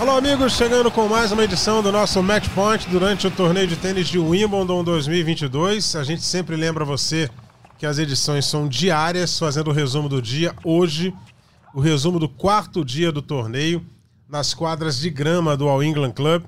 Alô, 0.00 0.16
amigos, 0.16 0.54
chegando 0.54 0.90
com 0.90 1.06
mais 1.08 1.30
uma 1.30 1.44
edição 1.44 1.80
do 1.80 1.92
nosso 1.92 2.20
Match 2.20 2.48
Point 2.48 2.88
durante 2.88 3.28
o 3.28 3.30
torneio 3.30 3.68
de 3.68 3.76
tênis 3.76 4.08
de 4.08 4.18
Wimbledon 4.18 4.82
2022. 4.82 5.94
A 5.94 6.02
gente 6.02 6.22
sempre 6.22 6.56
lembra 6.56 6.84
você 6.84 7.30
que 7.78 7.86
as 7.86 7.98
edições 7.98 8.44
são 8.44 8.66
diárias, 8.66 9.38
fazendo 9.38 9.70
o 9.70 9.72
resumo 9.72 10.08
do 10.08 10.20
dia. 10.20 10.52
Hoje, 10.64 11.14
o 11.72 11.80
resumo 11.80 12.18
do 12.18 12.28
quarto 12.28 12.84
dia 12.84 13.12
do 13.12 13.22
torneio 13.22 13.86
nas 14.28 14.52
quadras 14.52 14.98
de 14.98 15.08
grama 15.10 15.56
do 15.56 15.68
All 15.68 15.82
England 15.82 16.10
Club. 16.10 16.42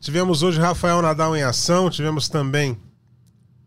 Tivemos 0.00 0.44
hoje 0.44 0.60
Rafael 0.60 1.02
Nadal 1.02 1.36
em 1.36 1.42
ação, 1.42 1.90
tivemos 1.90 2.28
também 2.28 2.78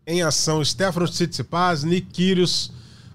em 0.06 0.22
ação 0.22 0.64
Stefano 0.64 1.06
Tsitsipas, 1.06 1.84
Nick 1.84 2.06
Kyrgios, 2.06 2.72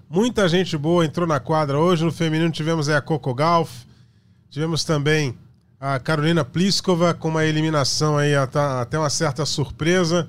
muita 0.08 0.48
gente 0.48 0.78
boa 0.78 1.04
entrou 1.04 1.26
na 1.26 1.40
quadra 1.40 1.78
hoje. 1.78 2.04
No 2.04 2.12
feminino 2.12 2.50
tivemos 2.50 2.88
a 2.88 3.00
Coco 3.00 3.34
Gauff, 3.34 3.84
tivemos 4.48 4.84
também 4.84 5.36
a 5.80 5.98
Carolina 5.98 6.44
Pliskova 6.44 7.12
com 7.14 7.28
uma 7.28 7.44
eliminação 7.44 8.16
aí 8.16 8.34
até 8.34 8.98
uma 8.98 9.10
certa 9.10 9.44
surpresa. 9.44 10.28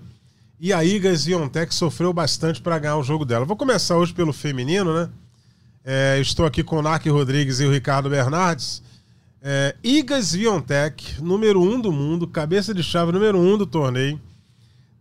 E 0.60 0.74
a 0.74 0.84
Iga 0.84 1.16
Swiatek 1.16 1.74
sofreu 1.74 2.12
bastante 2.12 2.62
para 2.62 2.80
ganhar 2.80 2.98
o 2.98 3.04
jogo 3.04 3.24
dela. 3.24 3.46
Vou 3.46 3.56
começar 3.56 3.96
hoje 3.96 4.14
pelo 4.14 4.34
feminino, 4.34 4.94
né? 4.94 5.10
É, 5.86 6.20
estou 6.20 6.46
aqui 6.46 6.64
com 6.64 6.78
o 6.78 6.82
Nark 6.82 7.08
Rodrigues 7.10 7.60
e 7.60 7.66
o 7.66 7.72
Ricardo 7.72 8.10
Bernardes. 8.10 8.82
É, 9.42 9.76
Iga 9.84 10.22
Swiatek, 10.22 11.22
número 11.22 11.62
um 11.62 11.80
do 11.80 11.92
mundo, 11.92 12.28
cabeça 12.28 12.74
de 12.74 12.84
chave 12.84 13.12
número 13.12 13.40
um 13.40 13.58
do 13.58 13.66
torneio, 13.66 14.20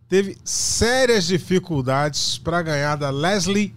teve 0.07 0.37
sérias 0.45 1.25
dificuldades 1.25 2.37
para 2.37 2.61
ganhar 2.61 2.95
da 2.95 3.09
Leslie 3.09 3.73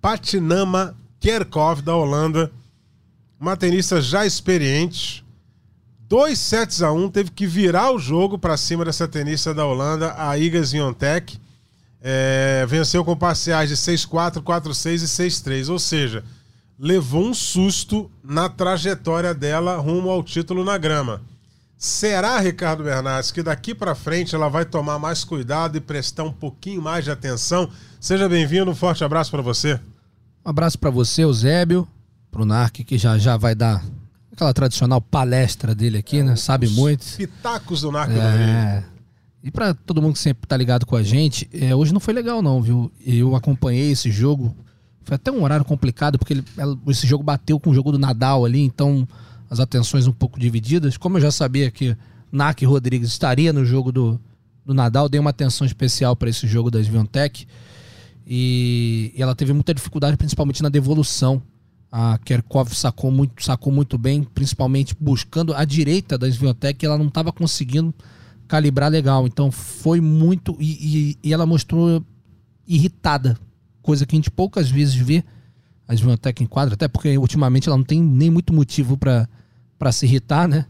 Patinama 0.00 0.94
Kerkov 1.18 1.80
da 1.80 1.96
Holanda, 1.96 2.52
uma 3.40 3.56
tenista 3.56 4.00
já 4.00 4.24
experiente, 4.24 5.25
Dois 6.08 6.38
sets 6.38 6.82
a 6.82 6.92
um, 6.92 7.10
teve 7.10 7.32
que 7.32 7.48
virar 7.48 7.90
o 7.90 7.98
jogo 7.98 8.38
para 8.38 8.56
cima 8.56 8.84
dessa 8.84 9.08
tenista 9.08 9.52
da 9.52 9.66
Holanda, 9.66 10.14
a 10.16 10.38
Iga 10.38 10.64
Swiatek. 10.64 11.36
É, 12.00 12.64
venceu 12.68 13.04
com 13.04 13.16
parciais 13.16 13.68
de 13.68 13.76
6-4, 13.76 14.40
4-6 14.40 15.02
e 15.02 15.06
6-3. 15.06 15.68
Ou 15.68 15.80
seja, 15.80 16.22
levou 16.78 17.26
um 17.26 17.34
susto 17.34 18.08
na 18.22 18.48
trajetória 18.48 19.34
dela 19.34 19.78
rumo 19.78 20.08
ao 20.08 20.22
título 20.22 20.64
na 20.64 20.78
grama. 20.78 21.22
Será, 21.76 22.38
Ricardo 22.38 22.84
Bernardes, 22.84 23.32
que 23.32 23.42
daqui 23.42 23.74
para 23.74 23.96
frente 23.96 24.32
ela 24.32 24.48
vai 24.48 24.64
tomar 24.64 25.00
mais 25.00 25.24
cuidado 25.24 25.76
e 25.76 25.80
prestar 25.80 26.22
um 26.22 26.32
pouquinho 26.32 26.80
mais 26.80 27.04
de 27.04 27.10
atenção? 27.10 27.68
Seja 28.00 28.28
bem-vindo, 28.28 28.70
um 28.70 28.76
forte 28.76 29.02
abraço 29.02 29.32
para 29.32 29.42
você. 29.42 29.74
Um 30.44 30.50
abraço 30.50 30.78
para 30.78 30.88
você, 30.88 31.24
Eusébio, 31.24 31.86
para 32.30 32.42
o 32.42 32.46
Narc, 32.46 32.76
que 32.84 32.96
já 32.96 33.18
já 33.18 33.36
vai 33.36 33.56
dar 33.56 33.84
aquela 34.36 34.52
tradicional 34.52 35.00
palestra 35.00 35.74
dele 35.74 35.96
aqui, 35.96 36.18
é, 36.18 36.22
né? 36.22 36.36
Sabe 36.36 36.68
muito. 36.68 37.04
Pitacos 37.16 37.80
do 37.80 37.90
Narco 37.90 38.12
é. 38.12 38.84
E 39.42 39.50
para 39.50 39.72
todo 39.72 40.02
mundo 40.02 40.12
que 40.12 40.18
sempre 40.18 40.46
tá 40.46 40.56
ligado 40.56 40.84
com 40.84 40.94
a 40.94 41.02
gente, 41.02 41.48
é, 41.52 41.74
hoje 41.74 41.92
não 41.92 42.00
foi 42.00 42.12
legal 42.12 42.42
não, 42.42 42.60
viu? 42.60 42.92
Eu 43.04 43.34
acompanhei 43.34 43.90
esse 43.92 44.10
jogo, 44.10 44.54
foi 45.04 45.14
até 45.14 45.30
um 45.30 45.42
horário 45.42 45.64
complicado, 45.64 46.18
porque 46.18 46.34
ele, 46.34 46.44
esse 46.88 47.06
jogo 47.06 47.24
bateu 47.24 47.58
com 47.58 47.70
o 47.70 47.74
jogo 47.74 47.92
do 47.92 47.98
Nadal 47.98 48.44
ali, 48.44 48.60
então 48.60 49.08
as 49.48 49.58
atenções 49.58 50.06
um 50.06 50.12
pouco 50.12 50.38
divididas. 50.38 50.96
Como 50.96 51.16
eu 51.16 51.22
já 51.22 51.30
sabia 51.30 51.70
que 51.70 51.96
Nak 52.30 52.64
Rodrigues 52.66 53.08
estaria 53.08 53.52
no 53.52 53.64
jogo 53.64 53.90
do, 53.90 54.20
do 54.66 54.74
Nadal, 54.74 55.08
dei 55.08 55.20
uma 55.20 55.30
atenção 55.30 55.66
especial 55.66 56.14
para 56.14 56.28
esse 56.28 56.46
jogo 56.46 56.70
da 56.70 56.82
Sviontech. 56.82 57.46
E, 58.26 59.12
e 59.16 59.22
ela 59.22 59.34
teve 59.34 59.52
muita 59.52 59.72
dificuldade, 59.72 60.16
principalmente 60.16 60.62
na 60.62 60.68
devolução 60.68 61.40
a 61.98 62.18
Kerkov 62.18 62.74
sacou 62.74 63.10
muito, 63.10 63.42
sacou 63.42 63.72
muito 63.72 63.96
bem, 63.96 64.22
principalmente 64.22 64.94
buscando 65.00 65.54
a 65.54 65.64
direita 65.64 66.18
da 66.18 66.28
Sviotec, 66.28 66.84
ela 66.84 66.98
não 66.98 67.06
estava 67.06 67.32
conseguindo 67.32 67.94
calibrar 68.46 68.90
legal. 68.90 69.26
Então 69.26 69.50
foi 69.50 69.98
muito. 69.98 70.54
E, 70.60 70.72
e, 70.72 71.18
e, 71.22 71.32
ela 71.32 71.46
mostrou 71.46 72.04
irritada, 72.68 73.38
coisa 73.80 74.04
que 74.04 74.14
a 74.14 74.18
gente 74.18 74.30
poucas 74.30 74.68
vezes 74.68 74.94
vê 74.94 75.24
a 75.88 75.94
Sviotec 75.94 76.44
em 76.44 76.46
quadra, 76.46 76.74
até 76.74 76.86
porque 76.86 77.16
ultimamente 77.16 77.66
ela 77.66 77.78
não 77.78 77.84
tem 77.84 78.02
nem 78.02 78.28
muito 78.28 78.52
motivo 78.52 78.98
para 78.98 79.90
se 79.90 80.04
irritar, 80.04 80.46
né? 80.46 80.66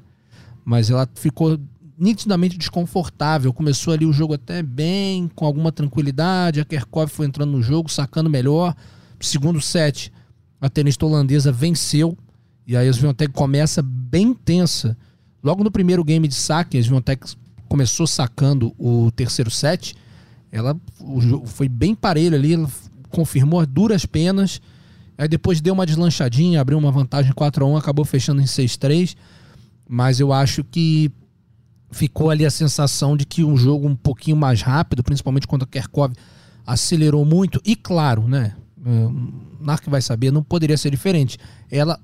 Mas 0.65 0.91
ela 0.91 1.09
ficou 1.13 1.59
nitidamente 1.99 2.57
desconfortável. 2.57 3.53
Começou 3.53 3.93
ali 3.93 4.07
o 4.07 4.13
jogo 4.13 4.35
até 4.35 4.63
bem, 4.63 5.29
com 5.35 5.45
alguma 5.45 5.73
tranquilidade. 5.73 6.61
A 6.61 6.65
Kerkov 6.65 7.09
foi 7.09 7.27
entrando 7.27 7.51
no 7.51 7.63
jogo, 7.63 7.91
sacando 7.91 8.31
melhor. 8.31 8.77
Segundo 9.19 9.61
set 9.61 10.13
a 10.61 10.69
tenista 10.69 11.05
holandesa 11.05 11.53
venceu. 11.53 12.17
E 12.67 12.77
aí 12.77 12.89
a 12.89 12.93
Swiatek 12.93 13.33
começa 13.33 13.83
bem 13.83 14.35
tensa. 14.35 14.97
Logo 15.43 15.63
no 15.63 15.71
primeiro 15.71 16.03
game 16.03 16.27
de 16.27 16.35
saque, 16.35 16.79
a 16.79 16.83
Swiatek 16.83 17.25
começou 17.69 18.07
sacando 18.07 18.75
o 18.79 19.11
terceiro 19.13 19.51
set. 19.51 19.95
Ela 20.51 20.77
foi 21.47 21.69
bem 21.69 21.95
parelho 21.95 22.35
ali, 22.35 22.55
ela 22.55 22.69
confirmou 23.11 23.61
as 23.61 23.67
duras 23.67 24.05
penas. 24.07 24.61
Aí 25.19 25.29
depois 25.29 25.61
deu 25.61 25.75
uma 25.75 25.87
deslanchadinha, 25.87 26.61
abriu 26.61 26.79
uma 26.79 26.91
vantagem 26.91 27.33
4 27.33 27.65
a 27.65 27.69
1 27.69 27.77
acabou 27.77 28.05
fechando 28.05 28.41
em 28.41 28.45
6-3. 28.45 29.17
Mas 29.89 30.19
eu 30.19 30.33
acho 30.33 30.65
que 30.65 31.11
ficou 31.91 32.31
ali 32.31 32.45
a 32.45 32.51
sensação 32.51 33.17
de 33.17 33.25
que 33.25 33.45
um 33.45 33.57
jogo 33.57 33.87
um 33.87 33.95
pouquinho 33.95 34.37
mais 34.37 34.61
rápido, 34.61 35.03
principalmente 35.03 35.47
quando 35.47 35.63
a 35.63 35.67
Kerkov 35.67 36.13
acelerou 36.67 37.25
muito. 37.25 37.61
E 37.65 37.77
claro, 37.77 38.27
né? 38.27 38.55
Narc 39.61 39.89
vai 39.89 40.01
saber, 40.01 40.31
não 40.31 40.43
poderia 40.43 40.77
ser 40.77 40.91
diferente. 40.91 41.39
Ela 41.71 41.99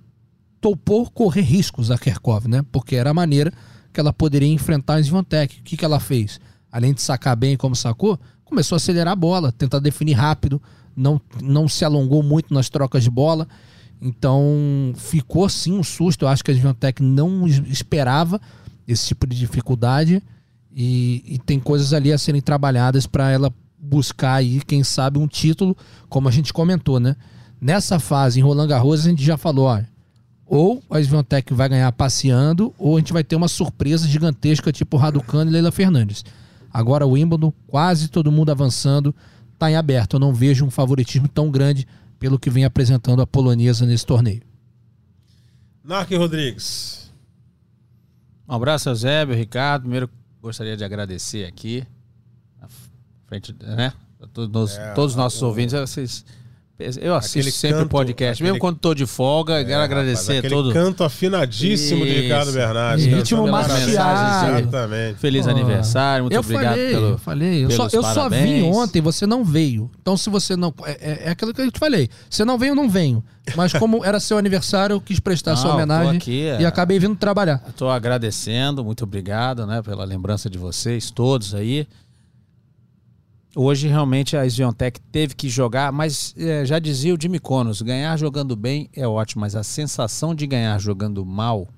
topou 0.60 1.10
correr 1.10 1.42
riscos 1.42 1.90
a 1.90 1.98
Kerkov, 1.98 2.46
né? 2.46 2.64
Porque 2.70 2.96
era 2.96 3.10
a 3.10 3.14
maneira 3.14 3.52
que 3.92 4.00
ela 4.00 4.12
poderia 4.12 4.48
enfrentar 4.48 4.94
a 4.94 5.00
Svantec. 5.00 5.60
O 5.60 5.62
que, 5.62 5.76
que 5.76 5.84
ela 5.84 6.00
fez? 6.00 6.40
Além 6.70 6.94
de 6.94 7.02
sacar 7.02 7.36
bem 7.36 7.56
como 7.56 7.76
sacou, 7.76 8.18
começou 8.44 8.76
a 8.76 8.78
acelerar 8.78 9.12
a 9.12 9.16
bola, 9.16 9.52
tentar 9.52 9.78
definir 9.78 10.14
rápido, 10.14 10.60
não, 10.96 11.20
não 11.42 11.68
se 11.68 11.84
alongou 11.84 12.22
muito 12.22 12.52
nas 12.52 12.68
trocas 12.68 13.02
de 13.02 13.10
bola. 13.10 13.46
Então 14.00 14.92
ficou 14.96 15.48
sim 15.48 15.72
um 15.72 15.82
susto. 15.82 16.24
Eu 16.24 16.28
acho 16.28 16.42
que 16.42 16.50
a 16.50 16.54
Svantec 16.54 17.02
não 17.02 17.46
esperava 17.46 18.40
esse 18.88 19.06
tipo 19.06 19.26
de 19.26 19.38
dificuldade 19.38 20.22
e, 20.74 21.22
e 21.26 21.38
tem 21.38 21.60
coisas 21.60 21.92
ali 21.92 22.12
a 22.12 22.18
serem 22.18 22.40
trabalhadas 22.40 23.06
para 23.06 23.30
ela 23.30 23.52
buscar 23.92 24.36
aí, 24.36 24.62
quem 24.62 24.82
sabe, 24.82 25.18
um 25.18 25.28
título, 25.28 25.76
como 26.08 26.26
a 26.26 26.32
gente 26.32 26.50
comentou, 26.50 26.98
né? 26.98 27.14
Nessa 27.60 28.00
fase, 28.00 28.40
em 28.40 28.42
Roland 28.42 28.66
Garros, 28.66 29.04
a 29.04 29.10
gente 29.10 29.22
já 29.22 29.36
falou, 29.36 29.66
ó, 29.66 29.82
ou 30.46 30.82
a 30.88 30.98
Svantec 30.98 31.52
vai 31.52 31.68
ganhar 31.68 31.92
passeando, 31.92 32.74
ou 32.78 32.96
a 32.96 33.00
gente 33.00 33.12
vai 33.12 33.22
ter 33.22 33.36
uma 33.36 33.48
surpresa 33.48 34.08
gigantesca, 34.08 34.72
tipo 34.72 34.96
Raducano 34.96 35.50
e 35.50 35.52
Leila 35.52 35.70
Fernandes. 35.70 36.24
Agora 36.72 37.06
o 37.06 37.10
Wimbledon, 37.10 37.52
quase 37.66 38.08
todo 38.08 38.32
mundo 38.32 38.50
avançando, 38.50 39.14
está 39.52 39.70
em 39.70 39.76
aberto. 39.76 40.14
Eu 40.14 40.20
não 40.20 40.32
vejo 40.32 40.64
um 40.64 40.70
favoritismo 40.70 41.28
tão 41.28 41.50
grande 41.50 41.86
pelo 42.18 42.38
que 42.38 42.48
vem 42.48 42.64
apresentando 42.64 43.20
a 43.20 43.26
polonesa 43.26 43.84
nesse 43.84 44.06
torneio. 44.06 44.40
Narque 45.84 46.16
Rodrigues. 46.16 47.12
Um 48.48 48.54
abraço, 48.54 48.88
Eusébio, 48.88 49.36
Ricardo. 49.36 49.82
Primeiro, 49.82 50.08
gostaria 50.40 50.78
de 50.78 50.84
agradecer 50.84 51.44
aqui 51.44 51.86
frente, 53.32 53.54
né? 53.60 53.92
Todos, 54.34 54.76
é, 54.76 54.92
todos 54.92 55.12
os 55.12 55.16
nossos 55.16 55.40
o... 55.40 55.46
ouvintes, 55.46 55.72
vocês. 55.78 56.24
Eu 57.00 57.14
assisto 57.14 57.38
aquele 57.38 57.52
sempre 57.52 57.78
canto, 57.78 57.86
o 57.86 57.90
podcast, 57.90 58.32
aquele... 58.32 58.50
mesmo 58.50 58.58
quando 58.58 58.76
estou 58.76 58.92
de 58.92 59.06
folga, 59.06 59.60
é, 59.60 59.64
quero 59.64 59.82
agradecer 59.82 60.36
rapaz, 60.36 60.52
a 60.52 60.56
todo. 60.56 60.72
canto 60.72 61.04
afinadíssimo 61.04 62.04
Isso. 62.04 62.12
de 62.12 62.20
Ricardo 62.22 62.52
Bernardes. 62.52 63.06
Ritmo 63.06 63.46
maciado. 63.46 64.58
Exatamente. 64.58 65.18
Feliz 65.18 65.46
oh. 65.46 65.50
aniversário, 65.50 66.24
muito 66.24 66.34
eu 66.34 66.40
obrigado 66.40 66.74
falei, 66.74 66.90
pelo. 66.90 67.18
Falei, 67.18 67.64
eu 67.64 67.70
só, 67.70 67.88
eu 67.92 68.02
só 68.02 68.28
vim 68.28 68.62
ontem, 68.64 69.00
você 69.00 69.26
não 69.26 69.44
veio. 69.44 69.90
Então, 70.00 70.16
se 70.16 70.28
você 70.28 70.56
não. 70.56 70.74
É, 70.84 70.90
é, 70.90 71.22
é, 71.26 71.30
aquilo 71.30 71.54
que 71.54 71.60
eu 71.60 71.70
te 71.70 71.78
falei. 71.78 72.08
Você 72.28 72.44
não 72.44 72.58
veio, 72.58 72.74
não 72.74 72.88
venho. 72.88 73.22
Mas 73.54 73.72
como 73.74 74.04
era 74.04 74.18
seu 74.18 74.36
aniversário, 74.36 74.94
eu 74.94 75.00
quis 75.00 75.20
prestar 75.20 75.52
não, 75.52 75.58
sua 75.58 75.74
homenagem 75.74 76.16
aqui, 76.16 76.46
é... 76.46 76.62
e 76.62 76.66
acabei 76.66 76.98
vindo 76.98 77.14
trabalhar. 77.14 77.62
Estou 77.68 77.90
agradecendo, 77.90 78.84
muito 78.84 79.04
obrigado, 79.04 79.66
né, 79.66 79.82
pela 79.82 80.04
lembrança 80.04 80.50
de 80.50 80.58
vocês, 80.58 81.10
todos 81.10 81.54
aí. 81.54 81.86
Hoje 83.54 83.86
realmente 83.86 84.34
a 84.34 84.48
Sviontech 84.48 84.98
teve 85.12 85.34
que 85.34 85.46
jogar, 85.46 85.92
mas 85.92 86.34
é, 86.38 86.64
já 86.64 86.78
dizia 86.78 87.14
o 87.14 87.18
Jimmy 87.20 87.38
Connors, 87.38 87.82
ganhar 87.82 88.16
jogando 88.16 88.56
bem 88.56 88.88
é 88.94 89.06
ótimo, 89.06 89.42
mas 89.42 89.54
a 89.54 89.62
sensação 89.62 90.34
de 90.34 90.46
ganhar 90.46 90.78
jogando 90.80 91.24
mal 91.26 91.68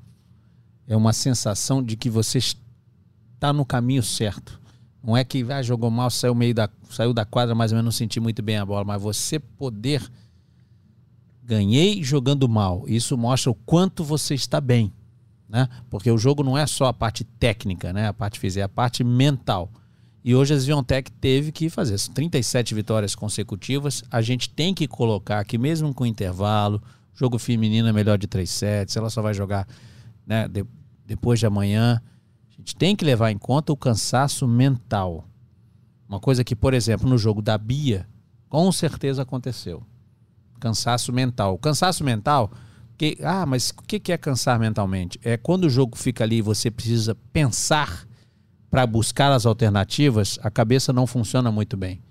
é 0.86 0.96
uma 0.96 1.12
sensação 1.12 1.82
de 1.82 1.96
que 1.96 2.08
você 2.08 2.38
está 2.38 3.52
no 3.52 3.64
caminho 3.64 4.04
certo. 4.04 4.60
Não 5.02 5.16
é 5.16 5.24
que 5.24 5.44
ah, 5.50 5.62
jogou 5.62 5.90
mal, 5.90 6.10
saiu 6.10 6.34
meio 6.34 6.54
da 6.54 6.68
saiu 6.88 7.12
da 7.12 7.24
quadra, 7.24 7.56
mas 7.56 7.72
eu 7.72 7.82
não 7.82 7.90
senti 7.90 8.20
muito 8.20 8.40
bem 8.40 8.56
a 8.56 8.64
bola, 8.64 8.84
mas 8.84 9.02
você 9.02 9.40
poder 9.40 10.00
ganhei 11.42 12.04
jogando 12.04 12.48
mal. 12.48 12.84
Isso 12.86 13.18
mostra 13.18 13.50
o 13.50 13.54
quanto 13.54 14.04
você 14.04 14.34
está 14.34 14.60
bem, 14.60 14.92
né? 15.48 15.68
Porque 15.90 16.10
o 16.10 16.16
jogo 16.16 16.44
não 16.44 16.56
é 16.56 16.66
só 16.68 16.86
a 16.86 16.92
parte 16.92 17.24
técnica, 17.24 17.92
né? 17.92 18.06
A 18.06 18.12
parte 18.14 18.38
física, 18.38 18.62
é 18.62 18.64
a 18.64 18.68
parte 18.68 19.02
mental. 19.02 19.70
E 20.24 20.34
hoje 20.34 20.54
a 20.54 20.56
Sviontech 20.56 21.12
teve 21.12 21.52
que 21.52 21.68
fazer 21.68 22.00
37 22.00 22.74
vitórias 22.74 23.14
consecutivas. 23.14 24.02
A 24.10 24.22
gente 24.22 24.48
tem 24.48 24.72
que 24.72 24.88
colocar 24.88 25.44
que 25.44 25.58
mesmo 25.58 25.92
com 25.92 26.06
intervalo, 26.06 26.82
jogo 27.14 27.38
feminino 27.38 27.86
é 27.88 27.92
melhor 27.92 28.16
de 28.16 28.26
3 28.26 28.48
sets, 28.48 28.96
ela 28.96 29.10
só 29.10 29.20
vai 29.20 29.34
jogar 29.34 29.68
né, 30.26 30.48
de, 30.48 30.64
depois 31.06 31.38
de 31.38 31.44
amanhã. 31.44 32.00
A 32.50 32.56
gente 32.56 32.74
tem 32.74 32.96
que 32.96 33.04
levar 33.04 33.30
em 33.30 33.36
conta 33.36 33.70
o 33.70 33.76
cansaço 33.76 34.48
mental. 34.48 35.28
Uma 36.08 36.18
coisa 36.18 36.42
que, 36.42 36.56
por 36.56 36.72
exemplo, 36.72 37.06
no 37.06 37.18
jogo 37.18 37.42
da 37.42 37.58
Bia, 37.58 38.08
com 38.48 38.72
certeza 38.72 39.20
aconteceu. 39.20 39.82
Cansaço 40.58 41.12
mental. 41.12 41.52
O 41.52 41.58
cansaço 41.58 42.02
mental, 42.02 42.50
que, 42.96 43.18
ah, 43.22 43.44
mas 43.44 43.74
o 43.76 43.82
que 43.82 44.10
é 44.10 44.16
cansar 44.16 44.58
mentalmente? 44.58 45.20
É 45.22 45.36
quando 45.36 45.64
o 45.64 45.70
jogo 45.70 45.98
fica 45.98 46.24
ali 46.24 46.36
e 46.36 46.42
você 46.42 46.70
precisa 46.70 47.14
pensar 47.30 48.06
para 48.74 48.88
buscar 48.88 49.30
as 49.30 49.46
alternativas, 49.46 50.36
a 50.42 50.50
cabeça 50.50 50.92
não 50.92 51.06
funciona 51.06 51.52
muito 51.52 51.76
bem. 51.76 52.02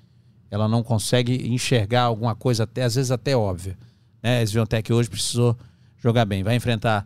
Ela 0.50 0.66
não 0.66 0.82
consegue 0.82 1.54
enxergar 1.54 2.04
alguma 2.04 2.36
coisa, 2.36 2.64
até, 2.64 2.84
às 2.84 2.96
vezes 2.96 3.12
até 3.12 3.36
óbvia. 3.36 3.78
Né? 4.22 4.40
A 4.40 4.46
Sviontech 4.46 4.94
hoje 4.94 5.10
precisou 5.10 5.58
jogar 5.98 6.24
bem. 6.24 6.42
Vai 6.42 6.56
enfrentar 6.56 7.06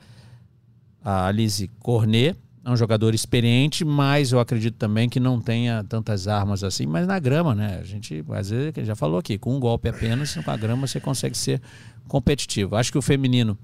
a 1.03 1.25
Alice 1.25 1.67
Cornet, 1.79 2.37
é 2.63 2.69
um 2.69 2.77
jogador 2.77 3.15
experiente, 3.15 3.83
mas 3.83 4.31
eu 4.31 4.39
acredito 4.39 4.75
também 4.75 5.09
que 5.09 5.19
não 5.19 5.41
tenha 5.41 5.83
tantas 5.83 6.27
armas 6.27 6.63
assim. 6.63 6.85
Mas 6.85 7.07
na 7.07 7.17
grama, 7.17 7.55
né? 7.55 7.79
A 7.81 7.83
gente, 7.83 8.23
às 8.29 8.51
vezes, 8.51 8.85
já 8.85 8.95
falou 8.95 9.17
aqui, 9.17 9.39
com 9.39 9.55
um 9.55 9.59
golpe 9.59 9.89
apenas, 9.89 10.35
com 10.35 10.51
a 10.51 10.55
grama 10.55 10.85
você 10.85 10.99
consegue 10.99 11.35
ser 11.35 11.59
competitivo. 12.07 12.75
Acho 12.75 12.91
que 12.91 12.97
o 12.99 13.01
feminino, 13.01 13.57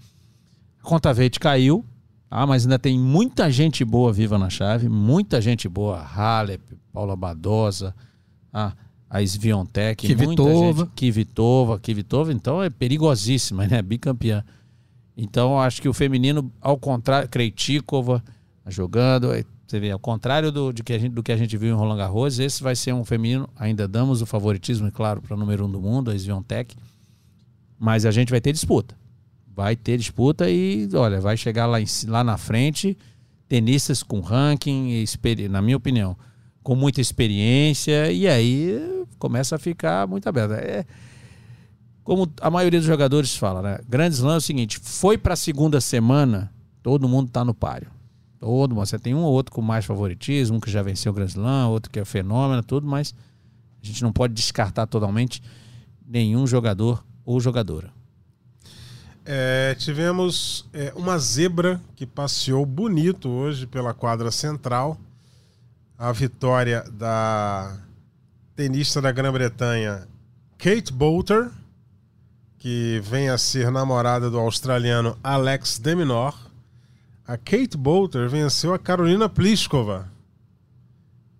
a 0.80 0.84
conta 0.84 1.13
verde 1.13 1.39
caiu, 1.39 1.86
ah, 2.35 2.47
mas 2.47 2.65
ainda 2.65 2.80
tem 2.80 2.97
muita 2.97 3.51
gente 3.51 3.85
boa 3.85 4.12
viva 4.12 4.39
na 4.39 4.50
chave, 4.50 4.89
muita 4.89 5.39
gente 5.39 5.69
boa. 5.69 6.00
Halep, 6.00 6.63
Paula 6.91 7.15
Badosa, 7.15 7.94
ah, 8.51 8.74
a 9.07 9.21
Sviontech, 9.21 10.07
Kivitova. 10.07 10.89
Kivitova, 10.95 11.80
Kivitova, 11.80 12.33
então 12.33 12.63
é 12.63 12.71
perigosíssima, 12.71 13.68
né? 13.68 13.83
Bicampeã. 13.83 14.44
Então 15.15 15.62
acho 15.62 15.80
que 15.80 15.88
o 15.88 15.94
feminino, 15.94 16.51
ao 16.59 16.75
contrário, 16.75 17.30
Kreitikova 17.30 18.24
jogando, 18.65 19.27
você 19.68 19.79
vê, 19.79 19.91
ao 19.91 20.00
contrário 20.00 20.51
do, 20.51 20.74
de 20.74 20.81
que 20.81 20.94
a 20.94 20.97
gente, 20.97 21.13
do 21.13 21.21
que 21.21 21.31
a 21.31 21.38
gente 21.38 21.56
viu 21.56 21.69
em 21.69 21.77
Roland 21.77 21.97
Garros, 21.97 22.39
esse 22.39 22.63
vai 22.63 22.75
ser 22.75 22.95
um 22.95 23.06
feminino, 23.06 23.47
ainda 23.56 23.88
damos 23.88 24.24
o 24.24 24.25
favoritismo, 24.25 24.88
é 24.88 24.91
claro, 24.91 25.21
para 25.21 25.36
o 25.36 25.38
número 25.38 25.68
um 25.68 25.71
do 25.71 25.79
mundo, 25.79 26.09
a 26.09 26.18
Sviontech, 26.18 26.75
mas 27.77 28.07
a 28.07 28.12
gente 28.12 28.31
vai 28.31 28.41
ter 28.41 28.51
disputa 28.51 29.02
vai 29.55 29.75
ter 29.75 29.97
disputa 29.97 30.50
e, 30.50 30.88
olha, 30.94 31.21
vai 31.21 31.38
chegar 31.38 31.65
lá, 31.65 31.79
em, 31.79 31.85
lá 32.07 32.23
na 32.23 32.38
frente 32.38 32.97
tenistas 33.47 34.01
com 34.01 34.19
ranking, 34.19 35.05
na 35.50 35.61
minha 35.61 35.77
opinião, 35.77 36.17
com 36.63 36.75
muita 36.75 37.01
experiência, 37.01 38.11
e 38.11 38.27
aí 38.27 39.05
começa 39.19 39.57
a 39.57 39.59
ficar 39.59 40.07
muito 40.07 40.27
aberto. 40.27 40.53
É, 40.53 40.85
como 42.03 42.27
a 42.41 42.50
maioria 42.50 42.79
dos 42.79 42.88
jogadores 42.88 43.35
fala, 43.35 43.61
né? 43.61 43.79
Grandes 43.88 44.17
Slam 44.17 44.33
é 44.33 44.38
o 44.38 44.41
seguinte: 44.41 44.79
foi 44.79 45.17
para 45.17 45.33
a 45.33 45.38
segunda 45.38 45.79
semana, 45.79 46.51
todo 46.81 47.07
mundo 47.07 47.27
está 47.27 47.45
no 47.45 47.53
páreo. 47.53 47.91
Todo 48.39 48.73
mundo. 48.73 48.85
Você 48.85 48.97
tem 48.97 49.13
um 49.13 49.21
ou 49.21 49.31
outro 49.31 49.53
com 49.53 49.61
mais 49.61 49.85
favoritismo, 49.85 50.59
que 50.59 50.71
já 50.71 50.81
venceu 50.81 51.11
o 51.11 51.15
Grand 51.15 51.27
Slam, 51.27 51.69
outro 51.69 51.91
que 51.91 52.00
é 52.00 52.05
fenômeno, 52.05 52.63
tudo, 52.63 52.88
mas 52.88 53.13
a 53.81 53.85
gente 53.85 54.01
não 54.01 54.11
pode 54.11 54.33
descartar 54.33 54.88
totalmente 54.88 55.41
nenhum 56.05 56.47
jogador 56.47 57.05
ou 57.23 57.39
jogadora. 57.39 57.91
É, 59.25 59.74
tivemos 59.75 60.68
é, 60.74 60.92
uma 60.96 61.18
zebra 61.18 61.80
que 61.96 62.06
passeou 62.06 62.66
bonito 62.66 63.30
hoje 63.30 63.66
pela 63.66 63.94
quadra 63.94 64.30
central. 64.31 65.00
A 65.98 66.12
vitória 66.12 66.84
da 66.92 67.80
tenista 68.56 69.02
da 69.02 69.12
Grã-Bretanha, 69.12 70.08
Kate 70.58 70.92
Boulter, 70.92 71.50
que 72.58 73.02
vem 73.04 73.30
a 73.30 73.38
ser 73.38 73.72
namorada 73.72 74.30
do 74.30 74.40
australiano 74.40 75.18
Alex 75.24 75.80
Deminor. 75.80 76.36
A 77.25 77.38
Kate 77.38 77.78
Boulter 77.78 78.30
venceu 78.30 78.74
a 78.74 78.80
Carolina 78.80 79.30
Pliskova. 79.30 80.12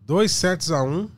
2 0.06 0.32
sets 0.32 0.72
a 0.72 0.82
1. 0.84 0.88
Um 0.88 1.10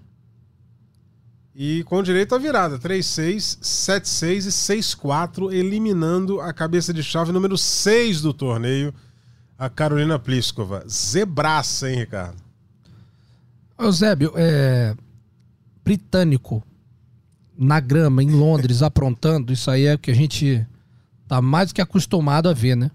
e 1.56 1.86
com 1.86 2.04
direito 2.04 2.36
à 2.36 2.38
virada, 2.38 2.78
3-6, 2.78 3.60
7-6 3.62 4.46
e 4.46 4.84
6-4, 4.84 5.54
eliminando 5.54 6.42
a 6.42 6.52
cabeça 6.52 6.94
de 6.94 7.02
chave 7.02 7.32
número 7.32 7.58
6 7.58 8.22
do 8.22 8.34
torneio, 8.34 8.94
a 9.58 9.70
Carolina 9.70 10.20
Pliskova. 10.20 10.84
Zebraça, 10.86 11.90
hein, 11.90 12.00
Ricardo? 12.00 12.36
Eusébio, 13.80 14.34
é... 14.36 14.94
britânico 15.82 16.62
na 17.58 17.80
grama, 17.80 18.22
em 18.22 18.32
Londres, 18.32 18.84
aprontando, 18.84 19.54
isso 19.54 19.72
aí 19.72 19.86
é 19.86 19.94
o 19.94 20.00
que 20.00 20.12
a 20.12 20.16
gente 20.16 20.68
tá 21.26 21.42
mais 21.42 21.72
que 21.72 21.82
acostumado 21.82 22.50
a 22.50 22.54
ver, 22.54 22.76
né? 22.76 22.92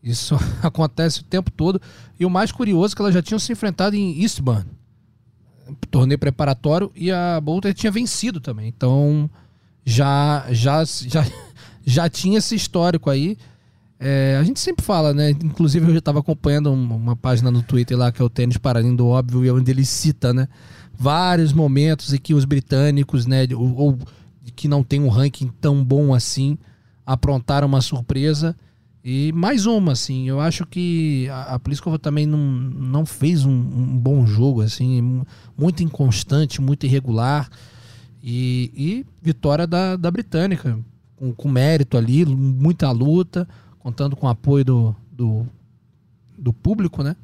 Isso 0.00 0.36
acontece 0.62 1.22
o 1.22 1.24
tempo 1.24 1.50
todo. 1.50 1.82
E 2.20 2.24
o 2.24 2.30
mais 2.30 2.52
curioso 2.52 2.94
é 2.94 2.96
que 2.96 3.02
elas 3.02 3.14
já 3.14 3.20
tinham 3.20 3.40
se 3.40 3.52
enfrentado 3.52 3.96
em 3.96 4.22
Eastbourne 4.22 4.79
torneio 5.90 6.18
preparatório 6.18 6.90
e 6.94 7.10
a 7.10 7.40
Bolter 7.40 7.74
tinha 7.74 7.90
vencido 7.90 8.40
também. 8.40 8.68
Então 8.68 9.28
já 9.84 10.46
já 10.50 10.84
já, 10.84 11.26
já 11.84 12.08
tinha 12.08 12.38
esse 12.38 12.54
histórico 12.54 13.10
aí. 13.10 13.36
É, 13.98 14.38
a 14.40 14.42
gente 14.42 14.58
sempre 14.58 14.84
fala, 14.84 15.12
né? 15.12 15.30
Inclusive 15.30 15.86
eu 15.86 15.92
já 15.92 15.98
estava 15.98 16.20
acompanhando 16.20 16.72
uma 16.72 17.14
página 17.14 17.50
no 17.50 17.62
Twitter 17.62 17.98
lá 17.98 18.10
que 18.10 18.22
é 18.22 18.24
o 18.24 18.30
Tênis 18.30 18.56
Paralindo 18.56 19.06
Óbvio, 19.06 19.44
e 19.44 19.50
onde 19.50 19.70
ele 19.70 19.84
cita, 19.84 20.32
né? 20.32 20.48
Vários 20.98 21.52
momentos 21.52 22.12
em 22.12 22.18
que 22.18 22.32
os 22.32 22.44
britânicos, 22.44 23.26
né? 23.26 23.46
Ou, 23.54 23.76
ou 23.76 23.98
que 24.56 24.68
não 24.68 24.82
tem 24.82 25.00
um 25.00 25.08
ranking 25.08 25.50
tão 25.60 25.84
bom 25.84 26.14
assim, 26.14 26.58
aprontaram 27.04 27.66
uma 27.66 27.80
surpresa. 27.80 28.56
E 29.02 29.32
mais 29.32 29.64
uma, 29.64 29.92
assim, 29.92 30.28
eu 30.28 30.40
acho 30.40 30.66
que 30.66 31.26
a, 31.30 31.54
a 31.54 31.58
Pliskova 31.58 31.98
também 31.98 32.26
não, 32.26 32.38
não 32.38 33.06
fez 33.06 33.46
um, 33.46 33.50
um, 33.50 33.98
bom 33.98 34.26
jogo, 34.26 34.60
assim, 34.60 35.22
muito 35.56 35.82
inconstante, 35.82 36.60
muito 36.60 36.84
irregular. 36.84 37.48
E, 38.22 38.70
e 38.76 39.06
vitória 39.22 39.66
da, 39.66 39.96
da 39.96 40.10
Britânica, 40.10 40.78
com, 41.16 41.32
com, 41.32 41.48
mérito 41.48 41.96
ali, 41.96 42.26
muita 42.26 42.90
luta, 42.90 43.48
contando 43.78 44.14
com 44.14 44.26
o 44.26 44.30
apoio 44.30 44.64
do, 44.66 44.96
do, 45.10 45.46
do 46.36 46.52
público, 46.52 47.02
né? 47.02 47.16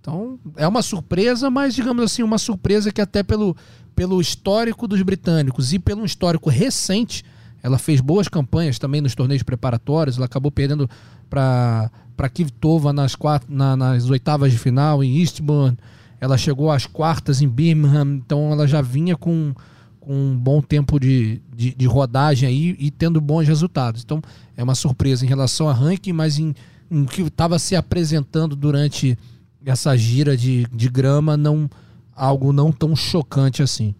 Então, 0.00 0.38
é 0.56 0.66
uma 0.66 0.80
surpresa, 0.80 1.50
mas 1.50 1.74
digamos 1.74 2.02
assim, 2.02 2.22
uma 2.22 2.38
surpresa 2.38 2.90
que 2.90 3.02
até 3.02 3.22
pelo, 3.22 3.54
pelo 3.94 4.18
histórico 4.20 4.88
dos 4.88 5.02
britânicos 5.02 5.74
e 5.74 5.78
pelo 5.78 6.06
histórico 6.06 6.48
recente 6.48 7.22
ela 7.62 7.78
fez 7.78 8.00
boas 8.00 8.26
campanhas 8.26 8.78
também 8.78 9.00
nos 9.00 9.14
torneios 9.14 9.42
preparatórios. 9.42 10.16
Ela 10.16 10.26
acabou 10.26 10.50
perdendo 10.50 10.90
para 11.30 11.90
Kvitova 12.32 12.92
nas, 12.92 13.14
quatro, 13.14 13.52
na, 13.54 13.76
nas 13.76 14.10
oitavas 14.10 14.50
de 14.50 14.58
final 14.58 15.02
em 15.02 15.18
Eastbourne. 15.18 15.78
Ela 16.20 16.36
chegou 16.36 16.70
às 16.70 16.86
quartas 16.86 17.40
em 17.40 17.48
Birmingham. 17.48 18.16
Então 18.16 18.50
ela 18.50 18.66
já 18.66 18.82
vinha 18.82 19.16
com, 19.16 19.54
com 20.00 20.12
um 20.12 20.36
bom 20.36 20.60
tempo 20.60 20.98
de, 20.98 21.40
de, 21.54 21.72
de 21.72 21.86
rodagem 21.86 22.48
aí 22.48 22.76
e 22.78 22.90
tendo 22.90 23.20
bons 23.20 23.46
resultados. 23.46 24.02
Então 24.02 24.20
é 24.56 24.62
uma 24.62 24.74
surpresa 24.74 25.24
em 25.24 25.28
relação 25.28 25.68
a 25.68 25.72
ranking, 25.72 26.12
mas 26.12 26.38
em, 26.38 26.54
em 26.90 27.04
que 27.04 27.22
estava 27.22 27.58
se 27.60 27.76
apresentando 27.76 28.56
durante 28.56 29.16
essa 29.64 29.96
gira 29.96 30.36
de, 30.36 30.66
de 30.72 30.88
grama, 30.88 31.36
não 31.36 31.70
algo 32.14 32.52
não 32.52 32.72
tão 32.72 32.94
chocante 32.96 33.62
assim. 33.62 33.94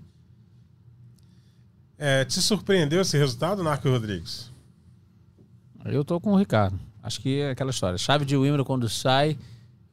É, 2.04 2.24
te 2.24 2.42
surpreendeu 2.42 3.00
esse 3.00 3.16
resultado, 3.16 3.62
Narco 3.62 3.88
Rodrigues? 3.88 4.50
Eu 5.84 6.04
tô 6.04 6.20
com 6.20 6.32
o 6.32 6.36
Ricardo. 6.36 6.76
Acho 7.00 7.20
que 7.20 7.42
é 7.42 7.50
aquela 7.50 7.70
história. 7.70 7.96
Chave 7.96 8.24
de 8.24 8.36
Wimbledon 8.36 8.64
quando 8.64 8.88
sai, 8.88 9.38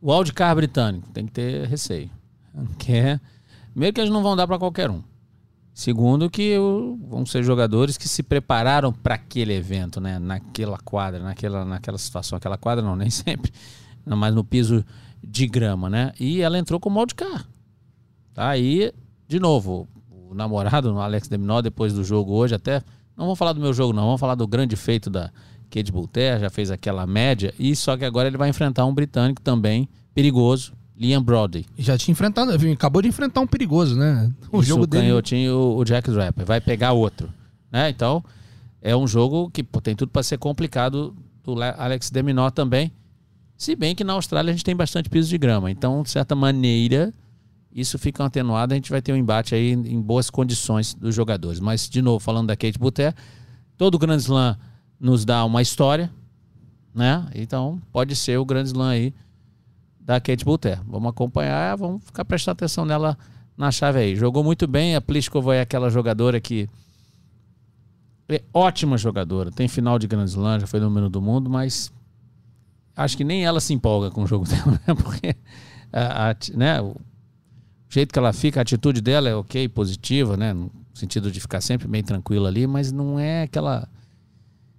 o 0.02 0.12
wildcard 0.12 0.56
britânico 0.56 1.08
tem 1.12 1.28
que 1.28 1.32
ter 1.32 1.68
receio. 1.68 2.10
Que 2.80 2.94
é, 2.94 3.20
primeiro 3.74 3.94
que 3.94 4.02
eles 4.02 4.12
não 4.12 4.24
vão 4.24 4.36
dar 4.36 4.48
para 4.48 4.58
qualquer 4.58 4.90
um. 4.90 5.04
Segundo 5.72 6.32
que 6.32 6.56
vão 7.08 7.28
ser 7.28 7.44
jogadores 7.44 7.96
que 7.96 8.10
se 8.10 8.24
prepararam 8.24 8.92
para 8.92 9.14
aquele 9.14 9.54
evento, 9.54 10.02
né? 10.02 10.18
Naquela 10.18 10.80
quadra, 10.80 11.22
naquela, 11.22 11.64
naquela 11.64 12.00
situação. 12.00 12.40
Aquela 12.40 12.58
quadra 12.58 12.84
não, 12.84 12.96
nem 12.98 13.12
sempre. 13.12 13.54
Mas 14.04 14.34
no 14.34 14.44
piso 14.44 14.84
de 15.24 15.46
grama, 15.46 15.92
né? 15.92 16.12
E 16.20 16.42
ela 16.42 16.58
entrou 16.58 16.80
com 16.80 16.90
o 16.90 16.98
wildcard. 16.98 17.46
Tá 18.34 18.50
aí, 18.50 18.92
de 19.28 19.40
novo, 19.40 19.88
o 20.30 20.34
namorado, 20.36 20.94
o 20.94 21.00
Alex 21.00 21.28
Deminó, 21.28 21.62
depois 21.62 21.94
do 21.94 22.04
jogo 22.04 22.34
hoje, 22.34 22.54
até. 22.56 22.82
Não 23.18 23.26
vamos 23.26 23.38
falar 23.40 23.54
do 23.54 23.60
meu 23.60 23.74
jogo, 23.74 23.92
não. 23.94 24.04
Vamos 24.06 24.20
falar 24.20 24.36
do 24.36 24.48
grande 24.48 24.76
feito 24.76 25.10
da 25.10 25.32
Kate 25.70 25.92
Bulter, 25.92 26.40
já 26.40 26.50
fez 26.50 26.72
aquela 26.72 27.06
média. 27.06 27.54
E 27.60 27.76
só 27.76 27.98
que 27.98 28.06
agora 28.06 28.28
ele 28.28 28.38
vai 28.38 28.50
enfrentar 28.50 28.86
um 28.86 28.94
britânico 28.94 29.42
também 29.42 29.90
perigoso. 30.14 30.74
Liam 30.98 31.24
Brody. 31.24 31.66
Já 31.78 31.98
tinha 31.98 32.12
enfrentado, 32.12 32.52
acabou 32.74 33.02
de 33.02 33.08
enfrentar 33.08 33.40
um 33.40 33.48
perigoso, 33.48 33.98
né? 33.98 34.30
O 34.52 34.60
Isso, 34.60 34.68
jogo 34.70 34.86
dele. 34.86 35.04
canhotinho, 35.06 35.54
o, 35.56 35.78
o 35.78 35.86
Jack 35.86 36.12
Draper. 36.12 36.46
Vai 36.46 36.60
pegar 36.60 36.92
outro. 36.92 37.30
Né? 37.72 37.90
Então, 37.90 38.22
é 38.82 38.94
um 38.96 39.08
jogo 39.08 39.50
que 39.50 39.64
pô, 39.64 39.80
tem 39.80 39.96
tudo 39.96 40.10
para 40.10 40.22
ser 40.24 40.38
complicado 40.38 41.16
do 41.44 41.54
Le- 41.56 41.74
Alex 41.78 42.10
Deminor 42.12 42.52
também. 42.52 42.92
Se 43.56 43.76
bem 43.78 43.96
que 43.96 44.04
na 44.04 44.14
Austrália 44.14 44.50
a 44.52 44.54
gente 44.54 44.64
tem 44.66 44.76
bastante 44.76 45.10
piso 45.10 45.30
de 45.30 45.38
grama. 45.38 45.72
Então, 45.72 46.04
de 46.04 46.10
certa 46.10 46.36
maneira, 46.36 47.14
isso 47.72 47.98
fica 48.00 48.24
atenuado. 48.26 48.74
A 48.74 48.76
gente 48.76 48.90
vai 48.92 49.02
ter 49.02 49.14
um 49.14 49.16
embate 49.18 49.54
aí 49.56 49.72
em 49.72 50.02
boas 50.02 50.30
condições 50.30 50.94
dos 50.94 51.14
jogadores. 51.16 51.60
Mas, 51.60 51.88
de 51.90 52.02
novo, 52.02 52.20
falando 52.20 52.48
da 52.48 52.56
Kate 52.56 52.80
Buter, 52.80 53.14
todo 53.78 53.98
Grand 54.00 54.18
Slam 54.18 54.58
nos 55.00 55.24
dá 55.26 55.46
uma 55.46 55.62
história, 55.62 56.12
né? 56.94 57.28
Então, 57.36 57.82
pode 57.92 58.16
ser 58.16 58.38
o 58.38 58.46
Grand 58.46 58.64
Slam 58.66 58.90
aí 58.90 59.14
da 60.00 60.20
Kate 60.20 60.44
Buter. 60.44 60.82
Vamos 60.88 61.10
acompanhar, 61.10 61.78
vamos 61.78 62.04
ficar 62.04 62.26
prestando 62.26 62.54
atenção 62.54 62.86
nela 62.86 63.18
na 63.56 63.72
chave 63.72 64.00
aí. 64.00 64.16
Jogou 64.16 64.44
muito 64.44 64.68
bem, 64.68 64.96
a 64.96 65.02
Pliskova 65.02 65.56
é 65.56 65.62
aquela 65.62 65.90
jogadora 65.90 66.40
que 66.42 66.68
é 68.28 68.42
ótima 68.54 68.98
jogadora, 68.98 69.52
tem 69.52 69.68
final 69.68 69.98
de 69.98 70.08
Grand 70.08 70.26
Slam, 70.26 70.60
já 70.60 70.68
foi 70.68 70.80
número 70.80 71.10
do 71.10 71.20
mundo, 71.22 71.50
mas 71.50 71.92
acho 72.96 73.18
que 73.18 73.24
nem 73.24 73.44
ela 73.44 73.60
se 73.60 73.74
empolga 73.74 74.12
com 74.12 74.24
o 74.24 74.28
jogo 74.28 74.46
dela, 74.50 74.80
né? 74.88 74.94
Porque 74.96 75.36
a, 75.92 76.30
a- 76.32 76.36
né, 76.56 76.76
o 77.90 77.94
jeito 77.94 78.14
que 78.14 78.20
ela 78.20 78.32
fica, 78.32 78.60
a 78.60 78.62
atitude 78.62 79.02
dela 79.02 79.28
é 79.28 79.36
ok, 79.36 79.68
positiva, 79.68 80.38
né? 80.38 80.54
No 80.54 80.72
sentido 80.94 81.32
de 81.32 81.40
ficar 81.40 81.60
sempre 81.60 81.88
bem 81.88 82.04
tranquila 82.04 82.48
ali, 82.48 82.68
mas 82.68 82.92
não 82.92 83.20
é 83.20 83.44
aquela 83.44 83.88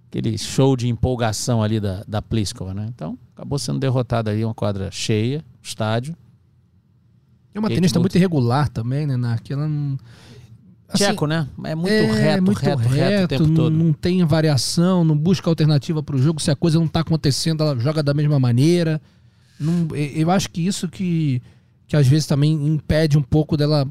aquele 0.07 0.37
show 0.37 0.75
de 0.75 0.87
empolgação 0.89 1.63
ali 1.63 1.79
da, 1.79 2.03
da 2.07 2.21
Pliskova, 2.21 2.73
né? 2.73 2.85
Então, 2.93 3.17
acabou 3.35 3.57
sendo 3.57 3.79
derrotada 3.79 4.31
aí, 4.31 4.43
uma 4.43 4.53
quadra 4.53 4.89
cheia, 4.91 5.43
estádio. 5.61 6.15
É 7.53 7.59
uma 7.59 7.67
Kate 7.67 7.75
tenista 7.75 7.99
muito 7.99 8.15
irregular 8.15 8.69
também, 8.69 9.05
né? 9.05 9.17
Naquela 9.17 9.67
não. 9.67 9.97
assim, 10.87 11.05
Tcheco, 11.05 11.25
né? 11.27 11.47
É 11.65 11.75
muito 11.75 11.91
é, 11.91 12.11
reto, 12.11 12.43
muito 12.43 12.59
reto, 12.59 12.79
reto, 12.87 13.23
o 13.23 13.27
tempo 13.27 13.47
não, 13.47 13.55
todo. 13.55 13.73
não 13.73 13.93
tem 13.93 14.23
variação, 14.25 15.03
não 15.03 15.17
busca 15.17 15.49
alternativa 15.49 16.01
para 16.03 16.15
o 16.15 16.19
jogo. 16.19 16.41
Se 16.41 16.51
a 16.51 16.55
coisa 16.55 16.77
não 16.77 16.85
está 16.85 17.01
acontecendo, 17.01 17.63
ela 17.63 17.77
joga 17.77 18.01
da 18.01 18.13
mesma 18.13 18.39
maneira. 18.39 19.01
Não- 19.59 19.95
eu 19.95 20.31
acho 20.31 20.49
que 20.49 20.65
isso 20.65 20.87
que, 20.87 21.41
que 21.91 21.97
às 21.97 22.07
vezes 22.07 22.25
também 22.25 22.53
impede 22.67 23.17
um 23.17 23.21
pouco 23.21 23.57
dela. 23.57 23.85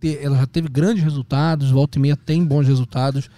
Ter, 0.00 0.24
ela 0.24 0.38
já 0.38 0.46
teve 0.46 0.66
grandes 0.66 1.04
resultados, 1.04 1.70
volta 1.70 1.98
e 1.98 2.00
meia 2.00 2.16
tem 2.16 2.42
bons 2.42 2.66
resultados, 2.66 3.28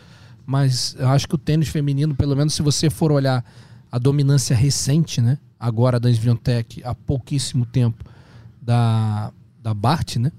mas 0.46 0.94
eu 0.96 1.08
acho 1.08 1.26
que 1.26 1.34
o 1.34 1.38
tênis 1.38 1.66
feminino, 1.66 2.14
pelo 2.14 2.36
menos 2.36 2.54
se 2.54 2.62
você 2.62 2.88
for 2.88 3.10
olhar 3.10 3.44
a 3.90 3.98
dominância 3.98 4.54
recente, 4.54 5.20
né? 5.20 5.38
Agora 5.58 5.98
da 5.98 6.08
Sviantec, 6.08 6.84
há 6.84 6.94
pouquíssimo 6.94 7.66
tempo, 7.66 8.04
da, 8.62 9.32
da 9.60 9.74
Bart, 9.74 10.18
né? 10.18 10.30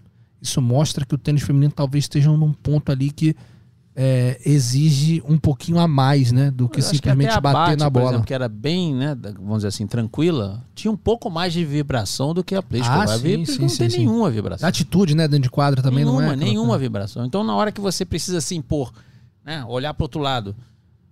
Isso 0.42 0.62
mostra 0.62 1.06
que 1.06 1.16
o 1.16 1.18
tênis 1.18 1.44
feminino 1.44 1.74
talvez 1.74 2.06
esteja 2.06 2.32
num 2.32 2.54
ponto 2.54 2.90
ali 2.90 3.12
que 3.12 3.36
é, 4.00 4.39
exige 4.46 5.24
um 5.27 5.39
pouquinho 5.39 5.80
a 5.80 5.88
mais, 5.88 6.32
né? 6.32 6.51
Do 6.51 6.70
que 6.70 6.84
simplesmente 6.84 7.32
a 7.32 7.42
bater 7.42 7.72
Bate, 7.72 7.80
na 7.80 7.86
por 7.89 8.00
bola. 8.00 8.12
exemplo, 8.12 8.27
que 8.27 8.34
era 8.34 8.48
bem, 8.48 8.94
né, 8.94 9.18
vamos 9.39 9.58
dizer 9.58 9.70
assim, 9.70 9.88
tranquila, 9.88 10.63
tinha 10.75 10.92
um 10.92 10.96
pouco 10.96 11.32
mais 11.32 11.51
de 11.51 11.66
vibração 11.66 12.32
do 12.32 12.44
que 12.44 12.54
a 12.54 12.62
Pliskova. 12.62 13.00
Ah, 13.00 13.04
a 13.06 13.18
sim, 13.18 13.24
Pliskova 13.24 13.56
sim, 13.56 13.62
não 13.63 13.70
sim, 13.70 13.77
tem 13.80 13.89
sim. 13.89 13.98
nenhuma 13.98 14.30
vibração. 14.30 14.70
Atitude, 14.70 15.16
né? 15.16 15.27
Dentro 15.27 15.46
de 15.46 15.50
quadra 15.50 15.82
também 15.82 16.06
nenhuma, 16.06 16.22
não 16.22 16.32
é. 16.32 16.36
nenhuma 16.36 16.68
coisa. 16.68 16.77
vibração. 16.77 17.25
Então, 17.25 17.44
na 17.44 17.56
hora 17.56 17.72
que 17.72 17.82
você 17.82 18.06
precisa 18.06 18.39
se 18.39 18.56
impor, 18.56 18.94
né, 19.44 19.66
olhar 19.68 19.96
pro 19.96 20.04
outro 20.04 20.22
lado, 20.22 20.56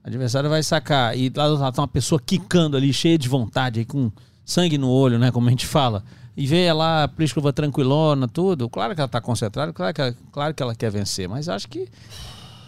o 0.04 0.08
adversário 0.08 0.48
vai 0.48 0.62
sacar 0.62 1.18
e 1.18 1.34
lá 1.36 1.46
do 1.46 1.52
outro 1.52 1.64
lado 1.64 1.74
tá 1.74 1.82
uma 1.82 1.88
pessoa 1.88 2.22
quicando 2.24 2.78
ali, 2.78 2.94
cheia 2.94 3.18
de 3.18 3.28
vontade, 3.28 3.80
aí, 3.80 3.86
com 3.86 4.12
sangue 4.46 4.78
no 4.78 4.90
olho, 4.90 5.18
né, 5.18 5.32
como 5.32 5.48
a 5.48 5.50
gente 5.50 5.66
fala, 5.66 6.04
e 6.38 6.46
vê 6.46 6.72
lá 6.72 7.06
a 7.06 7.08
Pliskova 7.08 7.52
tranquilona, 7.52 8.28
tudo, 8.28 8.70
claro 8.70 8.94
que 8.94 9.02
ela 9.02 9.08
tá 9.08 9.20
concentrada, 9.20 9.74
claro 9.74 9.92
que 9.92 10.02
ela, 10.02 10.16
claro 10.32 10.54
que 10.54 10.62
ela 10.62 10.76
quer 10.76 10.92
vencer, 10.92 11.28
mas 11.28 11.50
acho 11.50 11.68
que 11.68 11.90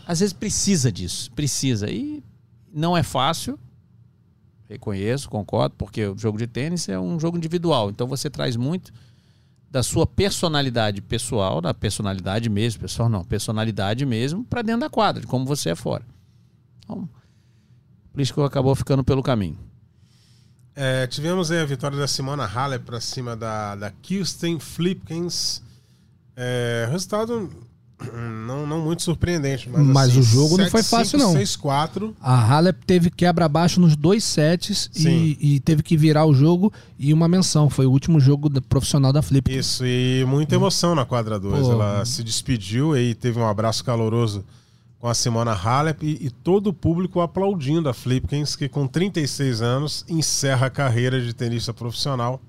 às 0.08 0.22
vezes 0.22 0.32
precisa 0.32 0.90
disso, 0.90 1.30
precisa. 1.34 1.92
E 1.92 2.24
não 2.74 2.96
é 2.96 3.04
fácil, 3.04 3.60
reconheço, 4.70 5.30
concordo, 5.30 5.76
porque 5.78 6.06
o 6.06 6.18
jogo 6.18 6.38
de 6.38 6.48
tênis 6.48 6.88
é 6.88 6.98
um 6.98 7.20
jogo 7.20 7.38
individual, 7.38 7.90
então 7.90 8.08
você 8.08 8.30
traz 8.30 8.56
muito 8.56 8.94
da 9.70 9.84
sua 9.84 10.08
personalidade 10.08 11.02
pessoal, 11.02 11.60
da 11.60 11.74
personalidade 11.74 12.50
mesmo, 12.50 12.80
pessoal 12.80 13.10
não, 13.10 13.26
personalidade 13.26 14.06
mesmo, 14.06 14.46
para 14.46 14.62
dentro 14.62 14.82
da 14.82 14.90
quadra, 14.90 15.20
de 15.20 15.28
como 15.28 15.46
você 15.46 15.72
é 15.72 15.76
fora. 15.76 16.06
Então, 16.86 17.10
por 18.14 18.22
isso 18.22 18.34
que 18.34 18.40
acabou 18.40 18.74
ficando 18.76 19.04
pelo 19.04 19.22
caminho. 19.22 19.60
É, 20.74 21.06
tivemos 21.08 21.52
a 21.52 21.66
vitória 21.66 21.98
da 21.98 22.08
Simona 22.08 22.46
Halep 22.46 22.86
para 22.86 23.02
cima 23.02 23.36
da, 23.36 23.76
da 23.76 23.92
Kirsten 23.92 24.58
Flipkins. 24.60 25.62
É, 26.36 26.88
resultado 26.90 27.52
não, 28.46 28.68
não 28.68 28.80
muito 28.80 29.02
surpreendente, 29.02 29.68
mas, 29.70 29.82
Mas 29.84 30.10
assim, 30.10 30.20
o 30.20 30.24
jogo 30.24 30.58
não 30.58 30.70
foi 30.70 30.82
7-5, 30.82 30.90
fácil, 30.90 31.20
não. 31.20 31.34
6-4. 31.34 32.14
A 32.22 32.54
Halep 32.54 32.86
teve 32.86 33.10
quebra-abaixo 33.10 33.80
nos 33.80 33.96
dois 33.96 34.24
sets 34.24 34.90
e, 34.96 35.38
e 35.40 35.60
teve 35.60 35.82
que 35.82 35.98
virar 35.98 36.26
o 36.26 36.34
jogo 36.34 36.72
e 37.00 37.12
uma 37.12 37.28
menção. 37.28 37.70
Foi 37.70 37.88
o 37.88 37.92
último 37.92 38.20
jogo 38.20 38.50
profissional 38.62 39.12
da 39.12 39.24
Flip. 39.24 39.52
Isso, 39.52 39.84
e 39.84 40.24
muita 40.28 40.54
emoção 40.56 40.94
na 40.94 41.06
quadra 41.06 41.40
2. 41.40 41.66
Pô. 41.66 41.72
Ela 41.72 42.06
se 42.06 42.24
despediu 42.24 42.96
e 42.96 43.16
teve 43.16 43.40
um 43.40 43.48
abraço 43.48 43.84
caloroso 43.84 44.46
com 45.00 45.08
a 45.08 45.16
Simona 45.16 45.54
Halep 45.54 46.04
e, 46.04 46.28
e 46.28 46.30
todo 46.30 46.68
o 46.68 46.74
público 46.74 47.20
aplaudindo 47.20 47.90
a 47.90 47.94
Flipkins, 47.94 48.56
que 48.56 48.70
com 48.70 48.88
36 48.88 49.62
anos 49.62 50.06
encerra 50.08 50.68
a 50.68 50.70
carreira 50.70 51.20
de 51.20 51.34
tenista 51.34 51.74
profissional. 51.74 52.40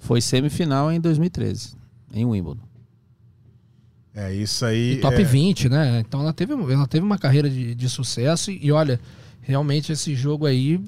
Foi 0.00 0.20
semifinal 0.20 0.90
em 0.90 1.00
2013, 1.00 1.74
em 2.12 2.24
Wimbledon. 2.24 2.71
É 4.14 4.32
isso 4.34 4.64
aí. 4.64 4.92
E 4.94 4.96
top 5.00 5.20
é, 5.20 5.24
20, 5.24 5.68
né? 5.68 6.00
Então 6.06 6.20
ela 6.20 6.32
teve, 6.32 6.52
ela 6.52 6.86
teve 6.86 7.04
uma 7.04 7.16
carreira 7.18 7.48
de, 7.48 7.74
de 7.74 7.88
sucesso 7.88 8.50
e, 8.50 8.66
e 8.66 8.72
olha, 8.72 9.00
realmente 9.40 9.90
esse 9.92 10.14
jogo 10.14 10.44
aí 10.46 10.80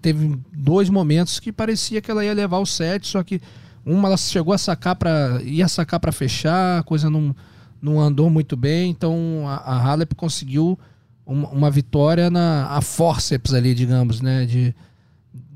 teve 0.00 0.38
dois 0.52 0.88
momentos 0.88 1.40
que 1.40 1.52
parecia 1.52 2.00
que 2.00 2.10
ela 2.10 2.24
ia 2.24 2.32
levar 2.32 2.58
o 2.58 2.66
set, 2.66 3.06
só 3.06 3.22
que 3.22 3.40
uma 3.84 4.08
ela 4.08 4.16
chegou 4.16 4.52
a 4.52 4.58
sacar 4.58 4.94
para 4.96 5.40
ia 5.42 5.66
sacar 5.68 5.98
para 6.00 6.12
fechar, 6.12 6.78
a 6.80 6.82
coisa 6.82 7.08
não, 7.10 7.34
não 7.80 8.00
andou 8.00 8.28
muito 8.30 8.56
bem, 8.56 8.90
então 8.90 9.44
a, 9.46 9.56
a 9.56 9.78
Halep 9.82 10.14
conseguiu 10.14 10.78
uma, 11.26 11.48
uma 11.48 11.70
vitória 11.70 12.30
na 12.30 12.66
a 12.68 12.80
forceps 12.80 13.52
ali, 13.54 13.74
digamos, 13.74 14.20
né, 14.20 14.44
de 14.46 14.74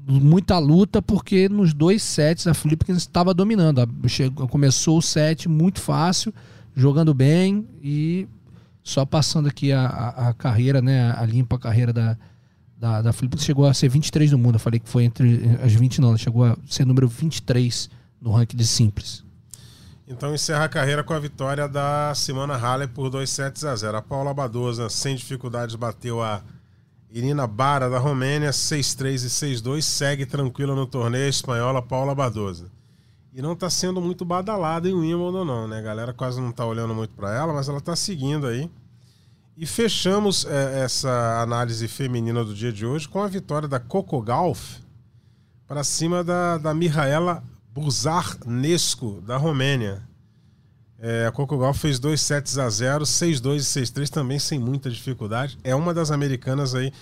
muita 0.07 0.59
luta 0.59 1.01
porque 1.01 1.49
nos 1.49 1.73
dois 1.73 2.03
sets 2.03 2.47
a 2.47 2.55
Flipkins 2.55 2.99
estava 2.99 3.33
dominando. 3.33 3.81
A- 3.81 4.09
Chegou, 4.09 4.47
começou 4.49 4.99
o 4.99 5.03
set 5.03 5.49
muito 5.49 5.81
fácil, 5.81 6.33
jogando 6.75 7.15
bem 7.15 7.67
e 7.83 8.27
só 8.83 9.05
passando 9.07 9.49
aqui 9.49 9.73
a, 9.73 9.87
a, 9.87 10.29
a 10.29 10.35
carreira, 10.35 10.83
né, 10.83 11.13
a 11.17 11.25
limpa 11.25 11.59
carreira 11.59 11.93
da, 11.93 12.17
da, 12.77 13.03
da 13.03 13.13
Flipkins 13.13 13.45
chegou 13.45 13.67
a 13.67 13.73
ser 13.73 13.89
23 13.89 14.33
no 14.33 14.39
mundo. 14.39 14.57
Eu 14.57 14.61
falei 14.61 14.79
que 14.79 14.89
foi 14.89 15.05
entre 15.05 15.59
as 15.63 15.73
20 15.73 16.01
não, 16.01 16.09
ela 16.09 16.19
chegou 16.19 16.45
a 16.45 16.57
ser 16.67 16.85
número 16.85 17.09
23 17.09 17.89
no 18.21 18.33
ranking 18.33 18.57
de 18.57 18.67
simples. 18.67 19.25
Então 20.07 20.35
encerra 20.35 20.65
a 20.65 20.69
carreira 20.69 21.03
com 21.03 21.15
a 21.15 21.19
vitória 21.19 21.67
da 21.67 22.13
Simona 22.15 22.57
Halep 22.57 22.93
por 22.93 23.09
2 23.09 23.29
sets 23.29 23.65
a 23.65 23.75
0. 23.75 23.97
A 23.97 24.03
Paula 24.03 24.35
Badosa, 24.35 24.91
sem 24.91 25.17
dificuldades, 25.17 25.75
bateu 25.77 26.23
a 26.23 26.43
Irina 27.11 27.47
Bara 27.47 27.89
da 27.89 27.99
Romênia, 27.99 28.51
6-3 28.51 29.25
e 29.25 29.57
6-2. 29.63 29.81
Segue 29.81 30.27
tranquila 30.27 30.75
no 30.75 30.87
torneio 30.87 31.29
espanhola 31.29 31.81
Paula 31.81 32.15
Badosa. 32.15 32.71
E 33.35 33.43
não 33.43 33.57
tá 33.57 33.69
sendo 33.69 34.01
muito 34.01 34.25
badalada 34.25 34.89
em 34.89 34.95
Wimbledon, 34.95 35.45
não, 35.45 35.67
né? 35.67 35.79
A 35.79 35.83
galera 35.83 36.13
quase 36.13 36.41
não 36.41 36.53
tá 36.53 36.65
olhando 36.65 36.95
muito 36.95 37.13
para 37.15 37.35
ela, 37.35 37.53
mas 37.53 37.69
ela 37.69 37.81
tá 37.81 37.97
seguindo 37.97 38.47
aí. 38.47 38.71
E 39.57 39.67
fechamos 39.67 40.47
é, 40.47 40.85
essa 40.85 41.43
análise 41.43 41.89
feminina 41.89 42.45
do 42.45 42.55
dia 42.55 42.73
de 42.73 42.87
hoje 42.87 43.09
com 43.09 43.21
a 43.21 43.27
vitória 43.27 43.67
da 43.67 43.81
Coco 43.81 44.23
Gauff 44.23 44.81
para 45.67 45.83
cima 45.83 46.23
da, 46.23 46.59
da 46.59 46.73
Mihaela 46.73 47.43
Buzarnescu, 47.73 49.21
da 49.23 49.37
Romênia. 49.37 50.07
É, 51.01 51.27
a 51.27 51.33
Coco 51.33 51.59
Gauff 51.59 51.81
fez 51.81 51.99
2 51.99 52.21
sets 52.21 52.57
a 52.57 52.71
0, 52.71 53.03
6-2 53.03 53.57
e 53.57 53.83
6-3 53.83 54.11
também 54.11 54.39
sem 54.39 54.61
muita 54.61 54.89
dificuldade. 54.89 55.59
É 55.65 55.75
uma 55.75 55.93
das 55.93 56.13
americanas 56.13 56.73
aí 56.73 56.93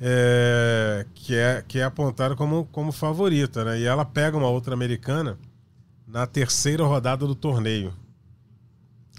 é, 0.00 1.04
que, 1.12 1.34
é, 1.34 1.62
que 1.68 1.78
é 1.78 1.84
apontada 1.84 2.34
como, 2.34 2.64
como 2.72 2.90
favorita, 2.90 3.66
né? 3.66 3.80
E 3.80 3.84
ela 3.84 4.06
pega 4.06 4.34
uma 4.34 4.48
outra 4.48 4.72
americana 4.72 5.36
na 6.14 6.28
terceira 6.28 6.84
rodada 6.86 7.26
do 7.26 7.34
torneio. 7.34 7.92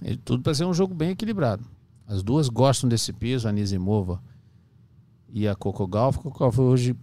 E 0.01 0.15
tudo 0.15 0.41
para 0.41 0.53
ser 0.55 0.63
um 0.63 0.73
jogo 0.73 0.95
bem 0.95 1.09
equilibrado. 1.09 1.61
As 2.07 2.23
duas 2.23 2.47
gostam 2.47 2.87
desse 2.89 3.11
piso, 3.11 3.49
a 3.49 3.51
Nizimova 3.51 4.23
e 5.29 5.45
a 5.45 5.53
Coco 5.53 5.85
Gauff. 5.85 6.19
Coco 6.19 6.39
Gauff 6.39 6.61
hoje 6.61 6.95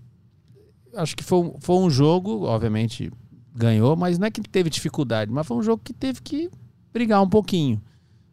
acho 0.96 1.14
que 1.14 1.22
foi, 1.22 1.40
um- 1.40 1.54
foi 1.60 1.76
um 1.76 1.90
jogo, 1.90 2.44
obviamente 2.44 3.12
ganhou, 3.54 3.94
mas 3.94 4.18
não 4.18 4.26
é 4.26 4.30
que 4.30 4.40
teve 4.40 4.70
dificuldade, 4.70 5.30
mas 5.30 5.46
foi 5.46 5.58
um 5.58 5.62
jogo 5.62 5.82
que 5.84 5.92
teve 5.92 6.22
que 6.22 6.50
brigar 6.90 7.22
um 7.22 7.28
pouquinho. 7.28 7.78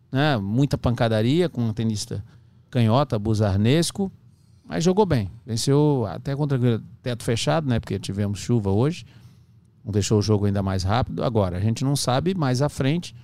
Né? 0.10 0.38
Muita 0.38 0.78
pancadaria 0.78 1.50
com 1.50 1.62
um 1.62 1.74
tenista 1.74 2.24
canhota, 2.70 3.20
Buzarnesco, 3.20 4.10
mas 4.66 4.82
jogou 4.82 5.06
bem. 5.06 5.30
Venceu 5.46 6.06
até 6.08 6.34
contra 6.38 6.58
o 6.58 6.80
teto 7.02 7.22
fechado, 7.24 7.68
né? 7.68 7.82
Porque 7.82 8.00
tivemos 8.00 8.40
chuva 8.40 8.70
hoje. 8.72 9.04
Não 9.84 9.92
deixou 9.92 10.20
o 10.20 10.22
jogo 10.22 10.46
ainda 10.46 10.62
mais 10.62 10.84
rápido. 10.84 11.24
Agora, 11.24 11.58
a 11.58 11.60
gente 11.60 11.84
não 11.84 11.96
sabe 11.96 12.34
mais 12.36 12.62
à 12.62 12.70
frente, 12.70 13.16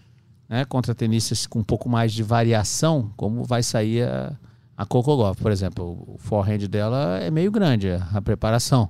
né, 0.47 0.63
contra 0.65 0.95
tenistas 0.95 1.45
com 1.45 1.59
um 1.59 1.63
pouco 1.63 1.89
mais 1.89 2.13
de 2.13 2.23
variação, 2.23 3.11
como 3.17 3.43
vai 3.43 3.61
sair 3.63 4.03
a, 4.07 4.33
a 4.77 4.85
Coco 4.85 5.15
Golf. 5.15 5.39
Por 5.41 5.51
exemplo, 5.51 6.05
o 6.07 6.17
forehand 6.17 6.67
dela 6.69 7.19
é 7.19 7.29
meio 7.29 7.51
grande, 7.51 7.89
a 8.13 8.21
preparação. 8.21 8.89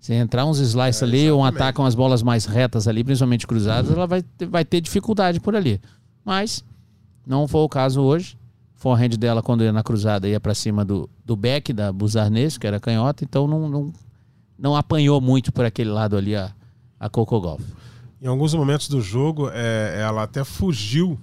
Se 0.00 0.14
entrar 0.14 0.44
uns 0.44 0.58
slices 0.60 1.02
É, 1.02 1.04
ali, 1.04 1.22
um 1.30 1.36
exatamente. 1.40 1.54
ataque, 1.56 1.80
umas 1.80 1.94
bolas 1.94 2.22
mais 2.22 2.44
retas 2.44 2.86
ali, 2.86 3.02
principalmente 3.02 3.46
cruzadas, 3.46 3.90
ela 3.90 4.06
vai, 4.06 4.22
ter- 4.22 4.46
vai 4.46 4.64
ter 4.64 4.80
dificuldade 4.80 5.40
por 5.40 5.56
ali. 5.56 5.80
Mas 6.24 6.64
não 7.26 7.48
foi 7.48 7.60
o 7.62 7.68
caso 7.68 8.00
hoje. 8.02 8.36
Forehand 8.76 9.08
dela, 9.18 9.42
quando 9.42 9.64
ia 9.64 9.72
na 9.72 9.82
cruzada, 9.82 10.28
ia 10.28 10.38
para 10.38 10.54
cima 10.54 10.84
do, 10.84 11.10
do 11.24 11.34
back, 11.34 11.72
da 11.72 11.92
Buzarnes, 11.92 12.56
que 12.56 12.64
era 12.66 12.78
canhota, 12.78 13.24
então 13.24 13.48
não, 13.48 13.68
não, 13.68 13.92
não 14.56 14.76
apanhou 14.76 15.20
muito 15.20 15.50
por 15.52 15.64
aquele 15.64 15.90
lado 15.90 16.16
ali 16.16 16.36
a, 16.36 16.52
a 16.98 17.08
Coco 17.08 17.40
Golf. 17.40 17.62
Em 18.20 18.26
alguns 18.26 18.52
momentos 18.54 18.88
do 18.88 19.00
jogo, 19.00 19.48
é, 19.52 20.00
ela 20.00 20.24
até 20.24 20.42
fugiu 20.42 21.18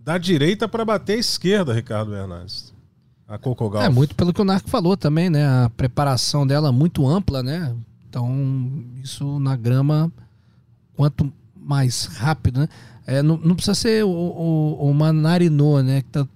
da 0.00 0.18
direita 0.18 0.66
para 0.66 0.84
bater 0.84 1.14
a 1.14 1.20
esquerda, 1.20 1.72
Ricardo 1.72 2.10
Bernardes. 2.10 2.72
A 3.26 3.38
Coco 3.38 3.68
Golf. 3.68 3.84
É, 3.84 3.88
muito 3.88 4.14
pelo 4.14 4.32
que 4.32 4.40
o 4.40 4.44
Narco 4.44 4.68
falou 4.68 4.96
também, 4.96 5.30
né? 5.30 5.46
A 5.46 5.70
preparação 5.76 6.46
dela 6.46 6.70
é 6.70 6.72
muito 6.72 7.06
ampla, 7.06 7.42
né? 7.42 7.74
Então, 8.08 8.82
isso 9.02 9.38
na 9.38 9.54
grama, 9.54 10.10
quanto 10.96 11.30
mais 11.54 12.06
rápido, 12.06 12.60
né? 12.60 12.68
É, 13.06 13.22
não, 13.22 13.36
não 13.36 13.54
precisa 13.54 13.74
ser 13.74 14.04
o, 14.04 14.08
o, 14.08 14.90
uma 14.90 15.12
Narinô, 15.12 15.82
né? 15.82 16.02
Que 16.02 16.08
tá 16.08 16.26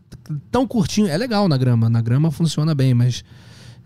tão 0.50 0.66
curtinho. 0.66 1.08
É 1.08 1.16
legal 1.16 1.48
na 1.48 1.56
grama. 1.56 1.88
Na 1.88 2.00
grama 2.00 2.30
funciona 2.30 2.74
bem, 2.74 2.94
mas 2.94 3.24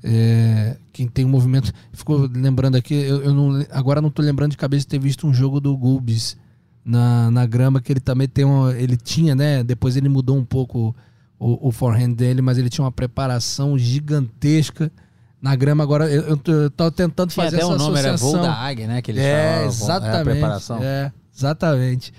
é, 0.09 0.77
quem 0.93 1.09
tem 1.09 1.25
um 1.25 1.29
movimento. 1.29 1.73
Ficou 1.93 2.31
lembrando 2.33 2.77
aqui, 2.77 2.95
eu, 2.95 3.23
eu 3.25 3.35
não, 3.35 3.67
agora 3.73 4.01
não 4.01 4.09
tô 4.09 4.23
lembrando 4.23 4.53
de 4.53 4.57
cabeça 4.57 4.83
de 4.83 4.87
ter 4.89 5.01
visto 5.01 5.27
um 5.27 5.35
jogo 5.35 5.61
do 5.61 5.77
Gulbis 5.77 6.37
na, 6.85 7.29
na 7.33 7.45
grama, 7.45 7.81
que 7.81 7.93
ele 7.93 7.99
também 7.99 8.29
tem 8.29 8.45
uma. 8.45 8.73
Ele 8.77 8.97
tinha, 8.97 9.35
né? 9.35 9.65
Depois 9.65 9.97
ele 9.97 10.09
mudou 10.09 10.37
um 10.37 10.45
pouco 10.45 10.95
o, 11.41 11.69
o 11.69 11.73
forehand 11.73 12.13
dele, 12.13 12.41
mas 12.41 12.57
ele 12.57 12.71
tinha 12.71 12.85
uma 12.85 12.93
preparação 12.93 13.77
gigantesca 13.77 14.93
na 15.43 15.57
grama. 15.57 15.83
Agora 15.83 16.09
eu, 16.09 16.23
eu 16.23 16.71
tô, 16.71 16.91
tentando 16.93 17.31
Tinha 17.31 17.45
fazer 17.45 17.57
até 17.57 17.65
essa 17.65 17.75
um 17.75 17.77
nome, 17.77 17.99
era 17.99 18.15
associação. 18.15 18.41
voo 18.41 18.49
da 18.49 18.55
águia, 18.55 18.87
né? 18.87 19.03
Que 19.03 19.11
eles 19.11 19.23
É, 19.23 19.43
falavam, 19.43 19.67
exatamente. 19.67 20.17
É 20.17 20.21
a 20.21 20.25
preparação. 20.25 20.79
É, 20.81 21.13
exatamente. 21.37 22.15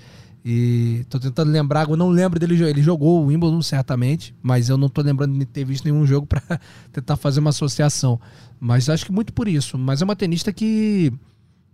E 0.50 1.04
tô 1.10 1.20
tentando 1.20 1.50
lembrar, 1.50 1.86
eu 1.90 1.94
não 1.94 2.08
lembro 2.08 2.40
dele, 2.40 2.64
ele 2.64 2.82
jogou 2.82 3.22
o 3.22 3.26
Wimbledon 3.26 3.60
certamente, 3.60 4.34
mas 4.42 4.70
eu 4.70 4.78
não 4.78 4.88
tô 4.88 5.02
lembrando 5.02 5.38
de 5.38 5.44
ter 5.44 5.62
visto 5.62 5.84
nenhum 5.84 6.06
jogo 6.06 6.24
para 6.26 6.58
tentar 6.90 7.16
fazer 7.16 7.40
uma 7.40 7.50
associação. 7.50 8.18
Mas 8.58 8.88
acho 8.88 9.04
que 9.04 9.12
muito 9.12 9.30
por 9.30 9.46
isso. 9.46 9.76
Mas 9.76 10.00
é 10.00 10.06
uma 10.06 10.16
tenista 10.16 10.50
que 10.50 11.12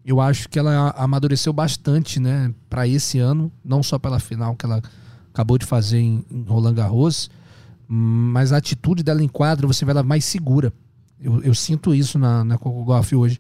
eu 0.05 0.21
acho 0.21 0.49
que 0.49 0.59
ela 0.59 0.93
amadureceu 0.99 1.53
bastante, 1.53 2.19
né, 2.19 2.53
para 2.69 2.85
esse 2.89 3.21
ano, 3.21 3.49
não 3.65 3.81
só 3.81 3.97
pela 3.97 4.19
final 4.19 4.57
que 4.57 4.67
ela 4.67 4.83
acabou 5.33 5.57
de 5.57 5.67
fazer 5.67 6.01
em, 6.01 6.25
Roland 6.45 6.75
Garros, 6.75 7.31
mas 7.87 8.53
a 8.53 8.57
atitude 8.57 9.05
dela 9.05 9.23
em 9.23 9.29
quadra, 9.29 9.69
você 9.69 9.85
vê 9.85 9.93
ela 9.93 10.03
mais 10.03 10.25
segura. 10.25 10.73
Eu, 11.21 11.41
eu 11.45 11.55
sinto 11.55 11.95
isso 11.95 12.19
na, 12.19 12.43
na 12.43 12.59
Coco 12.59 12.83
Golf 12.83 13.13
hoje. 13.13 13.39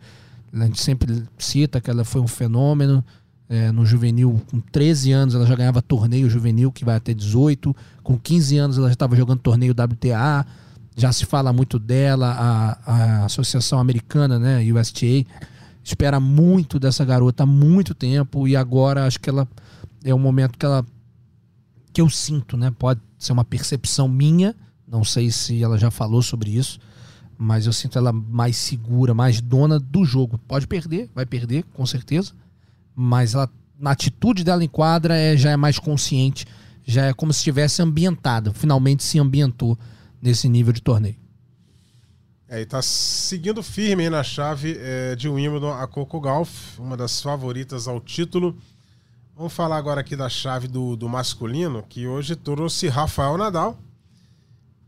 A 0.53 0.65
gente 0.65 0.81
sempre 0.81 1.25
cita 1.37 1.81
que 1.81 1.91
ela 1.91 2.05
foi 2.05 2.21
um 2.21 2.29
fenômeno. 2.29 3.05
É, 3.55 3.71
no 3.71 3.87
juvenil, 3.87 4.43
com 4.51 4.61
13 4.61 5.13
anos, 5.13 5.35
ela 5.35 5.47
já 5.47 5.55
ganhava 5.55 5.81
torneio 5.81 6.29
juvenil, 6.29 6.73
que 6.73 6.85
vai 6.85 6.97
até 6.97 7.15
18. 7.15 7.75
Com 8.03 8.19
15 8.19 8.59
anos, 8.59 8.79
ela 8.79 8.89
já 8.89 8.95
estava 8.95 9.15
jogando 9.15 9.39
torneio 9.39 9.73
WTA. 9.73 10.45
Já 10.97 11.13
se 11.13 11.25
fala 11.25 11.53
muito 11.53 11.79
dela, 11.79 12.31
a, 12.33 12.93
a 12.93 13.25
Associação 13.25 13.79
Americana, 13.79 14.39
né, 14.39 14.61
USTA, 14.73 15.27
espera 15.83 16.21
muito 16.21 16.79
dessa 16.79 17.05
garota 17.05 17.45
há 17.45 17.47
muito 17.47 17.95
tempo. 17.95 18.49
E 18.49 18.57
agora 18.57 19.07
acho 19.07 19.21
que 19.21 19.31
ela 19.31 19.47
é 20.05 20.15
um 20.15 20.19
momento 20.19 20.59
que 20.59 20.67
ela. 20.67 20.85
que 21.93 22.01
eu 22.01 22.11
sinto, 22.11 22.57
né? 22.57 22.73
Pode 22.77 23.01
ser 23.19 23.33
uma 23.33 23.45
percepção 23.45 24.09
minha, 24.09 24.55
não 24.87 25.05
sei 25.05 25.31
se 25.31 25.63
ela 25.63 25.79
já 25.79 25.91
falou 25.91 26.23
sobre 26.23 26.51
isso, 26.57 26.79
mas 27.39 27.67
eu 27.67 27.73
sinto 27.73 27.99
ela 27.99 28.13
mais 28.13 28.57
segura, 28.57 29.15
mais 29.15 29.41
dona 29.41 29.79
do 29.79 30.05
jogo. 30.05 30.39
Pode 30.47 30.67
perder, 30.67 31.11
vai 31.15 31.25
perder, 31.25 31.65
com 31.73 31.87
certeza, 31.87 32.33
mas 32.95 33.35
ela, 33.35 33.51
na 33.79 33.91
atitude 33.91 34.45
dela 34.45 34.65
em 34.65 34.69
quadra 34.69 35.17
é, 35.17 35.37
já 35.37 35.51
é 35.51 35.57
mais 35.57 35.79
consciente, 35.79 36.47
já 36.85 37.07
é 37.07 37.13
como 37.13 37.33
se 37.33 37.39
estivesse 37.39 37.83
ambientada, 37.83 38.53
finalmente 38.53 39.03
se 39.03 39.19
ambientou 39.19 39.79
nesse 40.21 40.49
nível 40.49 40.73
de 40.73 40.83
torneio. 40.83 41.17
É, 42.49 42.61
e 42.61 42.67
tá 42.67 42.81
seguindo 42.83 43.63
firme 43.63 44.09
na 44.09 44.23
chave 44.23 44.77
é, 44.79 45.17
de 45.17 45.29
Wimbledon 45.29 45.73
a 45.73 45.87
Coco 45.87 46.21
Golf, 46.21 46.79
uma 46.79 46.97
das 46.97 47.21
favoritas 47.21 47.89
ao 47.89 48.01
título. 48.01 48.57
Vamos 49.37 49.53
falar 49.53 49.77
agora 49.77 50.03
aqui 50.03 50.15
da 50.15 50.29
chave 50.29 50.69
do, 50.69 50.95
do 50.95 51.09
masculino, 51.09 51.83
que 51.89 52.07
hoje 52.07 52.37
trouxe 52.37 52.87
Rafael 52.87 53.37
Nadal. 53.37 53.77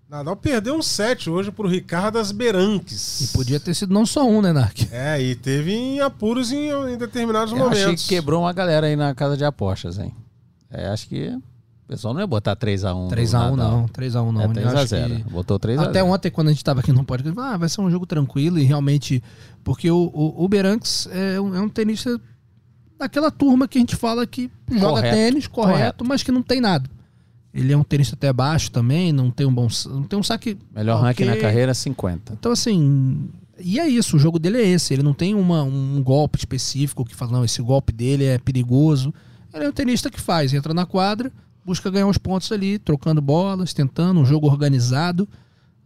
Nadal 0.09 0.37
perdeu 0.37 0.75
um 0.77 0.83
set 0.83 1.29
hoje 1.29 1.51
pro 1.51 1.66
Ricardas 1.66 2.31
Beranques. 2.31 3.23
E 3.23 3.29
podia 3.37 3.59
ter 3.59 3.75
sido 3.75 3.92
não 3.92 4.07
só 4.07 4.25
um, 4.25 4.40
né, 4.40 4.53
Nark? 4.53 4.87
É, 4.92 5.21
e 5.21 5.35
teve 5.35 5.73
em 5.73 6.01
apuros 6.01 6.53
em, 6.53 6.69
em 6.71 6.97
determinados 6.97 7.53
Eu 7.53 7.59
momentos. 7.59 7.81
achei 7.83 7.97
que 7.97 8.07
quebrou 8.09 8.42
uma 8.42 8.53
galera 8.53 8.87
aí 8.87 8.95
na 8.95 9.14
casa 9.16 9.37
de 9.37 9.45
apostas, 9.45 9.99
hein? 9.99 10.14
É, 10.71 10.87
acho 10.88 11.09
que 11.09 11.29
o 11.31 11.88
pessoal 11.88 12.14
não 12.14 12.21
ia 12.21 12.27
botar 12.27 12.55
3x1. 12.55 13.09
3x1 13.11 13.57
não, 13.57 13.87
3x1 13.88 14.31
não. 14.31 14.42
É 14.42 14.45
Eu 14.45 14.69
acho 14.79 14.95
3x0. 14.95 15.25
que- 15.25 15.31
Botou 15.31 15.59
3x0. 15.59 15.81
Até 15.88 16.05
ontem, 16.05 16.31
quando 16.31 16.49
a 16.49 16.53
gente 16.53 16.62
tava 16.62 16.81
aqui 16.81 16.92
no 16.92 17.03
podcast, 17.05 17.38
ah, 17.40 17.57
vai 17.57 17.69
ser 17.69 17.81
um 17.81 17.90
jogo 17.90 18.07
tranquilo 18.07 18.61
e 18.61 18.62
realmente. 18.62 19.21
Porque 19.64 19.90
o, 19.90 20.09
o, 20.14 20.45
o 20.45 20.49
Beranques 20.49 21.09
é 21.11 21.40
um, 21.40 21.53
é 21.55 21.61
um 21.61 21.69
tenista 21.69 22.21
daquela 22.97 23.31
turma 23.33 23.66
que 23.66 23.77
a 23.77 23.81
gente 23.81 23.97
fala 23.97 24.25
que 24.25 24.51
joga 24.71 24.87
Correto, 25.01 25.14
tênis, 25.16 25.47
correto, 25.49 25.73
correto. 25.79 26.05
mas 26.05 26.23
que 26.23 26.31
não 26.31 26.42
tem 26.42 26.61
nada. 26.61 26.88
Ele 27.57 27.73
é 27.73 27.77
um 27.77 27.83
tenista 27.83 28.14
até 28.14 28.33
baixo 28.33 28.71
também, 28.71 29.12
não 29.12 29.31
tem 29.31 29.47
um 29.47 29.53
bom. 29.53 29.66
Não 29.87 30.03
tem 30.03 30.19
um 30.19 30.23
saque. 30.23 30.59
Melhor 30.75 31.01
ranking 31.01 31.25
na 31.25 31.37
carreira, 31.37 31.73
50. 31.73 32.35
Então, 32.35 32.53
assim. 32.53 33.29
E 33.59 33.81
é 33.81 33.88
isso, 33.88 34.16
o 34.16 34.19
jogo 34.19 34.38
dele 34.38 34.59
é 34.59 34.66
esse. 34.66 34.92
Ele 34.92 35.03
não 35.03 35.14
tem 35.14 35.35
uma, 35.35 35.62
um 35.62 36.03
golpe 36.03 36.38
específico 36.38 37.07
que 37.07 37.14
fala, 37.14 37.33
não, 37.33 37.45
esse 37.45 37.62
golpe 37.62 37.90
dele 37.90 38.25
é 38.25 38.38
perigoso. 38.38 39.14
Ele 39.55 39.64
é 39.64 39.69
um 39.71 39.73
tenista 39.73 40.11
que 40.11 40.21
faz, 40.21 40.53
entra 40.53 40.75
na 40.75 40.85
quadra, 40.85 41.33
busca 41.64 41.90
ganhar 41.90 42.07
uns 42.07 42.19
pontos 42.19 42.53
ali, 42.53 42.79
trocando 42.79 43.23
bolas, 43.23 43.73
tentando, 43.73 44.21
um 44.21 44.27
jogo 44.27 44.47
organizado, 44.47 45.27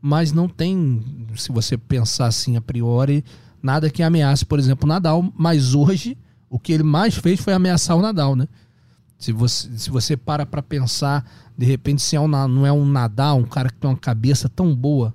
mas 0.02 0.32
não 0.32 0.48
tem, 0.48 1.00
se 1.36 1.52
você 1.52 1.78
pensar 1.78 2.26
assim 2.26 2.56
a 2.56 2.60
priori, 2.60 3.24
nada 3.62 3.88
que 3.88 4.02
ameace, 4.02 4.44
por 4.44 4.58
exemplo, 4.58 4.86
o 4.86 4.88
Nadal. 4.88 5.32
Mas 5.36 5.72
hoje, 5.72 6.18
o 6.48 6.58
que 6.58 6.72
ele 6.72 6.82
mais 6.82 7.14
fez 7.14 7.38
foi 7.40 7.52
ameaçar 7.52 7.96
o 7.96 8.02
Nadal, 8.02 8.34
né? 8.34 8.48
Se 9.20 9.30
você, 9.32 9.68
se 9.78 9.90
você 9.90 10.16
para 10.16 10.44
pra 10.46 10.62
pensar, 10.62 11.24
de 11.56 11.64
repente, 11.66 12.00
se 12.02 12.16
é 12.16 12.20
um, 12.20 12.26
não 12.26 12.66
é 12.66 12.72
um 12.72 12.84
Nadal, 12.86 13.36
um 13.38 13.44
cara 13.44 13.68
que 13.68 13.76
tem 13.76 13.88
uma 13.90 13.96
cabeça 13.96 14.48
tão 14.48 14.74
boa 14.74 15.14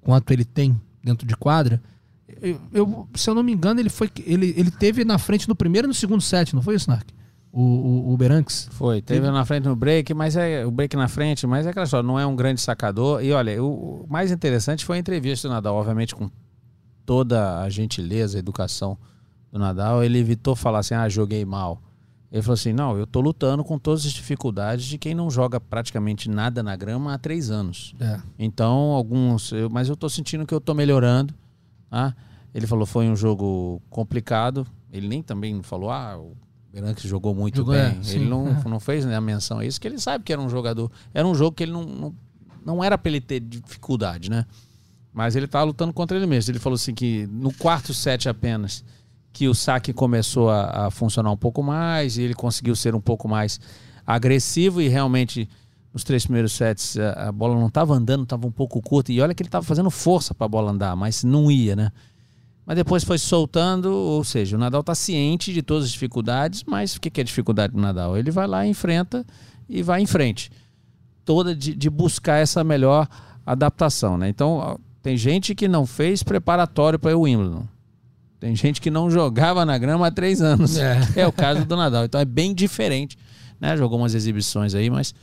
quanto 0.00 0.30
ele 0.30 0.44
tem 0.44 0.80
dentro 1.02 1.26
de 1.26 1.36
quadra, 1.36 1.82
eu, 2.40 2.60
eu- 2.72 3.08
se 3.14 3.28
eu 3.28 3.34
não 3.34 3.42
me 3.42 3.52
engano, 3.52 3.80
ele 3.80 3.90
foi 3.90 4.08
ele, 4.24 4.54
ele 4.56 4.70
teve 4.70 5.04
na 5.04 5.18
frente 5.18 5.48
no 5.48 5.54
primeiro 5.56 5.86
e 5.86 5.88
no 5.88 5.94
segundo 5.94 6.20
set, 6.22 6.54
não 6.54 6.62
foi 6.62 6.76
isso, 6.76 6.88
Nark? 6.88 7.06
O, 7.52 7.60
o, 7.60 8.12
o? 8.12 8.16
Foi, 8.70 9.02
teve 9.02 9.28
na 9.28 9.44
frente 9.44 9.64
no 9.64 9.74
break, 9.74 10.14
mas 10.14 10.36
é 10.36 10.64
o 10.64 10.70
break 10.70 10.94
na 10.96 11.08
frente, 11.08 11.44
mas 11.44 11.66
é 11.66 11.70
aquela 11.70 11.82
história, 11.84 12.06
não 12.06 12.16
é 12.20 12.24
um 12.24 12.36
grande 12.36 12.60
sacador. 12.60 13.20
E 13.24 13.32
olha, 13.32 13.60
o, 13.60 14.04
o 14.04 14.06
mais 14.08 14.30
interessante 14.30 14.84
foi 14.84 14.96
a 14.96 15.00
entrevista 15.00 15.48
do 15.48 15.52
Nadal, 15.54 15.74
obviamente 15.74 16.14
com 16.14 16.30
toda 17.04 17.60
a 17.60 17.68
gentileza, 17.68 18.38
a 18.38 18.40
educação 18.40 18.96
do 19.52 19.58
Nadal, 19.58 20.04
ele 20.04 20.18
evitou 20.18 20.54
falar 20.54 20.78
assim: 20.78 20.94
"Ah, 20.94 21.08
joguei 21.08 21.44
mal". 21.44 21.82
Ele 22.32 22.42
falou 22.42 22.54
assim: 22.54 22.72
"Não, 22.72 22.96
eu 22.96 23.06
tô 23.06 23.20
lutando 23.20 23.64
com 23.64 23.78
todas 23.78 24.06
as 24.06 24.12
dificuldades 24.12 24.84
de 24.86 24.98
quem 24.98 25.14
não 25.14 25.28
joga 25.30 25.58
praticamente 25.60 26.28
nada 26.30 26.62
na 26.62 26.76
grama 26.76 27.12
há 27.14 27.18
três 27.18 27.50
anos". 27.50 27.94
É. 28.00 28.20
Então, 28.38 28.92
alguns. 28.92 29.52
eu- 29.52 29.68
mas 29.68 29.88
eu 29.88 29.96
tô 29.96 30.08
sentindo 30.08 30.46
que 30.46 30.54
eu 30.54 30.60
tô 30.60 30.72
melhorando. 30.74 31.34
Tá? 31.90 32.14
Ele 32.54 32.66
falou 32.66 32.86
foi 32.86 33.08
um 33.08 33.16
jogo 33.16 33.82
complicado. 33.90 34.66
Ele 34.92 35.06
nem 35.08 35.22
também 35.22 35.60
falou, 35.62 35.90
ah, 35.90 36.18
o 36.18 36.36
Beranques 36.72 37.04
jogou 37.04 37.34
muito 37.34 37.56
Jogou, 37.58 37.74
bem. 37.74 37.82
é, 37.82 38.00
ele 38.14 38.28
não, 38.28 38.48
é. 38.48 38.62
não 38.68 38.78
fez 38.80 39.04
né, 39.04 39.16
a 39.16 39.20
menção 39.20 39.58
a 39.58 39.64
isso, 39.64 39.80
que 39.80 39.86
ele 39.88 39.98
sabe 39.98 40.22
que 40.24 40.32
era 40.32 40.40
um 40.40 40.48
jogador. 40.48 40.90
Era 41.14 41.26
um 41.26 41.34
jogo 41.34 41.56
que 41.56 41.62
ele 41.64 41.72
não, 41.72 41.84
não, 41.84 42.14
não 42.64 42.84
era 42.84 42.96
pra 42.98 43.10
ele 43.10 43.20
ter 43.20 43.40
dificuldade, 43.40 44.30
né? 44.30 44.46
Mas 45.12 45.34
ele 45.34 45.48
tava 45.48 45.64
lutando 45.64 45.92
contra 45.92 46.16
ele 46.16 46.26
mesmo. 46.26 46.52
Ele 46.52 46.60
falou 46.60 46.74
assim 46.76 46.94
que 46.94 47.26
no 47.28 47.52
quarto 47.52 47.92
set 47.92 48.28
apenas 48.28 48.84
que 49.32 49.48
o 49.48 49.54
saque 49.54 49.92
começou 49.92 50.50
a, 50.50 50.86
a 50.86 50.90
funcionar 50.90 51.30
um 51.30 51.36
pouco 51.36 51.62
mais 51.62 52.16
e 52.16 52.22
ele 52.22 52.34
conseguiu 52.34 52.74
ser 52.74 52.94
um 52.94 53.00
pouco 53.00 53.28
mais 53.28 53.60
agressivo 54.06 54.80
e 54.80 54.88
realmente 54.88 55.48
nos 55.92 56.04
três 56.04 56.24
primeiros 56.24 56.52
sets 56.52 56.96
a, 56.98 57.28
a 57.28 57.32
bola 57.32 57.54
não 57.54 57.68
estava 57.68 57.94
andando, 57.94 58.24
estava 58.24 58.46
um 58.46 58.52
pouco 58.52 58.80
curta 58.80 59.12
e 59.12 59.20
olha 59.20 59.34
que 59.34 59.42
ele 59.42 59.48
estava 59.48 59.64
fazendo 59.64 59.90
força 59.90 60.34
para 60.34 60.46
a 60.46 60.48
bola 60.48 60.70
andar, 60.70 60.96
mas 60.96 61.24
não 61.24 61.50
ia, 61.50 61.76
né? 61.76 61.92
Mas 62.66 62.76
depois 62.76 63.02
foi 63.02 63.18
soltando, 63.18 63.92
ou 63.92 64.22
seja, 64.22 64.56
o 64.56 64.60
Nadal 64.60 64.80
está 64.80 64.94
ciente 64.94 65.52
de 65.52 65.60
todas 65.60 65.86
as 65.86 65.90
dificuldades, 65.90 66.62
mas 66.64 66.94
o 66.94 67.00
que 67.00 67.10
que 67.10 67.20
é 67.20 67.24
dificuldade 67.24 67.72
do 67.72 67.80
Nadal? 67.80 68.16
Ele 68.16 68.30
vai 68.30 68.46
lá, 68.46 68.64
enfrenta 68.64 69.26
e 69.68 69.82
vai 69.82 70.00
em 70.00 70.06
frente. 70.06 70.52
Toda 71.24 71.54
de, 71.54 71.74
de 71.74 71.90
buscar 71.90 72.36
essa 72.36 72.62
melhor 72.62 73.08
adaptação, 73.44 74.16
né? 74.16 74.28
Então, 74.28 74.78
tem 75.02 75.16
gente 75.16 75.54
que 75.54 75.66
não 75.66 75.84
fez 75.84 76.22
preparatório 76.22 76.98
para 76.98 77.16
o 77.16 77.22
Wimbledon. 77.22 77.66
Tem 78.40 78.56
gente 78.56 78.80
que 78.80 78.90
não 78.90 79.10
jogava 79.10 79.66
na 79.66 79.76
grama 79.76 80.06
há 80.06 80.10
três 80.10 80.40
anos. 80.40 80.78
É. 80.78 80.98
É, 81.14 81.26
o 81.26 81.32
caso 81.32 81.66
do 81.66 81.76
Nadal. 81.76 82.06
Então 82.06 82.18
é 82.18 82.24
bem 82.24 82.54
diferente. 82.54 83.18
Né? 83.60 83.76
Jogou 83.76 83.98
umas 83.98 84.14
exibições 84.14 84.74
aí, 84.74 84.88
mas 84.88 85.14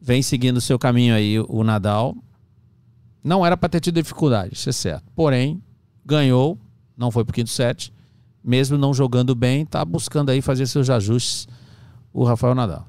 vem 0.00 0.20
seguindo 0.20 0.56
o 0.56 0.60
seu 0.60 0.78
caminho 0.78 1.14
aí 1.14 1.38
o 1.38 1.62
Nadal. 1.62 2.16
Não 3.22 3.46
era 3.46 3.56
para 3.56 3.68
ter 3.68 3.80
tido 3.80 4.02
dificuldade, 4.02 4.54
isso 4.54 4.68
é 4.68 4.72
certo. 4.72 5.04
Porém, 5.14 5.62
ganhou, 6.04 6.58
não 6.96 7.10
foi 7.10 7.24
pro 7.24 7.32
quinto 7.32 7.50
set. 7.50 7.92
Mesmo 8.42 8.76
não 8.76 8.92
jogando 8.92 9.34
bem, 9.34 9.64
tá 9.64 9.84
buscando 9.84 10.30
aí 10.30 10.42
fazer 10.42 10.66
seus 10.66 10.90
ajustes 10.90 11.46
o 12.12 12.24
Rafael 12.24 12.54
Nadal. 12.54 12.86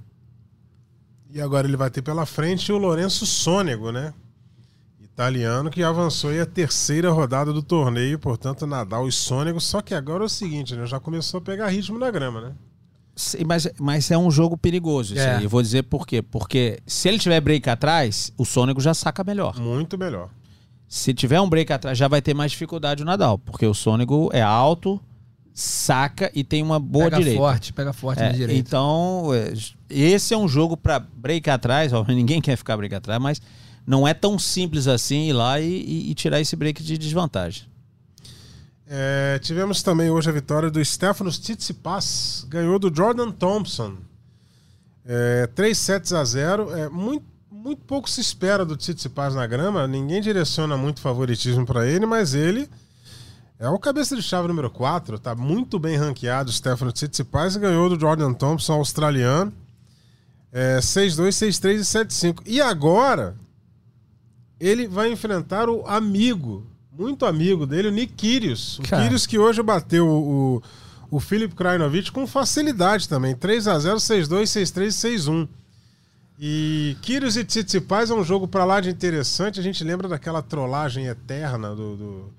E 1.31 1.39
agora 1.39 1.67
ele 1.67 1.77
vai 1.77 1.91
ter 1.91 2.01
pela 2.01 2.25
frente 2.25 2.71
o 2.71 2.77
Lourenço 2.77 3.25
Sônego, 3.25 3.91
né? 3.91 4.11
Italiano 5.23 5.69
que 5.69 5.83
avançou 5.83 6.29
aí 6.29 6.39
a 6.39 6.45
terceira 6.45 7.11
rodada 7.11 7.51
do 7.51 7.61
torneio, 7.61 8.17
portanto, 8.17 8.65
Nadal 8.65 9.05
e 9.05 9.11
Sônego. 9.11 9.59
Só 9.59 9.81
que 9.81 9.93
agora 9.93 10.23
é 10.23 10.25
o 10.25 10.29
seguinte, 10.29 10.73
né? 10.77 10.85
Já 10.85 10.97
começou 10.97 11.39
a 11.39 11.41
pegar 11.41 11.67
ritmo 11.67 11.99
na 11.99 12.09
grama, 12.09 12.39
né? 12.39 12.51
Sim, 13.17 13.39
Mas, 13.45 13.67
mas 13.77 14.09
é 14.11 14.17
um 14.17 14.31
jogo 14.31 14.55
perigoso 14.57 15.13
isso 15.13 15.21
É. 15.23 15.35
aí. 15.35 15.43
Eu 15.43 15.49
vou 15.49 15.61
dizer 15.61 15.83
por 15.83 16.07
quê. 16.07 16.21
Porque 16.21 16.79
se 16.87 17.09
ele 17.09 17.19
tiver 17.19 17.41
break 17.41 17.69
atrás, 17.69 18.31
o 18.37 18.45
Sônego 18.45 18.79
já 18.79 18.93
saca 18.93 19.21
melhor. 19.25 19.59
Muito 19.59 19.97
melhor. 19.97 20.29
Se 20.87 21.13
tiver 21.13 21.41
um 21.41 21.49
break 21.49 21.71
atrás, 21.73 21.97
já 21.97 22.07
vai 22.07 22.21
ter 22.21 22.33
mais 22.33 22.51
dificuldade 22.53 23.03
o 23.03 23.05
Nadal. 23.05 23.37
Porque 23.37 23.65
o 23.65 23.73
Sônego 23.73 24.29
é 24.31 24.41
alto, 24.41 25.01
saca 25.53 26.31
e 26.33 26.45
tem 26.45 26.63
uma 26.63 26.79
boa 26.79 27.05
pega 27.05 27.17
direita. 27.17 27.39
forte, 27.39 27.73
pega 27.73 27.91
forte 27.91 28.21
É, 28.21 28.27
na 28.27 28.31
direita. 28.31 28.53
então, 28.57 29.31
é, 29.33 29.51
esse 29.89 30.33
é 30.33 30.37
um 30.37 30.47
jogo 30.47 30.77
pra 30.77 30.97
break 30.97 31.49
atrás. 31.49 31.91
Ó, 31.91 32.05
ninguém 32.07 32.39
quer 32.39 32.55
ficar 32.55 32.77
break 32.77 32.95
atrás, 32.95 33.21
mas 33.21 33.41
não 33.89 34.07
é 34.07 34.13
tão 34.13 34.37
simples 34.37 34.87
assim 34.87 35.29
ir 35.29 35.33
lá 35.33 35.59
e, 35.59 36.11
e- 36.11 36.13
tirar 36.13 36.39
esse 36.39 36.55
break 36.55 36.83
de 36.83 36.95
desvantagem. 36.95 37.63
É, 38.85 39.39
tivemos 39.41 39.81
também 39.81 40.11
hoje 40.11 40.29
a 40.29 40.31
vitória 40.31 40.69
do 40.69 40.83
Stefanos 40.85 41.39
Tsitsipas, 41.39 42.45
ganhou 42.47 42.77
do 42.77 42.95
Jordan 42.95 43.31
Thompson. 43.31 43.97
É, 45.03 45.47
3 45.55 45.75
sets 45.75 46.13
a 46.13 46.23
0. 46.23 46.71
É, 46.75 46.87
muito, 46.87 47.25
muito 47.51 47.83
pouco 47.83 48.07
se 48.07 48.21
espera 48.21 48.63
do 48.63 48.77
Tsitsipas 48.77 49.33
na 49.33 49.47
grama, 49.47 49.87
ninguém 49.87 50.21
direciona 50.21 50.77
muito 50.77 51.01
favoritismo 51.01 51.65
para 51.65 51.87
ele, 51.87 52.05
mas 52.05 52.35
ele 52.35 52.69
é 53.57 53.67
o 53.69 53.79
cabeça 53.79 54.15
de 54.15 54.21
chave 54.21 54.47
número 54.47 54.69
4, 54.69 55.17
tá 55.17 55.33
muito 55.33 55.79
bem 55.79 55.97
ranqueado 55.97 56.51
o 56.51 56.53
Stefanos 56.53 56.93
Tsitsipas 56.93 57.57
ganhou 57.57 57.89
do 57.89 57.99
Jordan 57.99 58.33
Thompson, 58.33 58.73
australiano. 58.73 59.51
É, 60.51 60.77
6-2, 60.77 61.29
6-3 61.29 61.73
e 61.73 61.79
7-5. 61.79 62.41
E 62.45 62.61
agora 62.61 63.35
ele 64.59 64.87
vai 64.87 65.11
enfrentar 65.11 65.69
o 65.69 65.85
amigo, 65.87 66.65
muito 66.97 67.25
amigo 67.25 67.65
dele, 67.65 67.87
o 67.87 67.91
Nick 67.91 68.13
Kyrgios. 68.13 68.79
O 68.79 68.83
Cara. 68.83 69.03
Kyrgios 69.03 69.25
que 69.25 69.37
hoje 69.37 69.61
bateu 69.63 70.07
o, 70.07 70.61
o, 71.09 71.19
Filip 71.19 71.55
Krajinovic 71.55 72.11
com 72.11 72.25
facilidade 72.27 73.07
também. 73.07 73.35
3x0, 73.35 73.95
6-2, 73.95 74.27
6-3 74.43 74.83
e 74.83 75.17
6-1. 75.17 75.47
E 76.41 76.95
Kyrgios 77.01 77.35
e 77.35 77.43
Tsitsipas 77.43 78.09
é 78.09 78.13
um 78.13 78.23
jogo 78.23 78.47
pra 78.47 78.63
lá 78.63 78.79
de 78.79 78.89
interessante. 78.89 79.59
A 79.59 79.63
gente 79.63 79.83
lembra 79.83 80.07
daquela 80.07 80.41
trollagem 80.41 81.05
eterna 81.07 81.75
do, 81.75 81.95
do- 81.97 82.33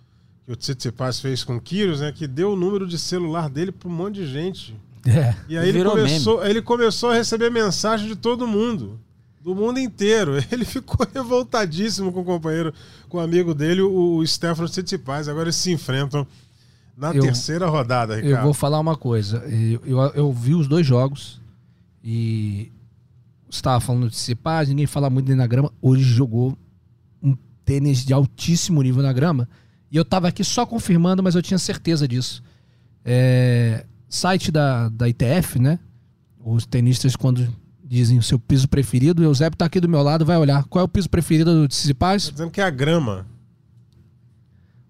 que 0.46 0.52
o 0.52 0.56
Tsitsipas 0.56 1.20
fez 1.20 1.44
com 1.44 1.56
o 1.56 1.60
Kyrgios, 1.60 2.00
né? 2.00 2.10
Que 2.12 2.26
deu 2.26 2.52
o 2.52 2.56
número 2.56 2.86
de 2.86 2.98
celular 2.98 3.48
dele 3.50 3.70
pra 3.72 3.88
um 3.88 3.92
monte 3.92 4.14
de 4.16 4.26
gente. 4.26 4.74
É. 5.06 5.34
E 5.48 5.56
aí 5.58 5.68
ele 5.68 5.78
começou, 5.84 6.44
ele 6.46 6.62
começou 6.62 7.10
a 7.10 7.14
receber 7.14 7.50
mensagem 7.50 8.06
de 8.08 8.16
todo 8.16 8.46
mundo. 8.46 8.98
Do 9.40 9.54
mundo 9.54 9.78
inteiro. 9.78 10.32
Ele 10.52 10.64
ficou 10.64 11.06
revoltadíssimo 11.12 12.12
com 12.12 12.20
o 12.20 12.24
companheiro, 12.24 12.74
com 13.08 13.18
o 13.18 13.20
amigo 13.20 13.54
dele, 13.54 13.80
o, 13.80 14.24
Stefano 14.26 14.68
Tsitsipas. 14.68 15.28
Agora 15.28 15.44
eles 15.44 15.56
se 15.56 15.72
enfrentam 15.72 16.26
na 16.96 17.12
Eu- 17.14 17.22
terceira 17.22 17.66
rodada, 17.66 18.16
Ricardo. 18.16 18.36
Eu 18.36 18.42
vou 18.42 18.54
falar 18.54 18.78
uma 18.78 18.96
coisa. 18.96 19.38
Eu, 19.46 19.80
eu, 19.84 19.98
eu 20.14 20.32
vi 20.32 20.54
os 20.54 20.68
dois 20.68 20.86
jogos 20.86 21.40
e 22.04 22.70
estava 23.48 23.80
falando 23.80 24.08
de 24.10 24.16
Cipaz, 24.16 24.68
ninguém 24.68 24.86
fala 24.86 25.10
muito 25.10 25.26
dele 25.26 25.38
na 25.38 25.46
grama. 25.46 25.72
Hoje 25.80 26.04
jogou 26.04 26.56
um 27.22 27.36
tênis 27.64 28.04
de 28.04 28.12
altíssimo 28.12 28.82
nível 28.82 29.02
na 29.02 29.12
grama. 29.12 29.48
E 29.90 29.96
eu 29.96 30.04
tava 30.04 30.28
aqui 30.28 30.44
só 30.44 30.64
confirmando, 30.64 31.22
mas 31.22 31.34
eu 31.34 31.42
tinha 31.42 31.58
certeza 31.58 32.06
disso. 32.06 32.42
É, 33.04 33.84
site 34.08 34.52
da, 34.52 34.88
da 34.88 35.08
ITF, 35.08 35.58
né? 35.58 35.78
Os 36.44 36.64
tenistas, 36.64 37.16
quando 37.16 37.48
dizem 37.90 38.16
o 38.18 38.22
seu 38.22 38.38
piso 38.38 38.68
preferido, 38.68 39.20
o 39.20 39.24
Eusébio 39.24 39.56
tá 39.58 39.64
aqui 39.64 39.80
do 39.80 39.88
meu 39.88 40.00
lado, 40.00 40.24
vai 40.24 40.36
olhar. 40.38 40.62
Qual 40.66 40.80
é 40.80 40.84
o 40.84 40.88
piso 40.88 41.10
preferido 41.10 41.52
do 41.62 41.66
Tsitsipas? 41.66 42.26
Tá 42.26 42.30
dizendo 42.30 42.50
que 42.52 42.60
é 42.60 42.64
a 42.64 42.70
grama. 42.70 43.26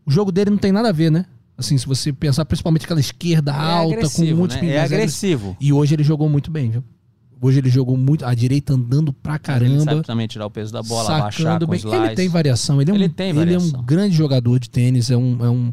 O 0.05 0.11
jogo 0.11 0.31
dele 0.31 0.51
não 0.51 0.59
tem 0.59 0.71
nada 0.71 0.91
a 0.91 0.93
ver, 0.93 1.11
né? 1.11 1.25
Assim, 1.57 1.79
se 1.79 1.87
você 1.87 2.13
pensar 2.13 2.45
principalmente 2.45 2.85
aquela 2.85 3.01
esquerda 3.01 3.55
alta, 3.55 4.09
com 4.11 4.25
muitos 4.35 4.57
né? 4.61 4.69
É 4.75 4.81
mas 4.83 4.93
agressivo. 4.93 5.57
E 5.59 5.73
hoje 5.73 5.95
ele 5.95 6.03
jogou 6.05 6.29
muito 6.29 6.51
bem, 6.51 6.71
viu? 6.71 6.85
Hoje 7.41 7.59
ele 7.59 7.71
jogou 7.71 7.97
muito, 7.97 8.27
a 8.27 8.35
direita 8.35 8.75
andando 8.75 9.15
pra 9.15 9.35
Ele 9.35 9.41
caramba, 9.43 9.81
sabe 9.85 10.03
também 10.03 10.27
tirar 10.27 10.45
o 10.45 10.51
peso 10.51 10.71
da 10.71 10.83
bola, 10.83 11.09
baixar 11.21 11.43
sacando 11.45 11.67
com 11.67 11.73
bem. 11.73 11.81
Ele 12.05 12.15
tem 12.15 12.29
variação, 12.29 12.83
ele 12.83 12.91
é 12.91 12.93
um, 12.93 12.97
Ele 12.97 13.09
tem 13.09 13.31
ele 13.31 13.39
é 13.41 13.45
variação. 13.45 13.81
um 13.81 13.83
grande 13.83 14.15
jogador 14.15 14.59
de 14.59 14.69
tênis, 14.69 15.11
é 15.11 15.17
um, 15.17 15.43
é 15.45 15.49
um 15.49 15.73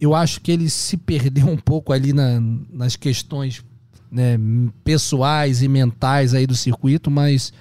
eu 0.00 0.14
acho 0.16 0.40
que 0.40 0.50
ele 0.50 0.68
se 0.68 0.96
perdeu 0.96 1.46
um 1.46 1.56
pouco 1.56 1.92
ali 1.92 2.12
na- 2.12 2.40
nas 2.72 2.96
questões 2.96 3.62
né, 4.10 4.38
pessoais 4.84 5.62
e 5.62 5.68
mentais 5.68 6.34
aí 6.34 6.46
do 6.46 6.54
circuito, 6.54 7.10
mas 7.10 7.52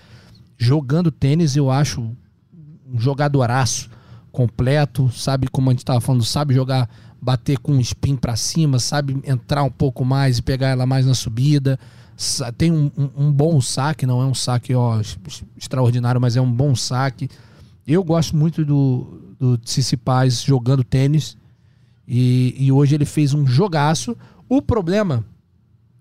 jogando 0.58 1.12
tênis 1.12 1.56
eu 1.56 1.70
acho 1.70 2.02
um 2.02 3.00
jogadoraço 3.00 3.90
completo, 4.32 5.10
sabe 5.12 5.48
como 5.48 5.70
a 5.70 5.74
gente 5.74 5.86
tava 5.86 6.02
falando, 6.02 6.24
sabe 6.24 6.54
jogar, 6.54 6.90
bater 7.22 7.58
com 7.60 7.74
um 7.74 7.80
spin 7.80 8.16
pra 8.16 8.36
cima, 8.36 8.80
sabe 8.80 9.20
entrar 9.26 9.64
um 9.64 9.70
pouco 9.72 10.04
mais 10.06 10.38
e 10.38 10.42
pegar 10.42 10.70
ela 10.70 10.86
mais 10.86 11.06
na 11.06 11.14
subida. 11.14 11.80
Tem 12.58 12.72
um, 12.72 12.92
um- 12.98 13.28
um 13.28 13.32
bom 13.32 13.62
saque, 13.62 14.06
não 14.06 14.22
é 14.22 14.26
um 14.26 14.34
saque 14.34 14.74
ó, 14.76 15.02
extraordinário, 15.58 16.20
mas 16.20 16.36
é 16.36 16.42
um 16.42 16.52
bom 16.52 16.76
saque. 16.76 17.30
Eu 17.88 18.04
gosto 18.04 18.36
muito 18.36 18.64
do, 18.66 19.36
do 19.40 19.60
jogando 20.46 20.84
tênis 20.84 21.38
e, 22.08 22.56
e 22.58 22.72
hoje 22.72 22.96
ele 22.96 23.06
fez 23.06 23.34
um 23.34 23.48
jogaço. 23.48 24.16
O 24.48 24.62
problema 24.62 25.24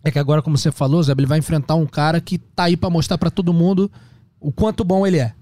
é 0.09 0.11
que 0.11 0.19
agora, 0.19 0.43
como 0.43 0.57
você 0.57 0.73
falou, 0.73 1.03
Zé, 1.03 1.13
ele 1.13 1.27
vai 1.27 1.39
enfrentar 1.39 1.75
um 1.75 1.87
cara 1.87 2.21
que 2.21 2.39
tá 2.39 2.65
aí 2.65 2.77
pra 2.77 2.91
mostrar 2.91 3.19
pra 3.19 3.31
todo 3.31 3.53
mundo 3.53 3.91
o 4.41 4.53
quanto 4.53 4.85
bom 4.85 5.07
ele 5.07 5.19
é. 5.19 5.35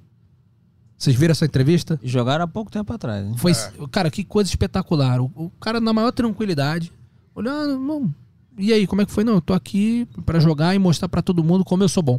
Vocês 0.96 1.14
viram 1.14 1.33
essa 1.33 1.44
entrevista? 1.44 2.00
Jogaram 2.02 2.44
há 2.44 2.48
pouco 2.48 2.70
tempo 2.70 2.92
atrás. 2.92 3.26
Hein? 3.26 3.35
Foi, 3.37 3.52
cara, 3.90 4.11
que 4.11 4.24
coisa 4.24 4.48
espetacular. 4.48 5.20
O, 5.20 5.31
o 5.35 5.50
cara 5.61 5.81
na 5.81 5.92
maior 5.92 6.11
tranquilidade, 6.11 6.90
olhando, 7.35 7.79
não. 7.79 8.14
E 8.59 8.72
aí, 8.72 8.87
como 8.87 9.02
é 9.02 9.07
que 9.07 9.12
foi? 9.12 9.22
Não, 9.22 9.35
eu 9.35 9.40
tô 9.40 9.52
aqui 9.52 10.09
pra 10.24 10.40
jogar 10.40 10.74
e 10.74 10.79
mostrar 10.79 11.09
pra 11.09 11.20
todo 11.20 11.44
mundo 11.44 11.64
como 11.64 11.83
eu 11.83 11.88
sou 11.88 12.02
bom. 12.02 12.18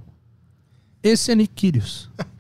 Esse 1.02 1.32
é 1.32 1.36
Nick 1.36 1.54
Kyrgios. 1.54 2.10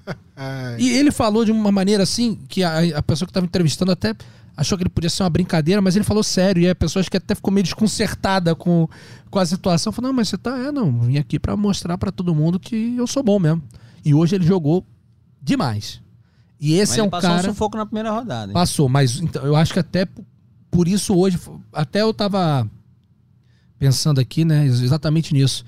E 0.78 0.90
ele 0.92 1.12
falou 1.12 1.44
de 1.44 1.52
uma 1.52 1.72
maneira 1.72 2.04
assim 2.04 2.36
que 2.48 2.64
a, 2.64 2.98
a 2.98 3.04
pessoa 3.04 3.26
que 3.26 3.32
estava 3.32 3.46
entrevistando 3.46 3.92
até 3.92 4.16
achou 4.58 4.78
que 4.78 4.84
ele 4.84 4.90
podia 4.90 5.10
ser 5.10 5.24
uma 5.24 5.30
brincadeira, 5.30 5.82
mas 5.82 5.96
ele 5.96 6.04
falou 6.04 6.24
sério. 6.24 6.62
E 6.64 6.70
a 6.70 6.76
pessoa 6.76 7.00
acho 7.02 7.10
que 7.12 7.16
até 7.18 7.34
ficou 7.36 7.54
meio 7.54 7.64
desconcertada 7.64 8.54
com, 8.56 8.90
com 9.30 9.40
a 9.40 9.46
situação. 9.46 9.94
Falou: 9.94 10.10
Não, 10.10 10.16
mas 10.16 10.28
você 10.30 10.38
tá, 10.38 10.58
é, 10.58 10.72
não, 10.72 11.00
vim 11.02 11.18
aqui 11.18 11.40
pra 11.40 11.56
mostrar 11.56 11.98
pra 11.98 12.12
todo 12.12 12.34
mundo 12.36 12.60
que 12.60 12.96
eu 12.98 13.06
sou 13.08 13.22
bom 13.24 13.38
mesmo. 13.40 13.62
E 14.04 14.14
hoje 14.14 14.36
ele 14.36 14.46
jogou 14.46 14.84
demais. 15.42 16.02
E 16.60 16.74
esse 16.74 16.94
Mas 16.94 16.98
é 17.00 17.04
um 17.04 17.10
passou 17.10 17.30
cara. 17.30 17.42
um 17.48 17.52
sufoco 17.54 17.78
na 17.78 17.86
primeira 17.86 18.12
rodada. 18.12 18.48
hein? 18.52 18.54
Passou, 18.54 18.90
mas 18.90 19.20
então, 19.20 19.46
eu 19.46 19.56
acho 19.56 19.72
que 19.74 19.80
até 19.80 20.08
por 20.72 20.88
isso 20.88 21.16
hoje, 21.16 21.40
até 21.72 22.02
eu 22.02 22.12
tava 22.14 22.68
pensando 23.78 24.20
aqui, 24.20 24.44
né, 24.44 24.66
ex- 24.66 24.82
exatamente 24.82 25.34
nisso, 25.34 25.64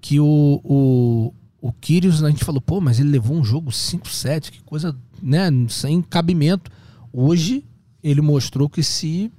que 0.00 0.18
o, 0.18 0.60
o, 0.64 1.32
o 1.60 1.72
Kyrgios, 1.72 2.22
a 2.24 2.30
gente 2.30 2.44
falou, 2.44 2.60
pô, 2.60 2.80
mas 2.80 2.98
ele 2.98 3.10
levou 3.10 3.36
um 3.36 3.44
jogo 3.44 3.70
5-7, 3.70 4.50
que 4.50 4.62
coisa, 4.62 4.96
né, 5.22 5.48
sem 5.68 6.02
cabimento. 6.02 6.70
Hoje, 7.12 7.64
ele 8.04 8.20
mostrou 8.20 8.68
que 8.68 8.82
se 8.82 9.32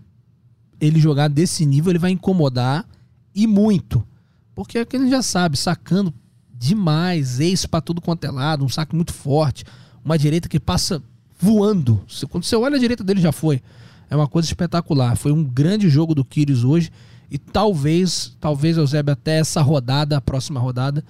ele 0.81 0.99
jogar 0.99 1.27
desse 1.27 1.63
nível, 1.67 1.91
ele 1.91 1.99
vai 1.99 2.09
incomodar 2.09 2.83
e 3.33 3.45
muito. 3.45 4.03
Porque 4.55 4.79
é 4.79 4.85
que 4.85 4.95
ele 4.95 5.07
já 5.07 5.21
sabe, 5.21 5.55
sacando 5.55 6.11
demais, 6.51 7.39
ace 7.39 7.67
pra 7.67 7.79
tudo 7.79 8.01
quanto 8.01 8.23
é 8.23 8.31
lado, 8.31 8.65
um 8.65 8.69
saque 8.69 8.95
muito 8.95 9.13
forte, 9.13 9.63
uma 10.03 10.17
direita 10.17 10.49
que 10.49 10.59
passa 10.59 11.01
voando. 11.37 12.03
Quando 12.29 12.43
você 12.43 12.55
olha 12.55 12.77
a 12.77 12.79
direita 12.79 13.03
dele, 13.03 13.21
já 13.21 13.31
foi. 13.31 13.61
É 14.09 14.15
uma 14.15 14.27
coisa 14.27 14.47
espetacular. 14.47 15.15
Foi 15.15 15.31
um 15.31 15.43
grande 15.43 15.87
jogo 15.87 16.15
do 16.15 16.25
Kyrgios 16.25 16.63
hoje 16.63 16.91
e 17.29 17.37
talvez, 17.37 18.35
talvez, 18.39 18.77
Eusébio, 18.77 19.13
até 19.13 19.37
essa 19.37 19.61
rodada, 19.61 20.17
a 20.17 20.21
próxima 20.21 20.59
rodada, 20.59 21.05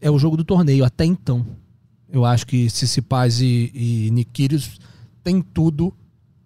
é 0.00 0.10
o 0.10 0.18
jogo 0.18 0.36
do 0.36 0.44
torneio. 0.44 0.84
Até 0.84 1.04
então, 1.04 1.44
eu 2.08 2.24
acho 2.24 2.46
que 2.46 2.66
Tsitsipas 2.66 3.40
e, 3.40 3.72
e 3.74 4.10
Nick 4.12 4.30
Kyrgios 4.30 4.78
tem 5.22 5.40
tudo, 5.40 5.92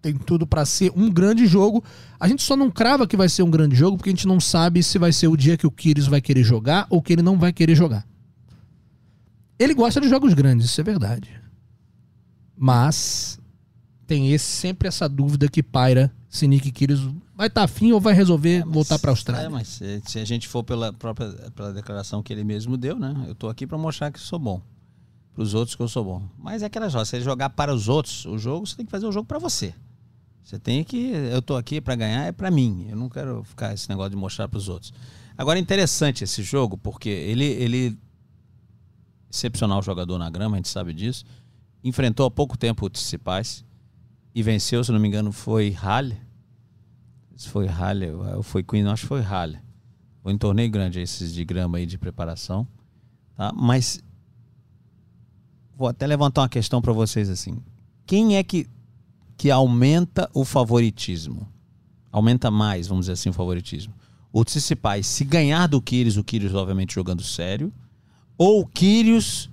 tem 0.00 0.14
tudo 0.14 0.46
para 0.46 0.64
ser 0.64 0.92
um 0.96 1.11
grande 1.11 1.46
jogo. 1.46 1.82
A 2.18 2.28
gente 2.28 2.42
só 2.42 2.56
não 2.56 2.70
crava 2.70 3.06
que 3.06 3.16
vai 3.16 3.28
ser 3.28 3.42
um 3.42 3.50
grande 3.50 3.74
jogo 3.74 3.96
porque 3.96 4.11
a 4.11 4.12
gente 4.12 4.26
não 4.26 4.40
sabe 4.40 4.82
se 4.82 4.98
vai 4.98 5.12
ser 5.12 5.28
o 5.28 5.37
dia 5.37 5.56
que 5.56 5.66
o 5.66 5.70
Kyrgios 5.70 6.06
vai 6.06 6.20
querer 6.20 6.42
jogar 6.42 6.87
ou 6.88 7.02
que 7.02 7.12
ele 7.12 7.22
não 7.22 7.38
vai 7.38 7.52
querer 7.52 7.74
jogar. 7.74 8.06
Ele 9.58 9.74
gosta 9.74 10.00
de 10.00 10.08
jogos 10.08 10.34
grandes, 10.34 10.66
isso 10.66 10.80
é 10.80 10.84
verdade. 10.84 11.30
Mas 12.56 13.38
tem 14.06 14.32
esse, 14.32 14.46
sempre 14.46 14.88
essa 14.88 15.08
dúvida 15.08 15.48
que 15.48 15.62
paira 15.62 16.12
se 16.28 16.46
Nick 16.46 16.70
Kyrgios 16.70 17.12
vai 17.34 17.48
estar 17.48 17.61
tá 17.61 17.64
afim 17.64 17.92
ou 17.92 18.00
vai 18.00 18.14
resolver 18.14 18.64
mas, 18.64 18.74
voltar 18.74 18.98
para 18.98 19.11
a 19.11 19.12
Austrália. 19.12 19.46
É, 19.46 19.48
mas 19.48 19.68
se, 19.68 20.02
se, 20.06 20.18
a 20.18 20.24
gente 20.24 20.46
for 20.46 20.62
pela 20.62 20.92
própria 20.92 21.30
pela 21.54 21.72
declaração 21.72 22.22
que 22.22 22.32
ele 22.32 22.44
mesmo 22.44 22.76
deu, 22.76 22.98
né? 22.98 23.14
Eu 23.26 23.32
estou 23.32 23.50
aqui 23.50 23.66
para 23.66 23.78
mostrar 23.78 24.11
que 24.11 24.20
sou 24.20 24.38
bom. 24.38 24.61
Para 25.34 25.42
os 25.42 25.54
outros 25.54 25.76
que 25.76 25.82
eu 25.82 25.88
sou 25.88 26.04
bom. 26.04 26.28
Mas 26.37 26.62
é 26.62 26.66
aquela 26.66 26.90
coisa, 26.90 27.04
você 27.04 27.20
jogar 27.20 27.50
para 27.50 27.72
os 27.72 27.88
outros 27.88 28.26
o 28.26 28.37
jogo, 28.38 28.66
você 28.66 28.76
tem 28.76 28.84
que 28.84 28.90
fazer 28.90 29.06
o 29.06 29.12
jogo 29.12 29.26
para 29.26 29.38
você. 29.38 29.74
Você 30.42 30.59
tem 30.59 30.83
que. 30.83 31.11
Eu 31.11 31.40
estou 31.40 31.57
aqui 31.57 31.81
para 31.81 31.94
ganhar, 31.94 32.24
é 32.24 32.33
para 32.33 32.51
mim. 32.51 32.87
Eu 32.88 32.96
não 32.96 33.09
quero 33.09 33.42
ficar 33.44 33.74
esse 33.74 33.88
negócio 33.88 34.11
de 34.11 34.16
mostrar 34.16 34.48
para 34.48 34.59
os 34.59 34.68
outros. 34.68 34.92
Agora, 35.37 35.59
é 35.59 35.62
interessante 35.62 36.24
esse 36.24 36.42
jogo, 36.42 36.77
porque 36.79 37.09
ele, 37.09 37.44
ele. 37.44 37.98
Excepcional 39.31 39.83
jogador 39.83 40.18
na 40.18 40.31
grama, 40.31 40.57
a 40.57 40.59
gente 40.59 40.68
sabe 40.68 40.94
disso. 40.94 41.24
Enfrentou 41.85 42.27
há 42.27 42.31
pouco 42.31 42.57
tempo 42.57 42.87
o 42.87 42.90
Tsitsipas 42.90 43.64
e 44.35 44.42
venceu, 44.42 44.83
se 44.83 44.90
não 44.90 44.98
me 44.98 45.07
engano, 45.07 45.31
foi 45.33 45.70
Halle 45.70 46.29
se 47.38 47.48
foi 47.48 47.66
Halle 47.66 48.11
ou 48.11 48.42
foi 48.42 48.64
Queen, 48.64 48.85
acho 48.88 49.03
que 49.03 49.09
foi 49.09 49.20
Halle. 49.20 49.61
Foi 50.24 50.35
um 50.35 50.38
torneio 50.38 50.68
grande 50.68 51.01
esses 51.01 51.33
de 51.33 51.44
grama 51.44 51.79
aí 51.79 51.87
de 51.87 51.96
preparação. 51.96 52.66
Tá? 53.37 53.53
Mas 53.55 54.03
vou 55.77 55.87
até 55.87 56.05
levantar 56.05 56.42
uma 56.42 56.48
questão 56.48 56.83
para 56.83 56.92
vocês 56.92 57.31
assim. 57.31 57.62
Quem 58.05 58.37
é 58.37 58.42
que, 58.42 58.66
que 59.38 59.53
aumenta 59.53 60.29
o 60.35 60.44
favoritismo? 60.44 61.48
Aumenta 62.11 62.51
mais, 62.51 62.88
vamos 62.88 63.05
dizer 63.05 63.12
assim, 63.12 63.29
o 63.31 63.33
favoritismo. 63.33 63.94
O 64.33 64.44
Tsitsipas, 64.44 65.07
se 65.07 65.24
ganhar 65.24 65.68
do 65.68 65.81
Kyrgios, 65.81 66.16
o 66.16 66.24
Kyrgios 66.24 66.55
obviamente 66.55 66.94
jogando 66.94 67.22
sério, 67.22 67.72
ou 68.37 68.61
o 68.61 68.66
Kyrgios 68.66 69.48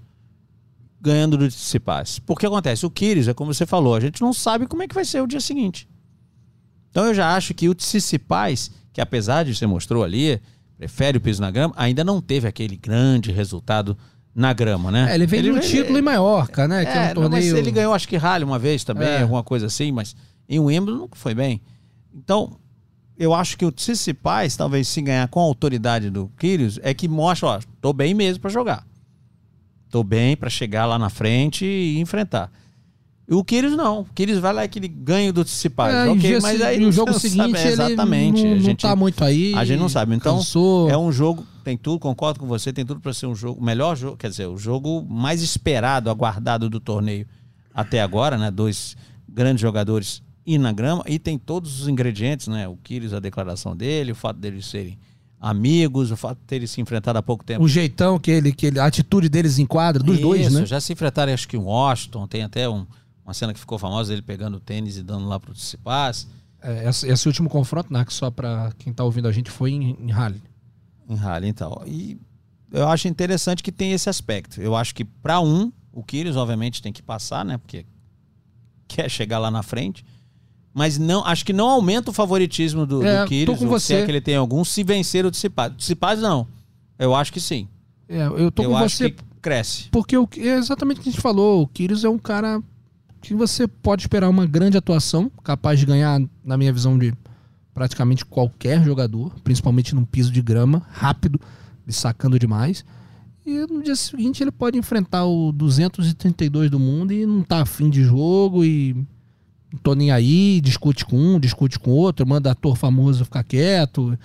ganhando 1.00 1.38
do 1.38 1.48
Tsitsipas. 1.48 2.18
Porque 2.18 2.48
acontece, 2.48 2.84
o 2.84 2.90
Kyrgios, 2.90 3.28
é 3.28 3.34
como 3.34 3.54
você 3.54 3.66
falou, 3.66 3.94
a 3.94 4.00
gente 4.00 4.22
não 4.22 4.34
sabe 4.34 4.66
como 4.66 4.82
é 4.82 4.88
que 4.88 4.96
vai 4.96 5.06
ser 5.06 5.22
o 5.22 5.28
dia 5.28 5.40
seguinte. 5.40 5.88
Então 6.90 7.06
eu 7.06 7.14
já 7.14 7.36
acho 7.36 7.54
que 7.54 7.70
o 7.70 7.76
Tsitsipas, 7.76 8.72
que 8.92 9.00
apesar 9.00 9.46
de 9.46 9.54
você 9.54 9.68
mostrou 9.68 10.04
ali, 10.04 10.42
prefere 10.78 11.20
o 11.20 11.22
piso 11.22 11.42
na 11.42 11.52
grama, 11.52 11.76
ainda 11.78 12.04
não 12.04 12.20
teve 12.20 12.48
aquele 12.48 12.76
grande 12.76 13.32
resultado 13.32 13.96
na 14.36 14.52
grama, 14.52 14.92
né? 14.92 15.12
É, 15.12 15.16
ele 15.16 15.26
veio 15.26 15.46
ele, 15.46 15.52
um 15.54 15.60
título 15.60 15.98
em 15.98 16.02
Maiorca, 16.02 16.68
né? 16.68 16.84
É, 16.84 16.86
que 16.86 16.92
é 16.92 17.02
um 17.12 17.14
torneio... 17.14 17.24
Não, 17.24 17.30
mas 17.30 17.46
ele 17.54 17.72
ganhou 17.72 17.94
acho 17.94 18.08
que 18.08 18.18
rally 18.18 18.44
uma 18.44 18.60
vez 18.60 18.84
também, 18.84 19.08
é. 19.08 19.22
alguma 19.22 19.44
coisa 19.44 19.68
assim, 19.68 19.94
mas 19.94 20.14
em 20.50 20.60
Wimbledon 20.60 20.98
nunca 20.98 21.16
foi 21.16 21.34
bem. 21.34 21.62
Então, 22.14 22.58
eu 23.18 23.34
acho 23.34 23.58
que 23.58 23.66
o 23.66 23.72
Tsitsipas, 23.72 24.58
talvez 24.58 24.90
se 24.90 25.02
ganhar 25.02 25.28
com 25.30 25.40
a 25.40 25.44
autoridade 25.44 26.10
do 26.10 26.30
Kyrgios, 26.38 26.78
é 26.84 26.94
que 26.94 27.08
mostra, 27.08 27.48
ó, 27.48 27.60
tô 27.80 27.94
bem 27.94 28.14
mesmo 28.14 28.42
para 28.42 28.50
jogar. 28.50 28.86
Tô 29.90 30.04
bem 30.04 30.36
para 30.36 30.50
chegar 30.50 30.86
lá 30.86 31.00
na 31.00 31.10
frente 31.10 31.66
e 31.66 32.00
enfrentar. 32.00 32.52
O 33.28 33.44
Kyrgios 33.44 33.76
não. 33.76 34.02
O 34.02 34.06
Kyrgios 34.06 34.40
vai 34.40 34.54
lá 34.54 34.62
aquele 34.62 34.88
ganho 34.88 35.34
do 35.34 35.44
Tsitsipas. 35.44 35.94
É, 35.94 36.10
ok, 36.10 36.40
mas 36.42 36.62
aí 36.62 36.80
no 36.80 36.92
jogo 36.92 37.14
seguinte 37.14 37.58
sabe, 37.58 37.68
exatamente. 37.70 38.40
Ele 38.40 38.50
não, 38.50 38.56
a 38.56 38.60
gente, 38.60 38.84
não 38.84 38.90
tá 38.90 38.96
muito 38.96 39.24
aí. 39.24 39.54
A 39.56 39.66
gente 39.66 39.80
não 39.80 39.90
sabe. 39.90 40.16
Então, 40.16 40.38
cansou. 40.38 40.90
é 40.90 40.98
um 40.98 41.12
jogo, 41.12 41.46
tem 41.64 41.76
tudo, 41.76 42.00
concordo 42.00 42.40
com 42.40 42.46
você, 42.46 42.72
tem 42.72 42.86
tudo 42.86 43.00
para 43.00 43.14
ser 43.14 43.26
um 43.26 43.36
jogo, 43.36 43.60
o 43.60 43.64
melhor 43.64 43.96
jogo, 43.96 44.16
quer 44.16 44.30
dizer, 44.30 44.46
o 44.48 44.58
jogo 44.58 45.04
mais 45.10 45.42
esperado, 45.42 46.10
aguardado 46.10 46.70
do 46.70 46.80
torneio 46.80 47.26
até 47.74 48.02
agora, 48.02 48.38
né? 48.38 48.52
Dois 48.52 48.96
grandes 49.28 49.62
jogadores 49.62 50.22
e 50.46 50.58
na 50.60 50.72
grama 50.72 51.04
e 51.08 51.18
tem 51.18 51.38
todos 51.38 51.82
os 51.82 51.88
ingredientes, 51.88 52.48
né? 52.48 52.68
O 52.68 52.78
Kyrgios, 52.78 53.14
a 53.14 53.20
declaração 53.20 53.76
dele, 53.76 54.12
o 54.12 54.16
fato 54.16 54.40
deles 54.40 54.68
serem 54.68 55.00
amigos, 55.42 56.12
o 56.12 56.16
fato 56.16 56.38
de 56.38 56.46
terem 56.46 56.68
se 56.68 56.80
enfrentado 56.80 57.18
há 57.18 57.24
pouco 57.24 57.44
tempo. 57.44 57.64
O 57.64 57.68
jeitão 57.68 58.20
que 58.20 58.30
ele, 58.30 58.52
que 58.52 58.68
ele, 58.68 58.80
a 58.80 58.86
atitude 58.86 59.30
deles 59.30 59.58
enquadra, 59.58 60.02
dos 60.02 60.16
Isso, 60.16 60.24
dois, 60.24 60.54
né? 60.54 60.66
já 60.66 60.80
se 60.80 60.94
enfrentaram, 60.94 61.34
acho 61.34 61.48
que 61.48 61.58
em 61.58 61.60
Washington, 61.60 62.28
tem 62.28 62.44
até 62.44 62.70
um 62.70 62.86
uma 63.26 63.34
cena 63.34 63.54
que 63.54 63.60
ficou 63.60 63.80
famosa, 63.80 64.14
ele 64.14 64.22
pegando 64.22 64.58
o 64.58 64.60
tênis 64.60 64.98
e 64.98 65.04
dando 65.04 65.28
lá 65.28 65.40
pro 65.40 65.54
Tsitsipas. 65.54 66.28
É, 66.62 66.88
esse, 66.88 67.08
esse, 67.08 67.28
último 67.28 67.50
confronto, 67.50 67.92
né, 67.92 68.06
que 68.06 68.14
só 68.14 68.30
para 68.30 68.72
quem 68.78 68.94
tá 68.94 69.04
ouvindo 69.04 69.28
a 69.28 69.32
gente, 69.32 69.50
foi 69.50 69.72
em, 69.72 69.98
em 70.00 70.12
Halle. 70.12 70.42
Em 71.10 71.16
Halle, 71.16 71.48
então. 71.48 71.82
E 71.86 72.18
eu 72.72 72.88
acho 72.88 73.08
interessante 73.08 73.64
que 73.64 73.72
tem 73.72 73.94
esse 73.94 74.10
aspecto. 74.10 74.62
Eu 74.62 74.76
acho 74.76 74.94
que 74.94 75.04
para 75.04 75.42
um, 75.42 75.72
o 75.92 76.04
Kyrgios 76.04 76.38
obviamente 76.38 76.82
tem 76.82 76.94
que 76.94 77.02
passar, 77.02 77.44
né, 77.44 77.58
porque 77.58 77.86
quer 78.88 79.10
chegar 79.10 79.40
lá 79.40 79.50
na 79.50 79.64
frente. 79.64 80.06
Mas 80.72 80.98
não, 80.98 81.26
acho 81.26 81.46
que 81.46 81.54
não 81.54 81.70
aumenta 81.70 82.12
o 82.12 82.14
favoritismo 82.14 82.86
do, 82.86 83.04
é, 83.04 83.24
do 83.24 83.30
Kyrgios, 83.30 83.60
com 83.60 83.68
você. 83.68 83.86
se 83.86 83.94
é 83.96 84.06
que 84.06 84.12
ele 84.12 84.22
tem 84.22 84.36
algum, 84.36 84.64
se 84.64 84.84
vencer 84.84 85.26
o 85.26 85.32
Tsitsipas. 85.32 85.72
O 85.72 85.76
Tsitsipas 85.76 86.20
não. 86.20 86.46
Eu 87.00 87.16
acho 87.16 87.34
que 87.34 87.40
sim. 87.40 87.68
É, 88.08 88.26
eu 88.28 88.52
tô 88.52 88.62
eu 88.62 88.70
com 88.72 88.78
acho 88.78 88.98
você. 88.98 89.10
Que 89.12 89.24
cresce. 89.42 89.90
Porque 89.90 90.18
o, 90.18 90.28
é 90.38 90.58
exatamente 90.58 91.00
o 91.00 91.04
que 91.04 91.10
a 91.10 91.12
gente 91.12 91.22
falou. 91.22 91.64
O 91.64 91.68
Kyrgios 91.68 92.04
é 92.04 92.10
um 92.10 92.20
cara 92.20 92.62
que 93.26 93.34
você 93.34 93.68
pode 93.68 94.04
esperar 94.04 94.30
uma 94.30 94.46
grande 94.46 94.78
atuação, 94.78 95.32
capaz 95.44 95.80
de 95.80 95.86
ganhar, 95.86 96.22
na 96.44 96.56
minha 96.58 96.72
visão, 96.72 96.96
de 96.98 97.12
praticamente 97.74 98.24
qualquer 98.24 98.84
jogador, 98.84 99.34
principalmente 99.44 99.96
num 99.96 100.06
piso 100.06 100.32
de 100.32 100.42
grama, 100.44 100.86
rápido, 100.92 101.42
sacando 101.88 102.38
demais. 102.38 102.86
E 103.44 103.66
no 103.68 103.82
dia 103.82 103.96
seguinte 103.96 104.44
ele 104.44 104.52
pode 104.52 104.78
enfrentar 104.78 105.26
o 105.26 105.52
232 105.52 106.70
do 106.70 106.80
mundo 106.80 107.12
e 107.14 107.26
não 107.26 107.42
tá 107.42 107.62
afim 107.62 107.90
de 107.90 108.04
jogo 108.04 108.64
e 108.64 108.94
não 109.72 109.80
tô 109.82 109.96
nem 109.96 110.12
aí, 110.12 110.62
discute 110.62 111.04
com 111.04 111.18
um, 111.18 111.40
discute 111.40 111.80
com 111.80 111.92
outro, 111.92 112.28
manda 112.28 112.52
ator 112.52 112.78
famoso 112.78 113.26
ficar 113.26 113.44
quieto 113.44 114.18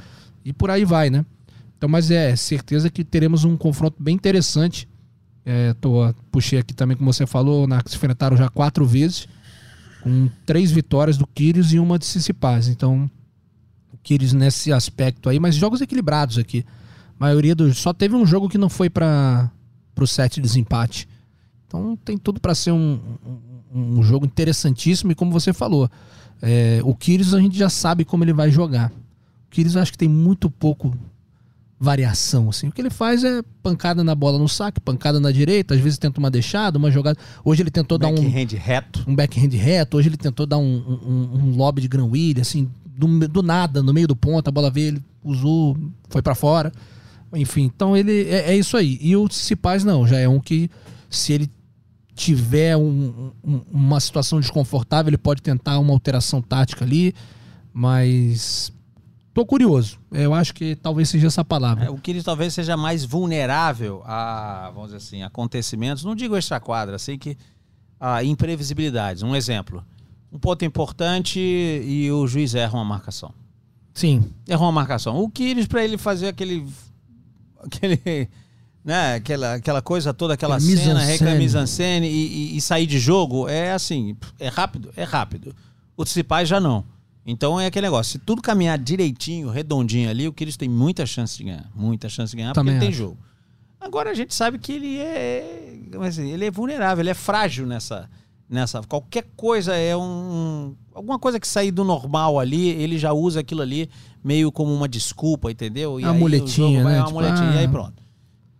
e 0.44 0.52
por 0.52 0.70
aí 0.70 0.84
vai, 0.84 1.08
né? 1.08 1.24
Então, 1.76 1.88
mas 1.88 2.10
é 2.10 2.36
certeza 2.36 2.90
que 2.90 3.02
teremos 3.02 3.44
um 3.44 3.56
confronto 3.56 3.96
bem 4.02 4.14
interessante 4.14 4.86
é, 5.44 5.74
tô, 5.74 6.12
puxei 6.30 6.58
aqui 6.58 6.74
também, 6.74 6.96
como 6.96 7.12
você 7.12 7.26
falou, 7.26 7.66
na, 7.66 7.82
se 7.86 7.96
enfrentaram 7.96 8.36
já 8.36 8.48
quatro 8.48 8.86
vezes, 8.86 9.26
com 10.02 10.28
três 10.44 10.70
vitórias 10.70 11.16
do 11.16 11.26
Kyrgios 11.26 11.72
e 11.72 11.78
uma 11.78 11.98
de 11.98 12.04
Tsitsipas. 12.04 12.68
Então, 12.68 13.10
o 13.92 13.96
Kyrgios 13.98 14.32
nesse 14.32 14.72
aspecto 14.72 15.28
aí, 15.28 15.38
mas 15.38 15.54
jogos 15.54 15.80
equilibrados 15.80 16.38
aqui. 16.38 16.64
A 17.18 17.24
maioria 17.24 17.54
dos. 17.54 17.78
Só 17.78 17.92
teve 17.92 18.14
um 18.14 18.24
jogo 18.24 18.48
que 18.48 18.58
não 18.58 18.68
foi 18.68 18.88
para 18.88 19.50
o 19.98 20.06
set 20.06 20.36
de 20.36 20.40
desempate. 20.40 21.08
Então, 21.66 21.96
tem 22.04 22.18
tudo 22.18 22.40
para 22.40 22.54
ser 22.54 22.72
um, 22.72 22.98
um, 23.72 23.98
um, 23.98 24.02
jogo 24.02 24.26
interessantíssimo. 24.26 25.12
E 25.12 25.14
como 25.14 25.30
você 25.30 25.52
falou, 25.52 25.88
é, 26.42 26.80
o 26.84 26.94
Kyrgios 26.94 27.34
a 27.34 27.40
gente 27.40 27.56
já 27.56 27.68
sabe 27.68 28.04
como 28.04 28.24
ele 28.24 28.32
vai 28.32 28.50
jogar. 28.50 28.90
O 29.46 29.50
Kyrgios 29.50 29.76
acho 29.76 29.92
que 29.92 29.98
tem 29.98 30.08
muito 30.08 30.50
pouco 30.50 30.96
variação. 31.80 32.50
Assim. 32.50 32.68
O 32.68 32.72
que 32.72 32.82
ele 32.82 32.90
faz 32.90 33.24
é 33.24 33.42
pancada 33.62 34.04
na 34.04 34.14
bola 34.14 34.38
no 34.38 34.48
saque, 34.48 34.78
pancada 34.78 35.18
na 35.18 35.32
direita, 35.32 35.74
às 35.74 35.80
vezes 35.80 35.98
tenta 35.98 36.20
uma 36.20 36.30
deixada, 36.30 36.78
uma 36.78 36.90
jogada. 36.90 37.18
Hoje 37.42 37.62
ele 37.62 37.70
tentou 37.70 37.96
dar 37.96 38.08
um. 38.08 38.14
Backhand 38.14 38.56
reto. 38.58 39.04
Um 39.08 39.16
backhand 39.16 39.56
reto. 39.56 39.96
Hoje 39.96 40.10
ele 40.10 40.18
tentou 40.18 40.44
dar 40.44 40.58
um, 40.58 40.62
um, 40.62 41.38
um 41.38 41.56
lobby 41.56 41.80
de 41.80 41.88
Gran 41.88 42.04
William, 42.04 42.42
assim, 42.42 42.70
do, 42.84 43.28
do, 43.28 43.42
nada, 43.42 43.82
no 43.82 43.94
meio 43.94 44.06
do 44.06 44.14
ponto, 44.14 44.46
a 44.46 44.50
bola 44.50 44.70
veio, 44.70 44.88
ele 44.88 45.02
usou, 45.24 45.76
foi 46.10 46.20
para 46.20 46.34
fora. 46.34 46.70
Enfim, 47.32 47.62
então 47.62 47.96
ele 47.96 48.28
é, 48.28 48.52
é, 48.52 48.56
isso 48.56 48.76
aí. 48.76 48.98
E 49.00 49.16
o 49.16 49.28
Cipaz 49.30 49.82
não, 49.82 50.06
já 50.06 50.18
é 50.18 50.28
um 50.28 50.38
que 50.38 50.70
se 51.08 51.32
ele 51.32 51.50
tiver 52.14 52.76
um, 52.76 53.32
um, 53.42 53.60
uma 53.70 53.98
situação 54.00 54.38
desconfortável, 54.38 55.08
ele 55.08 55.16
pode 55.16 55.40
tentar 55.40 55.78
uma 55.78 55.92
alteração 55.92 56.42
tática 56.42 56.84
ali, 56.84 57.14
mas 57.72 58.70
Tô 59.32 59.46
curioso. 59.46 59.98
Eu 60.10 60.34
acho 60.34 60.52
que 60.52 60.74
talvez 60.74 61.08
seja 61.08 61.28
essa 61.28 61.44
palavra. 61.44 61.84
É, 61.84 61.90
o 61.90 61.96
Kyrgios 61.96 62.24
talvez 62.24 62.52
seja 62.52 62.76
mais 62.76 63.04
vulnerável 63.04 64.02
a, 64.04 64.70
vamos 64.74 64.88
dizer 64.90 64.96
assim, 64.96 65.22
acontecimentos, 65.22 66.04
não 66.04 66.14
digo 66.16 66.36
extra-quadra, 66.36 66.96
assim 66.96 67.16
que 67.16 67.36
a 67.98 68.24
imprevisibilidades. 68.24 69.22
Um 69.22 69.36
exemplo. 69.36 69.84
Um 70.32 70.38
ponto 70.38 70.64
importante 70.64 71.38
e 71.38 72.10
o 72.10 72.26
juiz 72.26 72.54
erra 72.54 72.74
uma 72.74 72.84
marcação. 72.84 73.32
Sim. 73.94 74.32
Errou 74.48 74.66
uma 74.66 74.72
marcação. 74.72 75.20
O 75.20 75.30
Kyrgios, 75.30 75.66
para 75.66 75.84
ele 75.84 75.96
fazer 75.96 76.28
aquele... 76.28 76.66
aquele 77.62 78.28
né, 78.84 79.14
aquela, 79.14 79.54
aquela 79.54 79.82
coisa 79.82 80.12
toda, 80.12 80.34
aquela 80.34 80.56
é 80.56 80.60
cena, 80.60 81.00
reclame 81.00 81.38
mise-en-scène 81.38 82.08
e, 82.08 82.54
e, 82.54 82.56
e, 82.56 82.60
sair 82.60 82.86
de 82.86 82.98
jogo, 82.98 83.48
é 83.48 83.72
assim, 83.72 84.16
é 84.38 84.48
rápido? 84.48 84.90
É 84.96 85.04
rápido. 85.04 85.54
O 85.96 86.04
Tsitsipas 86.04 86.48
já 86.48 86.58
não. 86.58 86.84
Então 87.30 87.60
é 87.60 87.66
aquele 87.66 87.86
negócio, 87.86 88.12
se 88.12 88.18
tudo 88.18 88.42
caminhar 88.42 88.76
direitinho, 88.76 89.50
redondinho 89.50 90.10
ali, 90.10 90.26
o 90.26 90.32
Kyrgios 90.32 90.56
tem 90.56 90.68
muita 90.68 91.06
chance 91.06 91.38
de 91.38 91.44
ganhar. 91.44 91.70
Muita 91.74 92.08
chance 92.08 92.32
de 92.32 92.36
ganhar, 92.36 92.52
Também 92.52 92.74
porque 92.74 92.86
ele 92.86 92.92
tem 92.92 92.98
jogo. 92.98 93.16
Agora 93.80 94.10
a 94.10 94.14
gente 94.14 94.34
sabe 94.34 94.58
que 94.58 94.72
ele 94.72 94.98
é. 94.98 95.78
Assim, 96.06 96.28
ele 96.28 96.44
é 96.44 96.50
vulnerável, 96.50 97.02
ele 97.02 97.10
é 97.10 97.14
frágil 97.14 97.66
nessa. 97.66 98.10
nessa 98.48 98.82
qualquer 98.82 99.26
coisa 99.36 99.74
é 99.74 99.96
um. 99.96 100.74
Alguma 100.92 101.18
coisa 101.18 101.38
que 101.38 101.46
sair 101.46 101.70
do 101.70 101.84
normal 101.84 102.38
ali, 102.38 102.68
ele 102.68 102.98
já 102.98 103.12
usa 103.12 103.40
aquilo 103.40 103.62
ali 103.62 103.88
meio 104.22 104.50
como 104.50 104.74
uma 104.74 104.88
desculpa, 104.88 105.50
entendeu? 105.50 106.00
E 106.00 106.04
uma 106.04 106.12
muletinha, 106.12 106.82
vai, 106.82 106.92
né? 106.94 106.98
Uma 106.98 107.06
tipo, 107.06 107.20
muletinha, 107.20 107.50
ah... 107.50 107.54
e 107.54 107.58
aí 107.58 107.64
ah. 107.64 107.70
pronto. 107.70 108.02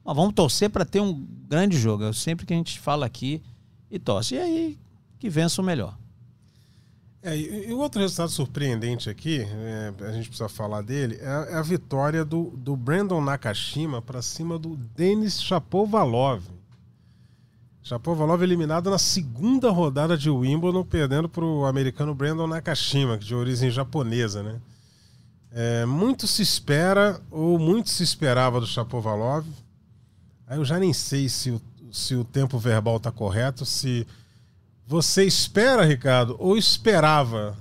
Mas 0.05 0.17
vamos 0.17 0.33
torcer 0.33 0.71
para 0.71 0.85
ter 0.85 1.01
um 1.01 1.27
grande 1.49 1.77
jogo. 1.77 2.05
É 2.05 2.13
sempre 2.13 2.47
que 2.47 2.55
a 2.55 2.57
gente 2.57 2.79
fala 2.79 3.05
aqui 3.05 3.43
e 3.91 3.99
torce. 3.99 4.37
E 4.37 4.39
aí 4.39 4.79
que 5.19 5.29
vença 5.29 5.61
o 5.61 5.65
melhor. 5.65 6.00
É, 7.23 7.37
e, 7.37 7.73
outro 7.73 8.01
resultado 8.01 8.31
surpreendente 8.31 9.11
aqui, 9.11 9.41
é, 9.43 9.93
a 10.07 10.13
gente 10.13 10.29
precisa 10.29 10.49
falar 10.49 10.81
dele, 10.81 11.19
é, 11.21 11.53
é 11.53 11.55
a 11.55 11.63
vitória 11.63 12.25
do, 12.25 12.45
do 12.57 12.75
Brandon 12.75 13.21
Nakashima 13.21 14.01
para 14.01 14.23
cima 14.23 14.59
do 14.59 14.75
Denis 14.77 15.43
Shapovalov. 15.43 16.43
Shapovalov 17.83 18.43
eliminado 18.43 18.89
na 18.91 18.99
segunda 18.99 19.71
rodada 19.71 20.17
de 20.17 20.31
Wimbledon, 20.31 20.83
perdendo 20.85 21.29
para 21.29 21.45
o 21.45 21.67
americano 21.67 22.15
Brandon 22.15 22.47
Nakashima, 22.47 23.19
de 23.19 23.35
origem 23.35 23.71
japonesa, 23.71 24.43
né? 24.43 24.61
É, 25.53 25.85
muito 25.85 26.27
se 26.27 26.43
espera, 26.43 27.21
ou 27.31 27.59
muito 27.59 27.91
se 27.91 28.03
esperava 28.03 28.61
do 28.61 28.67
Chapovalov. 28.67 29.45
Aí 30.47 30.57
eu 30.59 30.65
já 30.65 30.79
nem 30.79 30.93
sei 30.93 31.29
se 31.29 31.51
o, 31.51 31.61
se 31.93 32.15
o 32.15 32.25
tempo 32.25 32.59
verbal 32.59 32.97
está 32.97 33.11
correto, 33.11 33.67
se 33.67 34.07
você 34.91 35.25
espera, 35.25 35.85
Ricardo, 35.85 36.35
ou 36.41 36.57
esperava 36.57 37.57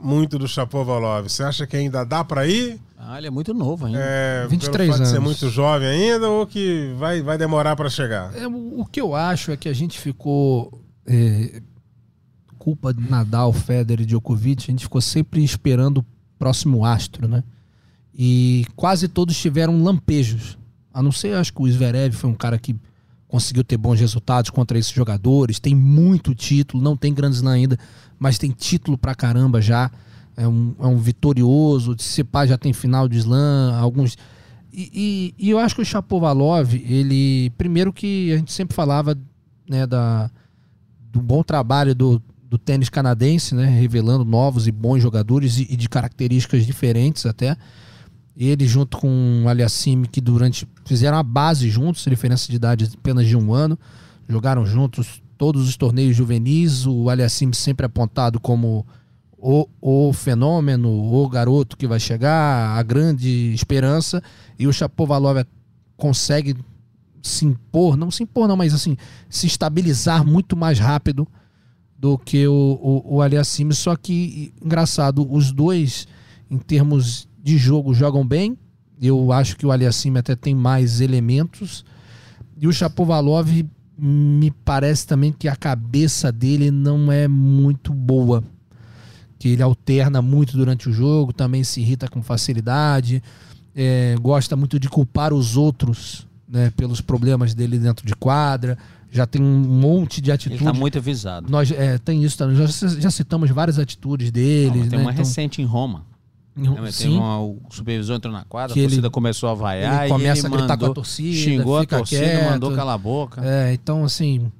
muito 0.00 0.36
do 0.36 0.48
Chapovalov? 0.48 1.28
Você 1.28 1.44
acha 1.44 1.64
que 1.64 1.76
ainda 1.76 2.04
dá 2.04 2.24
para 2.24 2.44
ir? 2.48 2.80
Ah, 2.98 3.16
ele 3.18 3.28
é 3.28 3.30
muito 3.30 3.54
novo 3.54 3.86
ainda. 3.86 4.00
É, 4.02 4.46
23 4.48 4.76
pelo 4.76 4.92
fato 4.92 5.02
de 5.02 5.08
ser 5.08 5.16
anos. 5.18 5.28
muito 5.28 5.48
jovem 5.48 5.88
ainda 5.88 6.28
ou 6.28 6.44
que 6.44 6.92
vai, 6.98 7.22
vai 7.22 7.38
demorar 7.38 7.76
para 7.76 7.88
chegar? 7.88 8.36
É, 8.36 8.48
o 8.48 8.80
o 8.80 8.84
que 8.84 9.00
eu 9.00 9.14
acho 9.14 9.52
é 9.52 9.56
que 9.56 9.68
a 9.68 9.72
gente 9.72 9.96
ficou. 9.98 10.82
é, 11.06 11.62
culpa 12.58 12.92
de 12.92 13.08
Nadal, 13.08 13.52
Federer 13.52 14.02
e 14.02 14.06
Djokovic, 14.06 14.64
a 14.64 14.72
gente 14.72 14.82
ficou 14.82 15.00
sempre 15.00 15.42
esperando 15.44 15.98
o 15.98 16.06
próximo 16.38 16.84
astro, 16.84 17.28
né? 17.28 17.44
E 18.12 18.66
quase 18.74 19.06
todos 19.06 19.36
tiveram 19.38 19.82
lampejos. 19.82 20.58
A 20.92 21.00
não 21.00 21.12
ser, 21.12 21.34
acho 21.36 21.54
que 21.54 21.62
o 21.62 21.70
Zverev 21.70 22.12
foi 22.12 22.28
um 22.28 22.34
cara 22.34 22.58
que 22.58 22.74
conseguiu 23.30 23.62
ter 23.62 23.76
bons 23.76 24.00
resultados 24.00 24.50
contra 24.50 24.78
esses 24.78 24.92
jogadores, 24.92 25.60
tem 25.60 25.74
muito 25.74 26.34
título, 26.34 26.82
não 26.82 26.96
tem 26.96 27.14
grandes 27.14 27.42
ainda, 27.44 27.78
mas 28.18 28.36
tem 28.38 28.50
título 28.50 28.98
pra 28.98 29.14
caramba 29.14 29.62
já. 29.62 29.90
É 30.36 30.46
um, 30.48 30.74
é 30.80 30.86
um 30.86 30.96
vitorioso, 30.98 31.94
de 31.94 32.24
pai 32.24 32.48
já 32.48 32.56
tem 32.58 32.72
final 32.72 33.08
de 33.08 33.18
slam, 33.18 33.74
alguns. 33.78 34.16
E, 34.72 35.34
e- 35.38 35.46
e 35.46 35.50
eu 35.50 35.58
acho 35.58 35.74
que 35.74 35.82
o 35.82 35.84
Chapovalov, 35.84 36.74
ele. 36.74 37.50
Primeiro 37.58 37.92
que 37.92 38.32
a 38.32 38.36
gente 38.38 38.52
sempre 38.52 38.74
falava 38.74 39.16
né, 39.68 39.86
da, 39.86 40.30
do 41.12 41.20
bom 41.20 41.42
trabalho 41.42 41.94
do, 41.94 42.22
do 42.48 42.56
tênis 42.58 42.88
canadense, 42.88 43.54
né, 43.54 43.66
revelando 43.66 44.24
novos 44.24 44.66
e 44.66 44.72
bons 44.72 45.00
jogadores 45.02 45.58
e, 45.58 45.66
e 45.70 45.76
de 45.76 45.88
características 45.88 46.64
diferentes 46.64 47.26
até. 47.26 47.56
Ele 48.36 48.66
junto 48.66 48.96
com 48.96 49.42
o 49.44 49.48
Aliassime, 49.48 50.06
que 50.06 50.20
durante. 50.20 50.66
fizeram 50.84 51.18
a 51.18 51.22
base 51.22 51.68
juntos, 51.68 52.04
diferença 52.04 52.48
de 52.48 52.56
idade 52.56 52.90
apenas 52.94 53.26
de 53.26 53.36
um 53.36 53.52
ano. 53.52 53.78
Jogaram 54.28 54.64
juntos 54.64 55.22
todos 55.36 55.68
os 55.68 55.76
torneios 55.76 56.16
juvenis. 56.16 56.86
O 56.86 57.10
Aliassime 57.10 57.54
sempre 57.54 57.84
apontado 57.86 58.38
como 58.38 58.86
o, 59.36 59.66
o 59.80 60.12
fenômeno, 60.12 60.88
o 60.90 61.28
garoto 61.28 61.76
que 61.76 61.86
vai 61.86 61.98
chegar, 61.98 62.76
a 62.78 62.82
grande 62.82 63.52
esperança. 63.52 64.22
E 64.58 64.66
o 64.66 64.72
Chapovalov 64.72 65.44
consegue 65.96 66.56
se 67.22 67.44
impor, 67.44 67.96
não 67.96 68.10
se 68.10 68.22
impor, 68.22 68.48
não, 68.48 68.56
mas 68.56 68.72
assim, 68.72 68.96
se 69.28 69.46
estabilizar 69.46 70.24
muito 70.24 70.56
mais 70.56 70.78
rápido 70.78 71.26
do 71.98 72.16
que 72.16 72.46
o, 72.46 72.52
o, 72.80 73.16
o 73.16 73.22
Aliassime. 73.22 73.74
Só 73.74 73.94
que, 73.96 74.52
engraçado, 74.62 75.26
os 75.30 75.52
dois, 75.52 76.06
em 76.50 76.58
termos 76.58 77.28
de 77.42 77.56
jogo, 77.58 77.94
jogam 77.94 78.26
bem. 78.26 78.56
Eu 79.00 79.32
acho 79.32 79.56
que 79.56 79.64
o 79.64 79.72
Aliassime 79.72 80.18
até 80.18 80.36
tem 80.36 80.54
mais 80.54 81.00
elementos. 81.00 81.84
E 82.58 82.66
o 82.66 82.72
Chapovalov 82.72 83.48
me 83.98 84.50
parece 84.64 85.06
também 85.06 85.32
que 85.32 85.48
a 85.48 85.56
cabeça 85.56 86.30
dele 86.30 86.70
não 86.70 87.10
é 87.10 87.26
muito 87.28 87.92
boa. 87.92 88.42
Que 89.38 89.48
ele 89.48 89.62
alterna 89.62 90.20
muito 90.20 90.56
durante 90.56 90.88
o 90.88 90.92
jogo, 90.92 91.32
também 91.32 91.64
se 91.64 91.80
irrita 91.80 92.08
com 92.08 92.22
facilidade, 92.22 93.22
é, 93.74 94.14
gosta 94.20 94.54
muito 94.54 94.78
de 94.78 94.88
culpar 94.88 95.32
os 95.32 95.56
outros 95.56 96.26
né, 96.46 96.70
pelos 96.76 97.00
problemas 97.00 97.54
dele 97.54 97.78
dentro 97.78 98.06
de 98.06 98.14
quadra. 98.14 98.76
Já 99.10 99.26
tem 99.26 99.42
um 99.42 99.58
monte 99.60 100.20
de 100.20 100.30
Ele 100.30 100.34
atitudes. 100.34 100.62
tá 100.62 100.72
muito 100.72 100.98
avisado. 100.98 101.50
Nós 101.50 101.70
é, 101.72 101.98
tem 101.98 102.22
isso 102.22 102.38
também. 102.38 102.56
Já, 102.56 102.66
já 102.98 103.10
citamos 103.10 103.50
várias 103.50 103.78
atitudes 103.78 104.30
dele. 104.30 104.80
Não, 104.80 104.88
tem 104.88 104.98
né? 104.98 105.04
uma 105.04 105.12
Então, 105.12 105.24
recente 105.24 105.60
em 105.60 105.64
Roma. 105.64 106.04
Lembra? 106.68 106.92
sim, 106.92 107.16
uma- 107.16 107.40
o 107.40 107.58
supervisor 107.70 108.16
entrou 108.16 108.32
na 108.32 108.44
quadra, 108.44 108.74
Que 108.74 108.80
a 108.80 108.82
ele- 108.82 108.90
torcida 108.90 109.10
começou 109.10 109.48
a 109.48 109.54
vaiar 109.54 110.02
ele 110.02 110.12
começa 110.12 110.46
ele 110.46 110.54
a 110.54 110.58
gritar 110.58 110.76
com 110.76 110.84
a 110.84 110.88
mandou- 110.88 110.94
torcida, 110.94 111.36
xingou 111.36 111.78
a 111.78 111.84
torcida, 111.86 112.20
quieto. 112.22 112.50
mandou 112.50 112.74
calar 112.74 112.94
a 112.94 112.98
boca. 112.98 113.40
É, 113.44 113.72
então, 113.72 114.04
assim, 114.04 114.50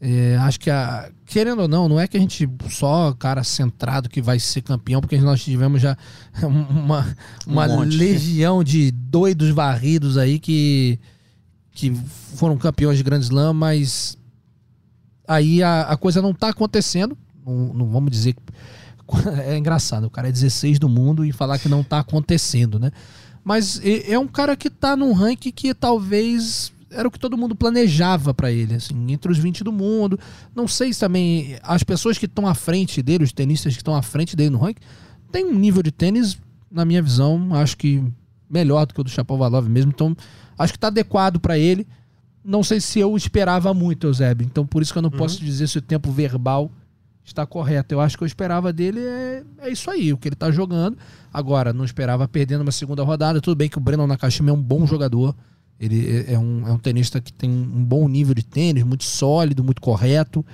é, 0.00 0.36
acho 0.40 0.58
que, 0.60 0.70
a- 0.70 1.10
querendo 1.26 1.62
ou 1.62 1.68
não, 1.68 1.88
não 1.88 1.98
é 2.00 2.06
que 2.06 2.16
a 2.16 2.20
gente 2.20 2.48
só 2.70 3.12
cara 3.12 3.42
centrado 3.44 4.08
que 4.08 4.20
vai 4.20 4.38
ser 4.38 4.60
campeão, 4.62 5.00
porque 5.00 5.16
nós 5.18 5.42
tivemos 5.42 5.80
já 5.80 5.96
uma, 6.42 7.16
uma 7.46 7.66
Um 7.68 7.80
legião 7.80 8.62
de 8.64 8.90
doidos 8.90 9.50
varridos 9.50 10.16
aí 10.18 10.38
que, 10.38 10.98
que 11.72 11.94
foram 12.34 12.56
campeões 12.56 12.98
de 12.98 13.02
Grand 13.04 13.20
Slam, 13.20 13.52
mas 13.54 14.16
aí 15.26 15.62
a, 15.62 15.82
a 15.82 15.96
coisa 15.96 16.20
não 16.20 16.34
tá 16.34 16.48
acontecendo. 16.48 17.16
Não, 17.44 17.72
não 17.74 17.86
vamos 17.86 18.10
dizer 18.10 18.34
que. 18.34 18.40
É 19.46 19.56
engraçado, 19.56 20.04
o 20.04 20.10
cara 20.10 20.28
é 20.28 20.32
16 20.32 20.78
do 20.78 20.88
mundo 20.88 21.24
e 21.24 21.32
falar 21.32 21.58
que 21.58 21.68
não 21.68 21.82
tá 21.82 21.98
acontecendo, 21.98 22.78
né? 22.78 22.90
Mas 23.44 23.80
é 23.84 24.18
um 24.18 24.28
cara 24.28 24.56
que 24.56 24.70
tá 24.70 24.96
num 24.96 25.12
ranking 25.12 25.50
que 25.50 25.74
talvez 25.74 26.72
era 26.90 27.08
o 27.08 27.10
que 27.10 27.18
todo 27.18 27.36
mundo 27.36 27.56
planejava 27.56 28.32
pra 28.32 28.52
ele, 28.52 28.74
assim, 28.74 28.94
entre 29.10 29.32
os 29.32 29.38
20 29.38 29.64
do 29.64 29.72
mundo. 29.72 30.18
Não 30.54 30.68
sei 30.68 30.92
se 30.92 31.00
também 31.00 31.56
as 31.62 31.82
pessoas 31.82 32.18
que 32.18 32.26
estão 32.26 32.46
à 32.46 32.54
frente 32.54 33.02
dele, 33.02 33.24
os 33.24 33.32
tenistas 33.32 33.72
que 33.72 33.80
estão 33.80 33.94
à 33.94 34.02
frente 34.02 34.36
dele 34.36 34.50
no 34.50 34.58
ranking, 34.58 34.82
tem 35.30 35.44
um 35.44 35.58
nível 35.58 35.82
de 35.82 35.90
tênis, 35.90 36.38
na 36.70 36.84
minha 36.84 37.02
visão, 37.02 37.54
acho 37.54 37.76
que 37.76 38.04
melhor 38.48 38.86
do 38.86 38.94
que 38.94 39.00
o 39.00 39.04
do 39.04 39.10
Chapovalov 39.10 39.68
mesmo. 39.68 39.90
Então, 39.90 40.14
acho 40.58 40.74
que 40.74 40.78
tá 40.78 40.88
adequado 40.88 41.40
pra 41.40 41.58
ele. 41.58 41.86
Não 42.44 42.62
sei 42.62 42.80
se 42.80 43.00
eu 43.00 43.16
esperava 43.16 43.72
muito, 43.72 44.06
Eusébio. 44.06 44.44
Então, 44.44 44.66
por 44.66 44.82
isso 44.82 44.92
que 44.92 44.98
eu 44.98 45.02
não 45.02 45.10
posso 45.10 45.40
dizer 45.40 45.68
se 45.68 45.78
o 45.78 45.82
tempo 45.82 46.12
verbal 46.12 46.70
está 47.24 47.46
correto. 47.46 47.94
Eu 47.94 48.00
acho 48.00 48.16
que 48.18 48.24
eu 48.24 48.26
esperava 48.26 48.72
dele 48.72 49.00
é, 49.00 49.42
é 49.58 49.70
isso 49.70 49.90
aí, 49.90 50.12
o 50.12 50.16
que 50.18 50.28
ele 50.28 50.36
tá 50.36 50.50
jogando. 50.50 50.96
Agora, 51.32 51.72
não 51.72 51.84
esperava 51.84 52.26
perdendo 52.28 52.62
uma 52.62 52.72
segunda 52.72 53.02
rodada. 53.02 53.40
Tudo 53.40 53.56
bem 53.56 53.68
que 53.68 53.78
o 53.78 53.80
Breno 53.80 54.06
Nakashima 54.06 54.50
é 54.50 54.52
um 54.52 54.62
bom 54.62 54.86
jogador. 54.86 55.34
Ele 55.80 56.06
é- 56.28 56.34
é 56.34 56.38
um, 56.38 56.66
é 56.68 56.72
um 56.72 56.78
tenista 56.78 57.20
que 57.20 57.32
tem 57.32 57.50
um 57.50 57.84
bom 57.84 58.08
nível 58.08 58.34
de 58.34 58.44
tênis, 58.44 58.84
muito 58.84 59.04
sólido, 59.04 59.64
muito 59.64 59.80
correto. 59.80 60.44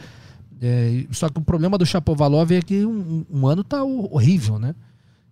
É, 0.60 1.04
só 1.12 1.28
que 1.28 1.38
o 1.38 1.42
problema 1.42 1.78
do 1.78 1.86
Chapovalov 1.86 2.50
é 2.52 2.60
que 2.62 2.84
um, 2.84 3.24
um 3.30 3.46
ano 3.46 3.62
tá 3.62 3.84
ho- 3.84 4.08
horrível, 4.12 4.58
né? 4.58 4.74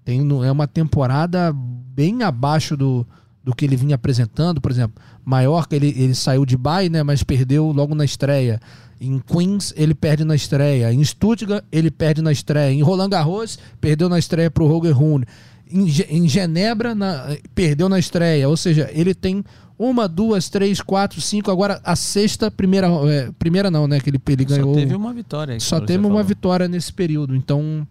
Tem, 0.05 0.21
é 0.45 0.53
uma 0.53 0.69
temporada 0.69 1.53
bem 1.53 2.23
abaixo 2.23 2.77
do, 2.77 3.05
do 3.47 3.55
que 3.55 3.65
ele 3.65 3.77
vinha 3.77 3.95
apresentando. 3.95 4.61
Por 4.61 4.73
exemplo, 4.73 5.01
Maiorca, 5.25 5.77
ele, 5.77 5.95
ele 5.97 6.17
saiu 6.17 6.45
de 6.45 6.57
bye, 6.57 6.89
né? 6.91 7.05
Mas 7.05 7.23
perdeu 7.23 7.71
logo 7.71 7.95
na 7.95 8.05
estreia. 8.05 8.61
Em 9.01 9.21
Queens, 9.21 9.73
ele 9.77 9.95
perde 9.95 10.25
na 10.25 10.35
estreia. 10.35 10.93
Em 10.93 11.03
Stuttgart, 11.05 11.65
ele 11.71 11.89
perde 11.89 12.21
na 12.21 12.33
estreia. 12.33 12.73
Em 12.73 12.83
Roland 12.83 13.11
Garros, 13.11 13.57
perdeu 13.81 14.09
na 14.09 14.19
estreia 14.19 14.51
para 14.51 14.65
o 14.65 14.67
Roger 14.67 14.93
Rune. 14.99 15.25
Em, 15.71 15.87
em 16.11 16.29
Genebra, 16.29 16.93
na- 16.93 17.37
perdeu 17.55 17.89
na 17.89 18.01
estreia. 18.01 18.49
Ou 18.49 18.57
seja, 18.57 18.91
ele 18.93 19.15
tem 19.15 19.45
uma, 19.79 20.09
duas, 20.09 20.49
três, 20.49 20.81
quatro, 20.81 21.21
cinco. 21.21 21.49
Agora, 21.49 21.81
a 21.85 21.95
sexta, 21.95 22.51
primeira... 22.51 22.89
é, 23.09 23.31
primeira 23.39 23.71
não, 23.71 23.87
né? 23.87 24.01
Que 24.01 24.11
ele, 24.11 24.21
ele 24.29 24.45
ganhou... 24.45 24.75
Só 24.75 24.81
teve 24.81 24.97
uma 24.97 25.13
vitória. 25.15 25.61
Só 25.61 25.81
teve 25.81 26.01
uma 26.01 26.09
falou. 26.09 26.25
vitória 26.25 26.67
nesse 26.67 26.93
período. 26.93 27.37
Então, 27.37 27.87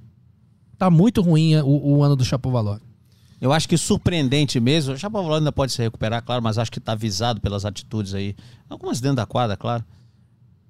tá 0.78 0.90
muito 0.90 1.22
ruim 1.22 1.56
o, 1.62 1.96
o 1.96 2.04
ano 2.04 2.18
do 2.18 2.26
Chapovalov. 2.26 2.80
Eu 3.40 3.52
acho 3.52 3.68
que 3.68 3.78
surpreendente 3.78 4.60
mesmo. 4.60 4.94
O 4.94 4.98
Chapovalov 4.98 5.40
ainda 5.40 5.52
pode 5.52 5.72
se 5.72 5.82
recuperar, 5.82 6.24
claro, 6.24 6.42
mas 6.42 6.58
acho 6.58 6.72
que 6.72 6.80
está 6.80 6.94
avisado 6.94 7.42
pelas 7.42 7.66
atitudes 7.66 8.14
aí. 8.14 8.36
Algumas 8.70 9.02
dentro 9.02 9.18
da 9.18 9.26
quadra, 9.26 9.58
claro. 9.58 9.84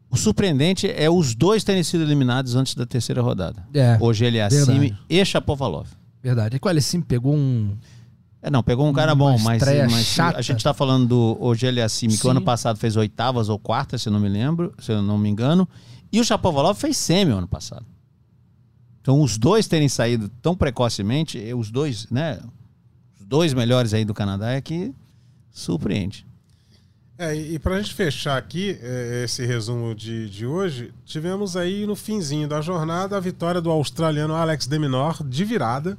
O 0.10 0.17
surpreendente 0.17 0.89
é 0.89 1.10
os 1.10 1.36
dois 1.36 1.63
terem 1.63 1.84
sido 1.84 2.04
eliminados 2.04 2.56
antes 2.56 2.75
da 2.75 2.86
terceira 2.86 3.21
rodada. 3.21 3.65
É, 3.73 3.97
Hoje 3.99 4.25
ele 4.25 4.38
é 4.38 4.47
verdade. 4.47 4.97
e 5.10 5.25
Chapovalov. 5.25 5.88
verdade. 6.21 6.56
É 6.56 6.60
que 6.60 6.65
o 6.65 6.69
Alecim 6.69 7.01
pegou 7.01 7.36
um... 7.36 7.75
É, 8.41 8.49
não, 8.49 8.62
pegou 8.62 8.88
um 8.88 8.93
cara 8.93 9.15
bom, 9.15 9.38
mas, 9.39 9.62
mas 9.89 10.19
a 10.19 10.41
gente 10.41 10.63
tá 10.63 10.71
falando 10.71 11.08
do 11.08 11.38
Ogeli 11.41 11.82
Assimi, 11.82 12.15
que 12.15 12.28
o 12.28 12.30
ano 12.30 12.41
passado 12.41 12.78
fez 12.78 12.95
oitavas 12.95 13.49
ou 13.49 13.58
quartas, 13.58 14.04
se 14.04 14.10
eu 14.10 14.13
não 14.13 14.19
me 14.19 14.30
lembro, 14.30 14.71
se 14.78 14.91
eu 14.91 15.01
não 15.01 15.17
me 15.17 15.28
engano, 15.28 15.67
e 16.12 16.19
o 16.19 16.23
Chapovalov 16.23 16.78
fez 16.78 16.95
semi 16.95 17.32
o 17.32 17.38
ano 17.38 17.47
passado. 17.47 17.86
Então, 19.05 19.21
os 19.21 19.37
dois 19.37 19.67
terem 19.67 19.87
saído 19.87 20.27
tão 20.41 20.55
precocemente, 20.55 21.37
os 21.53 21.69
dois, 21.69 22.09
né, 22.09 22.39
os 23.19 23.23
dois 23.27 23.53
melhores 23.53 23.93
aí 23.93 24.03
do 24.03 24.15
Canadá 24.15 24.53
é 24.53 24.60
que 24.60 24.91
surpreende. 25.51 26.25
É, 27.15 27.35
e 27.35 27.60
para 27.60 27.75
a 27.75 27.77
gente 27.79 27.93
fechar 27.93 28.35
aqui 28.35 28.79
é, 28.81 29.21
esse 29.23 29.45
resumo 29.45 29.93
de, 29.93 30.27
de 30.27 30.47
hoje, 30.47 30.91
tivemos 31.06 31.56
aí 31.56 31.85
no 31.85 31.95
finzinho 31.95 32.47
da 32.47 32.62
jornada 32.62 33.15
a 33.15 33.19
vitória 33.19 33.62
do 33.62 33.69
australiano 33.69 34.33
Alex 34.33 34.65
de 34.65 34.79
Minaur 34.79 35.23
de 35.23 35.45
virada 35.45 35.95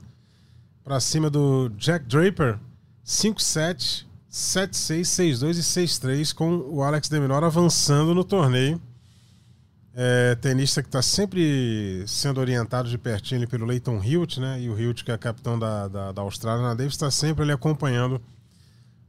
para 0.83 0.99
cima 0.99 1.31
do 1.31 1.69
Jack 1.79 2.07
Draper 2.07 2.59
5-7, 3.07 4.05
7-6, 4.29 5.03
6-2 5.03 5.51
e 5.51 5.63
6-3 5.63 6.35
com 6.35 6.57
o 6.57 6.83
Alex 6.83 7.09
de 7.09 7.21
Minaur 7.21 7.45
avançando 7.45 8.13
no 8.13 8.25
torneio. 8.25 8.83
É, 9.99 10.35
tenista 10.35 10.83
que 10.83 10.89
está 10.89 11.01
sempre 11.01 12.05
sendo 12.07 12.39
orientado 12.39 12.87
de 12.87 12.99
pertinho 12.99 13.49
pelo 13.49 13.65
Leighton 13.65 13.99
Hewitt, 14.05 14.39
né? 14.39 14.61
E 14.61 14.69
o 14.69 14.79
Hewitt, 14.79 15.03
que 15.03 15.11
é 15.11 15.17
capitão 15.17 15.59
da, 15.59 15.89
da, 15.89 16.13
da 16.13 16.21
Austrália 16.21 16.63
na 16.63 16.75
Davis, 16.75 16.93
está 16.93 17.11
sempre 17.11 17.45
ali 17.45 17.53
acompanhando 17.53 18.21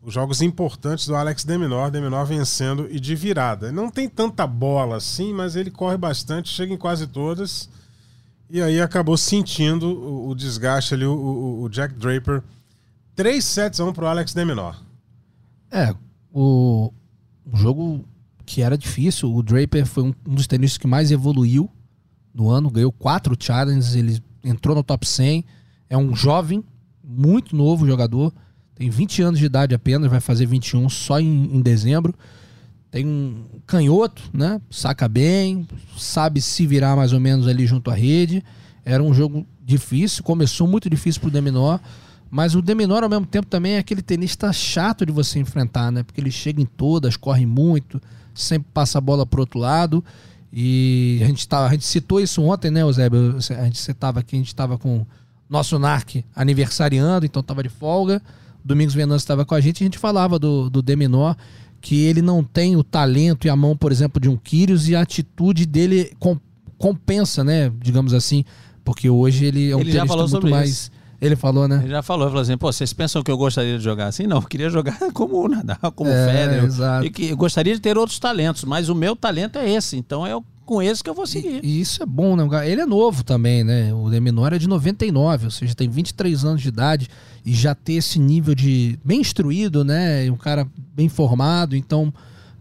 os 0.01 0.13
jogos 0.13 0.41
importantes 0.41 1.05
do 1.05 1.13
Alex 1.13 1.43
Deminor, 1.43 1.91
Deminor 1.91 2.25
vencendo 2.25 2.87
e 2.89 2.97
de 3.01 3.13
virada. 3.13 3.69
Não 3.69 3.89
tem 3.89 4.07
tanta 4.07 4.47
bola 4.47 4.95
assim, 4.95 5.33
mas 5.33 5.57
ele 5.57 5.69
corre 5.69 5.97
bastante, 5.97 6.47
chega 6.47 6.73
em 6.73 6.77
quase 6.77 7.05
todas 7.05 7.69
E 8.49 8.61
aí 8.61 8.79
acabou 8.79 9.17
sentindo 9.17 9.87
o, 9.87 10.29
o 10.29 10.35
desgaste 10.35 10.93
ali, 10.93 11.05
o, 11.05 11.11
o, 11.11 11.63
o, 11.63 11.69
Jack 11.69 11.93
Draper. 11.95 12.41
3 13.13 13.43
sets 13.43 13.79
a 13.81 13.83
1 13.83 13.91
pro 13.91 14.07
Alex 14.07 14.33
Deminor. 14.33 14.81
É, 15.69 15.93
o, 16.31 16.93
o 17.51 17.57
jogo 17.57 18.05
que 18.47 18.61
era 18.61 18.77
difícil, 18.77 19.35
o 19.35 19.43
Draper 19.43 19.85
foi 19.85 20.03
um, 20.03 20.13
um 20.25 20.33
dos 20.33 20.47
tenistas 20.47 20.77
que 20.77 20.87
mais 20.87 21.11
evoluiu 21.11 21.69
no 22.33 22.49
ano, 22.49 22.71
ganhou 22.71 22.93
quatro 22.93 23.35
challenges, 23.37 23.93
ele 23.93 24.23
entrou 24.41 24.73
no 24.73 24.81
top 24.81 25.05
100, 25.05 25.43
é 25.89 25.97
um 25.97 26.15
jovem, 26.15 26.63
muito 27.03 27.55
novo 27.55 27.85
jogador, 27.85 28.33
tem 28.73 28.89
20 28.89 29.21
anos 29.21 29.39
de 29.39 29.45
idade 29.45 29.75
apenas, 29.75 30.09
vai 30.09 30.21
fazer 30.21 30.45
21 30.45 30.87
só 30.87 31.19
em, 31.19 31.57
em 31.57 31.61
dezembro. 31.61 32.13
Tem 32.89 33.05
um 33.05 33.59
canhoto, 33.65 34.21
né? 34.31 34.61
Saca 34.69 35.09
bem, 35.09 35.67
sabe 35.97 36.39
se 36.39 36.65
virar 36.65 36.95
mais 36.95 37.11
ou 37.11 37.19
menos 37.19 37.47
ali 37.47 37.65
junto 37.65 37.91
à 37.91 37.95
rede. 37.95 38.43
Era 38.85 39.03
um 39.03 39.13
jogo 39.13 39.45
difícil, 39.61 40.23
começou 40.23 40.67
muito 40.67 40.89
difícil 40.89 41.19
pro 41.19 41.31
Deminor, 41.31 41.81
mas 42.29 42.55
o 42.55 42.61
Deminor 42.61 43.03
ao 43.03 43.09
mesmo 43.09 43.25
tempo 43.25 43.47
também 43.47 43.73
é 43.73 43.77
aquele 43.79 44.01
tenista 44.01 44.51
chato 44.51 45.05
de 45.05 45.11
você 45.11 45.39
enfrentar, 45.39 45.91
né? 45.91 46.03
Porque 46.03 46.19
ele 46.19 46.31
chega 46.31 46.61
em 46.61 46.65
todas, 46.65 47.15
corre 47.15 47.45
muito, 47.45 48.01
sempre 48.33 48.67
passa 48.73 48.97
a 48.97 49.01
bola 49.01 49.25
pro 49.25 49.41
outro 49.41 49.59
lado. 49.59 50.03
E 50.51 51.19
a 51.21 51.25
gente, 51.25 51.47
tá, 51.47 51.65
a 51.65 51.69
gente 51.69 51.85
citou 51.85 52.19
isso 52.19 52.41
ontem, 52.41 52.71
né, 52.71 52.81
Eusébio? 52.81 53.37
A 53.37 53.63
gente 53.65 53.75
estava 53.75 54.19
aqui, 54.19 54.35
a 54.35 54.39
gente 54.39 54.47
estava 54.47 54.77
com 54.77 55.05
nosso 55.49 55.77
NARC 55.77 56.23
aniversariando, 56.35 57.25
então 57.25 57.41
estava 57.41 57.63
de 57.63 57.69
folga. 57.69 58.21
Domingos 58.63 58.93
Venâncio 58.93 59.23
estava 59.23 59.45
com 59.45 59.55
a 59.55 59.61
gente 59.61 59.81
e 59.81 59.83
a 59.83 59.85
gente 59.85 59.97
falava 59.97 60.37
do, 60.37 60.69
do 60.69 60.81
Deminor 60.81 61.35
que 61.79 62.03
ele 62.03 62.21
não 62.21 62.43
tem 62.43 62.75
o 62.75 62.83
talento 62.83 63.45
e 63.45 63.49
a 63.49 63.55
mão, 63.55 63.77
por 63.77 63.91
exemplo, 63.91 64.19
de 64.19 64.27
um 64.27 64.35
Kyrgios 64.35 64.89
e 64.89 64.95
a 64.95 65.01
atitude 65.01 65.65
dele 65.65 66.11
com, 66.19 66.37
compensa, 66.77 67.43
né? 67.43 67.71
Digamos 67.81 68.13
assim, 68.13 68.43
porque 68.83 69.09
hoje 69.09 69.45
ele 69.45 69.69
é 69.71 69.75
um 69.75 69.81
ele 69.81 69.97
muito 69.99 70.49
mais. 70.49 70.69
Isso. 70.69 70.91
Ele 71.19 71.35
falou, 71.35 71.67
né? 71.67 71.79
Ele 71.81 71.89
já 71.89 72.03
falou, 72.03 72.27
falou 72.27 72.41
assim, 72.41 72.57
pô, 72.57 72.71
vocês 72.71 72.93
pensam 72.93 73.23
que 73.23 73.31
eu 73.31 73.37
gostaria 73.37 73.77
de 73.77 73.83
jogar 73.83 74.07
assim? 74.07 74.27
Não, 74.27 74.37
eu 74.37 74.43
queria 74.43 74.69
jogar 74.69 74.97
como 75.13 75.45
o 75.45 75.47
Nadal, 75.47 75.91
como 75.95 76.09
o 76.09 76.13
é, 76.13 76.27
Federer. 76.27 76.63
Exato. 76.63 77.05
E 77.05 77.09
que 77.09 77.33
gostaria 77.33 77.73
de 77.73 77.81
ter 77.81 77.97
outros 77.97 78.19
talentos, 78.19 78.63
mas 78.63 78.87
o 78.87 78.95
meu 78.95 79.15
talento 79.15 79.57
é 79.57 79.69
esse, 79.69 79.97
então 79.97 80.25
é 80.25 80.39
com 80.65 80.81
esse 80.81 81.01
que 81.01 81.09
eu 81.09 81.13
vou 81.15 81.25
seguir. 81.25 81.63
E, 81.63 81.67
e 81.67 81.81
isso 81.81 82.03
é 82.03 82.05
bom, 82.05 82.35
né? 82.35 82.69
Ele 82.69 82.81
é 82.81 82.85
novo 82.85 83.23
também, 83.23 83.63
né? 83.63 83.91
O 83.93 84.09
Deminor 84.09 84.53
é 84.53 84.59
de 84.59 84.67
99, 84.67 85.45
ou 85.45 85.51
seja, 85.51 85.73
tem 85.73 85.89
23 85.89 86.43
anos 86.43 86.61
de 86.61 86.67
idade 86.67 87.07
e 87.43 87.53
já 87.53 87.73
ter 87.73 87.93
esse 87.93 88.19
nível 88.19 88.53
de 88.53 88.99
bem 89.03 89.21
instruído, 89.21 89.83
né? 89.83 90.29
Um 90.29 90.35
cara 90.35 90.67
bem 90.93 91.09
formado, 91.09 91.75
então 91.75 92.13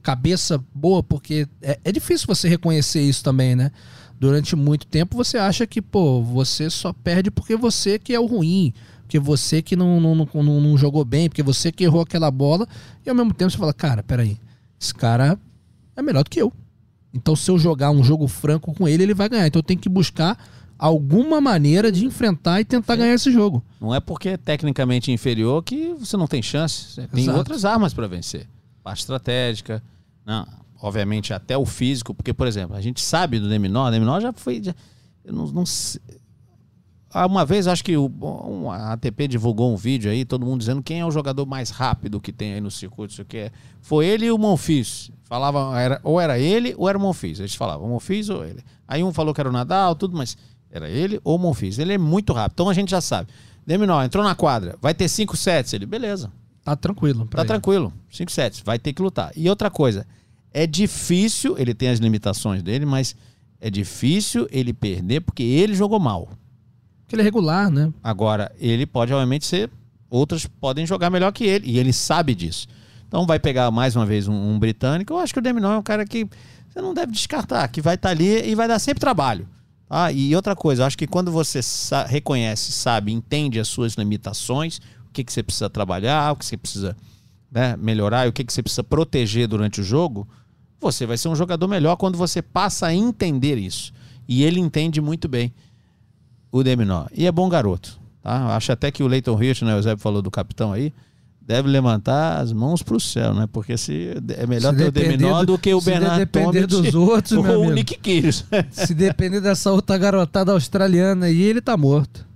cabeça 0.03 0.65
boa, 0.73 1.03
porque 1.03 1.49
é, 1.61 1.81
é 1.85 1.91
difícil 1.91 2.29
você 2.29 2.49
reconhecer 2.49 3.01
isso 3.03 3.25
também, 3.25 3.57
né? 3.57 3.73
Durante 4.19 4.57
muito 4.57 4.87
tempo 4.87 5.17
você 5.17 5.37
acha 5.37 5.67
que, 5.67 5.83
pô, 5.83 6.23
você 6.23 6.71
só 6.71 6.93
perde 6.93 7.31
porque 7.31 7.55
você 7.57 7.99
que 7.99 8.15
é 8.15 8.21
o 8.21 8.27
ruim, 8.27 8.73
porque 9.03 9.19
você 9.19 9.61
que 9.61 9.77
não, 9.77 10.01
não, 10.01 10.15
não, 10.15 10.61
não 10.61 10.77
jogou 10.77 11.05
bem, 11.05 11.29
porque 11.29 11.43
você 11.43 11.71
que 11.71 11.85
errou 11.85 12.01
aquela 12.01 12.31
bola, 12.31 12.67
e 13.05 13.11
ao 13.11 13.15
mesmo 13.15 13.35
tempo 13.35 13.51
você 13.51 13.59
fala, 13.59 13.75
cara, 13.75 14.03
peraí, 14.03 14.39
esse 14.81 14.95
cara 14.95 15.39
é 15.95 16.03
melhor 16.03 16.25
do 16.25 16.31
que 16.31 16.41
eu. 16.41 16.53
Então, 17.13 17.35
se 17.35 17.51
eu 17.51 17.59
jogar 17.59 17.91
um 17.91 18.05
jogo 18.05 18.27
franco 18.29 18.75
com 18.75 18.87
ele, 18.87 19.03
ele 19.03 19.15
vai 19.15 19.29
ganhar. 19.29 19.47
Então, 19.47 19.61
eu 19.61 19.65
tenho 19.65 19.81
que 19.81 19.89
buscar 19.89 20.39
alguma 20.79 21.41
maneira 21.41 21.91
de 21.91 22.05
enfrentar 22.05 22.61
e 22.61 22.65
tentar 22.65 22.97
ganhar 22.97 23.15
esse 23.15 23.33
jogo. 23.33 23.65
Não 23.81 23.95
é 23.95 24.01
porque 24.01 24.31
é 24.31 24.37
tecnicamente 24.37 25.11
inferior 25.11 25.63
que 25.63 25.95
você 25.95 26.17
não 26.17 26.27
tem 26.27 26.43
chance. 26.43 26.93
Você 26.93 27.07
tem 27.07 27.31
outras 27.31 27.65
armas 27.65 27.95
para 27.95 28.07
vencer. 28.07 28.47
Parte 28.83 29.01
estratégica, 29.01 29.83
não, 30.27 30.47
obviamente 30.81 31.33
até 31.33 31.57
o 31.57 31.65
físico, 31.65 32.15
porque, 32.15 32.33
por 32.33 32.47
exemplo, 32.47 32.77
a 32.77 32.81
gente 32.81 33.01
sabe 33.01 33.39
do 33.39 33.49
Deminor, 33.49 33.89
o 33.89 33.91
Deminor 33.91 34.21
já 34.21 34.33
foi. 34.33 34.63
Já, 34.63 34.75
não, 35.25 35.47
não 35.47 35.67
sei. 35.67 36.01
Uma 37.25 37.47
vez, 37.47 37.67
acho 37.67 37.83
que 37.83 37.97
o, 37.97 38.13
um, 38.21 38.71
a 38.71 38.93
ATP 38.93 39.27
divulgou 39.27 39.73
um 39.73 39.77
vídeo 39.77 40.11
aí, 40.11 40.25
todo 40.25 40.45
mundo 40.45 40.59
dizendo 40.59 40.83
quem 40.83 41.01
é 41.01 41.07
o 41.07 41.11
jogador 41.11 41.47
mais 41.47 41.71
rápido 41.71 42.21
que 42.21 42.31
tem 42.31 42.55
aí 42.55 42.61
no 42.61 42.71
circuito, 42.71 43.15
isso 43.15 43.25
que 43.25 43.39
é. 43.39 43.53
Foi 43.81 44.05
ele 44.05 44.27
e 44.27 44.31
o 44.31 44.37
Monfils. 44.37 45.11
Falavam, 45.25 45.75
era, 45.75 45.99
ou 46.03 46.21
era 46.21 46.39
ele 46.39 46.75
ou 46.77 46.89
era 46.89 46.99
o 46.99 47.01
Monfils. 47.01 47.39
Eles 47.39 47.55
falavam, 47.55 47.89
Monfils 47.89 48.29
ou 48.29 48.45
ele. 48.45 48.63
Aí 48.87 49.03
um 49.03 49.13
falou 49.15 49.33
que 49.33 49.41
era 49.41 49.49
o 49.49 49.53
Nadal, 49.53 49.95
tudo, 49.95 50.15
mas 50.15 50.37
era 50.71 50.91
ele 50.91 51.19
ou 51.25 51.37
o 51.37 51.39
Monfils. 51.39 51.79
Ele 51.79 51.95
é 51.95 51.99
muito 51.99 52.35
rápido, 52.35 52.55
então 52.55 52.69
a 52.69 52.75
gente 52.75 52.91
já 52.91 53.01
sabe. 53.01 53.31
Deminó, 53.67 54.03
entrou 54.03 54.23
na 54.23 54.35
quadra, 54.35 54.77
vai 54.81 54.93
ter 54.93 55.09
cinco 55.09 55.37
sets. 55.37 55.73
Ele, 55.73 55.87
beleza. 55.87 56.31
Tá 56.63 56.77
tranquilo. 56.77 57.27
Tá 57.29 57.41
ele. 57.41 57.49
tranquilo. 57.49 57.93
Cinco 58.11 58.31
sets, 58.31 58.61
vai 58.61 58.79
ter 58.79 58.93
que 58.93 59.01
lutar. 59.01 59.33
E 59.35 59.49
outra 59.49 59.71
coisa, 59.71 60.07
é 60.57 60.67
difícil, 60.67 61.55
ele 61.59 61.75
tem 61.75 61.91
as 61.91 61.99
limitações 61.99 62.63
dele, 62.63 62.87
mas 62.87 63.15
é 63.61 63.69
difícil 63.69 64.49
ele 64.51 64.73
perder 64.73 65.21
porque 65.21 65.43
ele 65.43 65.75
jogou 65.75 66.01
mal. 66.01 66.31
Porque 67.03 67.15
ele 67.15 67.21
é 67.21 67.25
regular, 67.25 67.71
né? 67.71 67.93
Agora, 68.03 68.51
ele 68.59 68.87
pode, 68.87 69.13
obviamente, 69.13 69.45
ser. 69.45 69.71
Outras 70.09 70.47
podem 70.47 70.87
jogar 70.87 71.11
melhor 71.11 71.31
que 71.31 71.45
ele. 71.45 71.71
E 71.71 71.79
ele 71.79 71.93
sabe 71.93 72.35
disso. 72.35 72.67
Então 73.07 73.27
vai 73.27 73.39
pegar 73.39 73.71
mais 73.71 73.95
uma 73.95 74.07
vez 74.07 74.29
um, 74.29 74.33
um 74.33 74.59
britânico. 74.59 75.13
Eu 75.13 75.19
acho 75.19 75.35
que 75.35 75.39
o 75.39 75.43
Deminor 75.43 75.75
é 75.75 75.79
um 75.79 75.83
cara 75.83 76.07
que 76.07 76.27
você 76.71 76.81
não 76.81 76.95
deve 76.95 77.13
descartar, 77.13 77.69
que 77.69 77.83
vai 77.83 77.97
estar 77.97 78.09
tá 78.09 78.13
ali 78.13 78.51
e 78.51 78.55
vai 78.55 78.67
dar 78.67 78.79
sempre 78.79 79.01
trabalho. 79.01 79.47
Ah, 79.91 80.11
e 80.11 80.35
outra 80.35 80.57
coisa, 80.57 80.83
eu 80.83 80.87
acho 80.87 80.97
que 80.97 81.07
quando 81.07 81.31
você 81.31 81.61
sa 81.61 82.07
reconhece, 82.07 82.73
sabe, 82.73 83.13
entende 83.13 83.61
as 83.61 83.69
suas 83.69 83.93
limitações, 83.93 84.79
o 85.07 85.13
que, 85.13 85.23
que 85.23 85.31
você 85.31 85.43
precisa 85.43 85.69
trabalhar, 85.69 86.33
o 86.33 86.37
que 86.37 86.47
você 86.47 86.57
precisa 86.57 86.97
né, 87.53 87.77
melhorar 87.77 88.25
e 88.25 88.31
o 88.31 88.33
que, 88.33 88.43
que 88.43 88.53
você 88.53 88.63
precisa 88.63 88.83
proteger 88.83 89.47
durante 89.47 89.83
o 89.83 89.85
jogo, 89.85 90.27
você 90.81 91.07
vai 91.07 91.17
ser 91.17 91.29
um 91.29 91.37
jogador 91.37 91.69
melhor 91.69 91.97
quando 91.97 92.17
você 92.17 92.41
passa 92.43 92.87
a 92.87 92.95
entender 92.95 93.57
isso. 93.57 93.93
E 94.29 94.43
ele 94.43 94.61
entende 94.61 95.01
muito 95.01 95.29
bem 95.29 95.53
o 96.51 96.63
Deminó. 96.63 97.07
E 97.13 97.27
é 97.27 97.33
bom 97.33 97.49
garoto. 97.49 97.99
Tá? 98.23 98.57
Acho 98.57 98.73
até 98.73 98.91
que 98.91 99.03
o 99.03 99.07
Leighton 99.07 99.35
Rich, 99.35 99.65
né, 99.65 99.75
o 99.75 99.79
Eusébio 99.79 100.03
falou 100.03 100.21
do 100.21 100.31
capitão 100.31 100.73
aí, 100.73 100.93
deve 101.41 101.69
levantar 101.69 102.41
as 102.41 102.53
mãos 102.53 102.83
para 102.83 102.97
o 102.97 103.01
céu, 103.01 103.33
né? 103.33 103.49
Porque 103.53 103.79
se 103.79 104.11
é 104.37 104.47
melhor 104.47 104.73
se 104.73 104.79
ter 104.79 104.89
o 104.89 104.93
Deminó 104.93 105.41
do, 105.41 105.53
do 105.53 105.59
que 105.59 105.73
o 105.73 105.81
Bernardo 105.81 106.19
depender 106.19 106.67
dos 106.67 106.95
outros, 106.95 107.33
ou 107.39 107.45
meu 107.45 107.61
o 107.61 107.71
Nick 107.71 107.97
Kyrgios. 107.99 108.45
se 108.73 108.95
depender 108.95 109.41
dessa 109.41 109.71
outra 109.71 109.97
garotada 109.97 110.51
australiana 110.51 111.27
aí, 111.27 111.41
ele 111.41 111.61
tá 111.61 111.77
morto. 111.77 112.27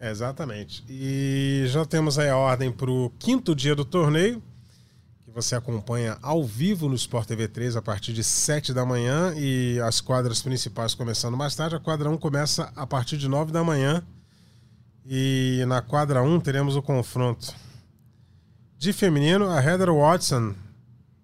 exatamente. 0.00 0.82
E 0.88 1.64
já 1.66 1.84
temos 1.84 2.18
aí 2.18 2.30
a 2.30 2.36
ordem 2.36 2.72
para 2.72 2.90
o 2.90 3.12
quinto 3.18 3.54
dia 3.54 3.74
do 3.74 3.84
torneio 3.84 4.42
você 5.32 5.54
acompanha 5.54 6.18
ao 6.22 6.44
vivo 6.44 6.88
no 6.88 6.94
Sport 6.94 7.26
TV 7.26 7.48
3 7.48 7.76
a 7.76 7.82
partir 7.82 8.12
de 8.12 8.22
7 8.22 8.72
da 8.72 8.84
manhã 8.84 9.34
e 9.36 9.80
as 9.80 10.00
quadras 10.00 10.42
principais 10.42 10.94
começando 10.94 11.36
mais 11.36 11.56
tarde. 11.56 11.74
A 11.74 11.80
quadra 11.80 12.10
1 12.10 12.18
começa 12.18 12.70
a 12.76 12.86
partir 12.86 13.16
de 13.16 13.28
9 13.28 13.50
da 13.50 13.64
manhã. 13.64 14.02
E 15.06 15.64
na 15.66 15.80
quadra 15.80 16.22
1 16.22 16.40
teremos 16.40 16.76
o 16.76 16.82
confronto 16.82 17.54
de 18.78 18.92
feminino. 18.92 19.48
A 19.48 19.60
Heather 19.60 19.92
Watson, 19.92 20.54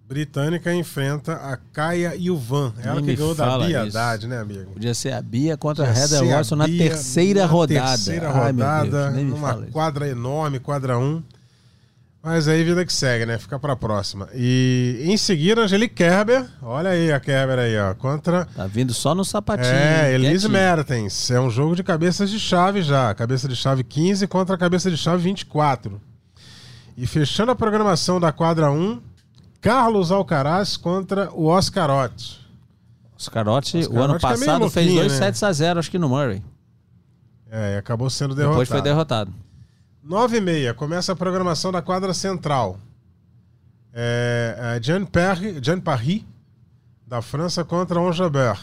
britânica, 0.06 0.74
enfrenta 0.74 1.34
a 1.34 1.56
Kaya 1.56 2.14
Yuvan. 2.14 2.72
Ela 2.82 3.02
que 3.02 3.14
ganhou 3.14 3.34
da 3.34 3.58
Bia 3.58 3.82
Haddad, 3.82 4.26
né, 4.26 4.38
amigo? 4.38 4.72
Podia 4.72 4.94
ser 4.94 5.12
a 5.12 5.20
Bia 5.20 5.56
contra 5.56 5.86
Podia 5.86 6.00
a 6.00 6.04
Heather 6.04 6.26
Watson 6.26 6.56
na 6.56 6.66
terceira 6.66 7.42
na 7.42 7.46
rodada. 7.46 7.90
Terceira 7.90 8.30
rodada, 8.30 9.08
Ai, 9.08 9.12
Deus, 9.14 9.26
numa 9.28 9.54
quadra 9.66 10.08
enorme, 10.08 10.58
quadra 10.58 10.98
1. 10.98 11.22
Mas 12.22 12.48
aí 12.48 12.64
vida 12.64 12.84
que 12.84 12.92
segue, 12.92 13.24
né? 13.24 13.38
Fica 13.38 13.58
pra 13.58 13.76
próxima. 13.76 14.28
E 14.34 15.02
em 15.04 15.16
seguida, 15.16 15.62
Angelique 15.62 15.94
Kerber. 15.94 16.44
Olha 16.60 16.90
aí 16.90 17.12
a 17.12 17.20
Kerber 17.20 17.58
aí, 17.58 17.78
ó. 17.78 17.94
Contra. 17.94 18.44
Tá 18.44 18.66
vindo 18.66 18.92
só 18.92 19.14
no 19.14 19.24
sapatinho. 19.24 19.72
É, 19.72 20.12
Elise 20.12 20.48
Mertens. 20.48 21.30
É 21.30 21.40
um 21.40 21.48
jogo 21.48 21.76
de 21.76 21.82
cabeças 21.84 22.28
de 22.28 22.40
chave 22.40 22.82
já. 22.82 23.14
Cabeça 23.14 23.48
de 23.48 23.54
chave 23.54 23.84
15 23.84 24.26
contra 24.26 24.58
cabeça 24.58 24.90
de 24.90 24.96
chave 24.96 25.22
24. 25.22 26.00
E 26.96 27.06
fechando 27.06 27.52
a 27.52 27.54
programação 27.54 28.18
da 28.18 28.32
quadra 28.32 28.72
1, 28.72 29.00
Carlos 29.60 30.10
Alcaraz 30.10 30.76
contra 30.76 31.30
o 31.32 31.46
Oscarotti. 31.46 32.40
Oscarotti, 33.16 33.78
Oscarotti 33.78 33.96
o 33.96 34.02
ano 34.02 34.16
é 34.16 34.18
passado, 34.18 34.64
é 34.64 34.70
fez 34.70 34.92
2 34.92 35.12
né? 35.12 35.18
sets 35.18 35.42
a 35.42 35.52
0, 35.52 35.78
acho 35.78 35.90
que 35.90 35.98
no 35.98 36.08
Murray. 36.08 36.42
É, 37.50 37.74
e 37.74 37.78
acabou 37.78 38.10
sendo 38.10 38.34
derrotado. 38.34 38.58
Depois 38.58 38.68
foi 38.68 38.82
derrotado. 38.82 39.32
9 40.08 40.38
e 40.38 40.40
meia, 40.40 40.72
começa 40.72 41.12
a 41.12 41.16
programação 41.16 41.70
da 41.70 41.82
quadra 41.82 42.14
central. 42.14 42.80
É, 43.92 44.76
é 44.76 44.82
Jean, 44.82 45.04
Perry, 45.04 45.58
Jean 45.62 45.78
Paris, 45.80 46.24
da 47.06 47.20
França, 47.20 47.62
contra 47.62 48.00
Onjabeur. 48.00 48.58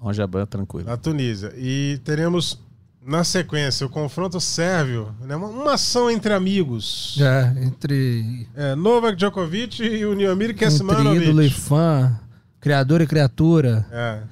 Onjabeur, 0.00 0.46
tranquilo. 0.46 0.86
Da 0.86 0.96
Tunísia. 0.96 1.52
E 1.54 2.00
teremos, 2.02 2.58
na 3.04 3.24
sequência, 3.24 3.86
o 3.86 3.90
confronto 3.90 4.40
sérvio, 4.40 5.14
né, 5.20 5.36
uma, 5.36 5.48
uma 5.48 5.74
ação 5.74 6.10
entre 6.10 6.32
amigos. 6.32 7.18
É, 7.20 7.62
entre... 7.62 8.48
É, 8.56 8.74
Novak 8.74 9.18
Djokovic 9.18 9.82
e 9.82 10.06
o 10.06 10.14
Niomir 10.14 10.56
Kesmanovic. 10.56 11.10
Entre 11.10 11.24
ídolo 11.24 11.42
e 11.42 11.50
fã, 11.50 12.18
criador 12.58 13.02
e 13.02 13.06
criatura. 13.06 13.86
É. 13.92 14.22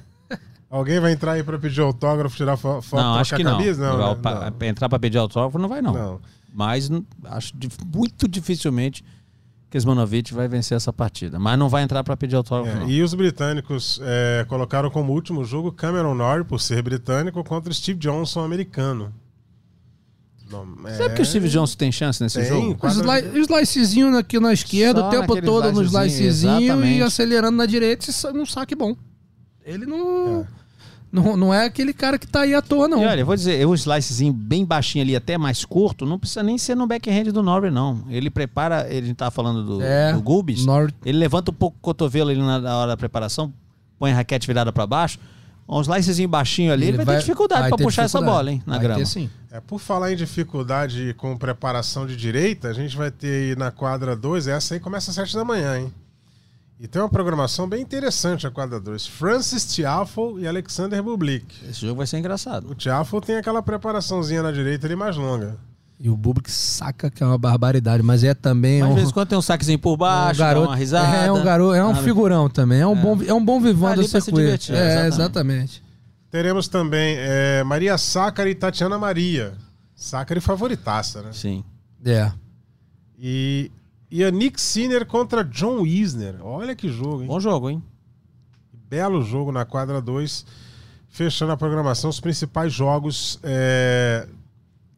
Alguém 0.71 1.01
vai 1.01 1.13
entrar 1.13 1.33
aí 1.33 1.43
para 1.43 1.59
pedir 1.59 1.81
autógrafo, 1.81 2.37
tirar 2.37 2.57
foto, 2.57 2.85
não, 2.95 3.15
acho 3.15 3.35
que 3.35 3.43
camisa? 3.43 3.89
Não. 3.91 3.99
não, 3.99 4.15
né? 4.15 4.53
não. 4.61 4.67
Entrar 4.69 4.89
para 4.89 4.99
pedir 4.99 5.17
autógrafo 5.17 5.59
não 5.59 5.69
vai, 5.69 5.81
não. 5.81 5.95
não. 5.95 6.21
Mas 6.53 6.91
acho 7.25 7.55
muito 7.87 8.29
dificilmente 8.29 9.03
Kuzmanovic 9.71 10.33
vai 10.33 10.47
vencer 10.49 10.77
essa 10.77 10.93
partida. 10.93 11.39
Mas 11.39 11.59
não 11.59 11.69
vai 11.69 11.83
entrar 11.83 12.03
para 12.05 12.17
pedir 12.17 12.37
autógrafo, 12.37 12.77
É, 12.77 12.81
não. 12.81 12.89
e 12.91 13.03
os 13.03 13.15
britânicos 13.15 14.01
é, 14.03 14.45
colocaram 14.49 14.91
como 14.91 15.13
último 15.13 15.45
jogo 15.45 15.73
Cameron 15.73 16.15
Norrie, 16.15 16.45
por 16.45 16.61
ser 16.61 16.83
britânico, 16.83 17.43
contra 17.45 17.73
Steve 17.73 17.99
Johnson, 17.99 18.41
americano. 18.41 19.13
Não, 20.51 20.67
é, 20.87 20.95
Sabe 20.95 21.15
que 21.15 21.23
o 21.23 21.27
Steve 21.27 21.49
Johnson 21.51 21.77
tem 21.77 21.93
chance 21.93 22.23
nesse 22.23 22.41
Tem, 22.41 22.49
jogo? 22.49 22.71
Os 22.73 22.79
quadra- 22.79 23.21
sli- 23.21 23.41
slicezinho 23.41 24.17
aqui 24.17 24.41
na 24.41 24.53
esquerda, 24.53 25.01
Só 25.01 25.09
o 25.09 25.11
tempo 25.11 25.43
todo 25.43 25.71
no 25.73 25.83
slicezinho, 25.83 26.31
slicezinho 26.31 26.85
e 26.87 27.03
acelerando 27.03 27.57
na 27.59 27.67
direita 27.67 28.07
e 28.11 28.33
num 28.33 28.47
saque 28.47 28.75
bom. 28.75 28.97
Ele 29.69 29.85
não, 29.87 30.41
É. 30.41 30.47
não. 31.13 31.37
Não 31.37 31.55
é 31.55 31.65
aquele 31.67 31.93
cara 31.93 32.19
que 32.19 32.27
tá 32.27 32.41
aí 32.43 32.55
à 32.55 32.61
toa, 32.63 32.87
não. 32.89 33.03
E 33.03 33.07
olha, 33.07 33.21
eu 33.21 33.27
vou 33.27 33.35
dizer, 33.37 33.67
o 33.67 33.75
slicezinho 33.75 34.33
bem 34.33 34.65
baixinho 34.65 35.05
ali, 35.05 35.15
até 35.17 35.37
mais 35.39 35.65
curto, 35.65 36.05
não 36.07 36.19
precisa 36.19 36.43
nem 36.43 36.57
ser 36.59 36.75
no 36.75 36.87
backhand 36.87 37.25
do 37.33 37.43
Norrie, 37.43 37.71
não. 37.71 38.03
Ele 38.09 38.31
prepara, 38.31 38.87
ele 38.93 39.15
tá 39.15 39.31
falando 39.31 39.63
do, 39.65 39.83
É, 39.83 40.13
do 40.13 40.21
Gubis, 40.21 40.65
Nor- 40.67 40.93
ele 41.05 41.19
levanta 41.19 41.51
um 41.51 41.55
pouco 41.55 41.77
o 41.79 41.81
cotovelo 41.81 42.31
ali 42.31 42.41
na, 42.41 42.59
na 42.59 42.77
hora 42.77 42.89
da 42.93 42.97
preparação, 42.97 43.53
põe 43.99 44.11
a 44.13 44.15
raquete 44.17 44.47
virada 44.47 44.73
para 44.73 44.87
baixo, 44.87 45.19
um 45.69 45.81
slicezinho 45.83 46.29
baixinho 46.29 46.73
ali, 46.73 46.87
ele, 46.89 46.97
vai, 47.05 47.17
ter 47.17 47.21
dificuldade 47.21 47.61
vai 47.63 47.71
para 47.71 47.85
puxar 47.85 48.03
essa 48.05 48.19
dificuldade. 48.19 48.45
bola, 48.47 48.53
hein, 48.53 48.63
na 48.67 48.75
Vai 48.77 48.83
grama. 48.85 49.01
ter 49.01 49.07
sim. 49.07 49.29
É, 49.51 49.61
por 49.61 49.79
falar 49.79 50.13
em 50.13 50.17
dificuldade 50.17 51.15
com 51.19 51.37
preparação 51.37 52.07
de 52.07 52.17
direita, 52.17 52.69
a 52.69 52.73
gente 52.73 52.97
vai 52.97 53.11
ter 53.11 53.51
aí 53.51 53.57
na 53.57 53.71
quadra 53.71 54.15
2, 54.17 54.47
essa 54.49 54.73
aí 54.75 54.81
começa 54.81 55.11
às 55.11 55.15
7 55.17 55.35
da 55.35 55.45
manhã, 55.45 55.79
hein? 55.79 55.93
E 56.81 56.87
tem 56.87 57.03
uma 57.03 57.09
programação 57.09 57.69
bem 57.69 57.83
interessante 57.83 58.47
a 58.47 58.51
quadra 58.51 58.79
2. 58.79 59.07
Francis 59.07 59.75
Tiafoe 59.75 60.43
e 60.43 60.47
Alexander 60.47 61.03
Bublik. 61.03 61.47
Esse 61.69 61.81
jogo 61.81 61.97
vai 61.97 62.07
ser 62.07 62.19
engraçado. 62.19 62.71
O 62.71 62.75
Tiafoe 62.75 63.21
tem 63.21 63.37
aquela 63.37 63.61
preparaçãozinha 63.61 64.43
na 64.45 64.53
direita 64.53 64.87
ali 64.87 64.95
mais 64.95 65.17
longa. 65.17 65.57
E 65.99 66.09
o 66.09 66.17
Bublik 66.17 66.49
saca 66.49 67.11
que 67.11 67.21
é 67.21 67.27
uma 67.27 67.37
barbaridade, 67.37 68.05
mas 68.05 68.23
é 68.23 68.33
também 68.33 68.81
Mas 68.81 68.91
um, 68.91 68.95
de 68.95 69.01
vez 69.01 69.11
em 69.11 69.13
quando 69.13 69.29
tem 69.29 69.39
um 69.39 69.43
saquezinho 69.43 69.81
por 69.81 69.97
baixo, 69.97 70.41
um 70.41 70.45
garoto, 70.45 70.67
dá 70.67 70.71
uma 70.71 70.77
risada. 70.77 71.17
É 71.17 71.33
um 71.33 71.43
garoto, 71.43 71.75
é 71.75 71.85
um 71.85 71.89
nada. 71.89 72.05
figurão 72.05 72.49
também, 72.49 72.81
é 72.81 72.87
um 72.87 72.95
bom, 72.95 73.19
é 73.27 73.35
um 73.35 73.45
bom 73.45 73.61
vivão 73.61 73.93
do 73.97 74.05
se 74.05 74.11
circuito. 74.11 74.39
divertir, 74.39 74.77
é, 74.77 75.09
exatamente. 75.09 75.15
exatamente. 75.15 75.83
Teremos 76.31 76.69
também 76.69 77.17
é, 77.19 77.65
Maria 77.65 77.99
Sácari 77.99 78.51
e 78.51 78.55
Tatiana 78.55 78.97
Maria. 78.97 79.55
Sácari 79.97 80.41
favoritaça, 80.41 81.23
né? 81.23 81.31
Sim. 81.33 81.65
É. 82.05 82.31
E 83.19 83.73
Yannick 84.13 84.61
Sinner 84.61 85.07
contra 85.07 85.45
John 85.45 85.85
Isner. 85.85 86.37
Olha 86.41 86.75
que 86.75 86.89
jogo, 86.89 87.23
hein? 87.23 87.29
Bom 87.29 87.41
jogo, 87.41 87.71
hein? 87.71 87.83
Belo 88.73 89.23
jogo 89.23 89.53
na 89.53 89.65
quadra 89.65 90.01
2. 90.01 90.47
Fechando 91.09 91.53
a 91.53 91.57
programação, 91.57 92.11
os 92.11 92.21
principais 92.21 92.73
jogos 92.73 93.39
é, 93.43 94.29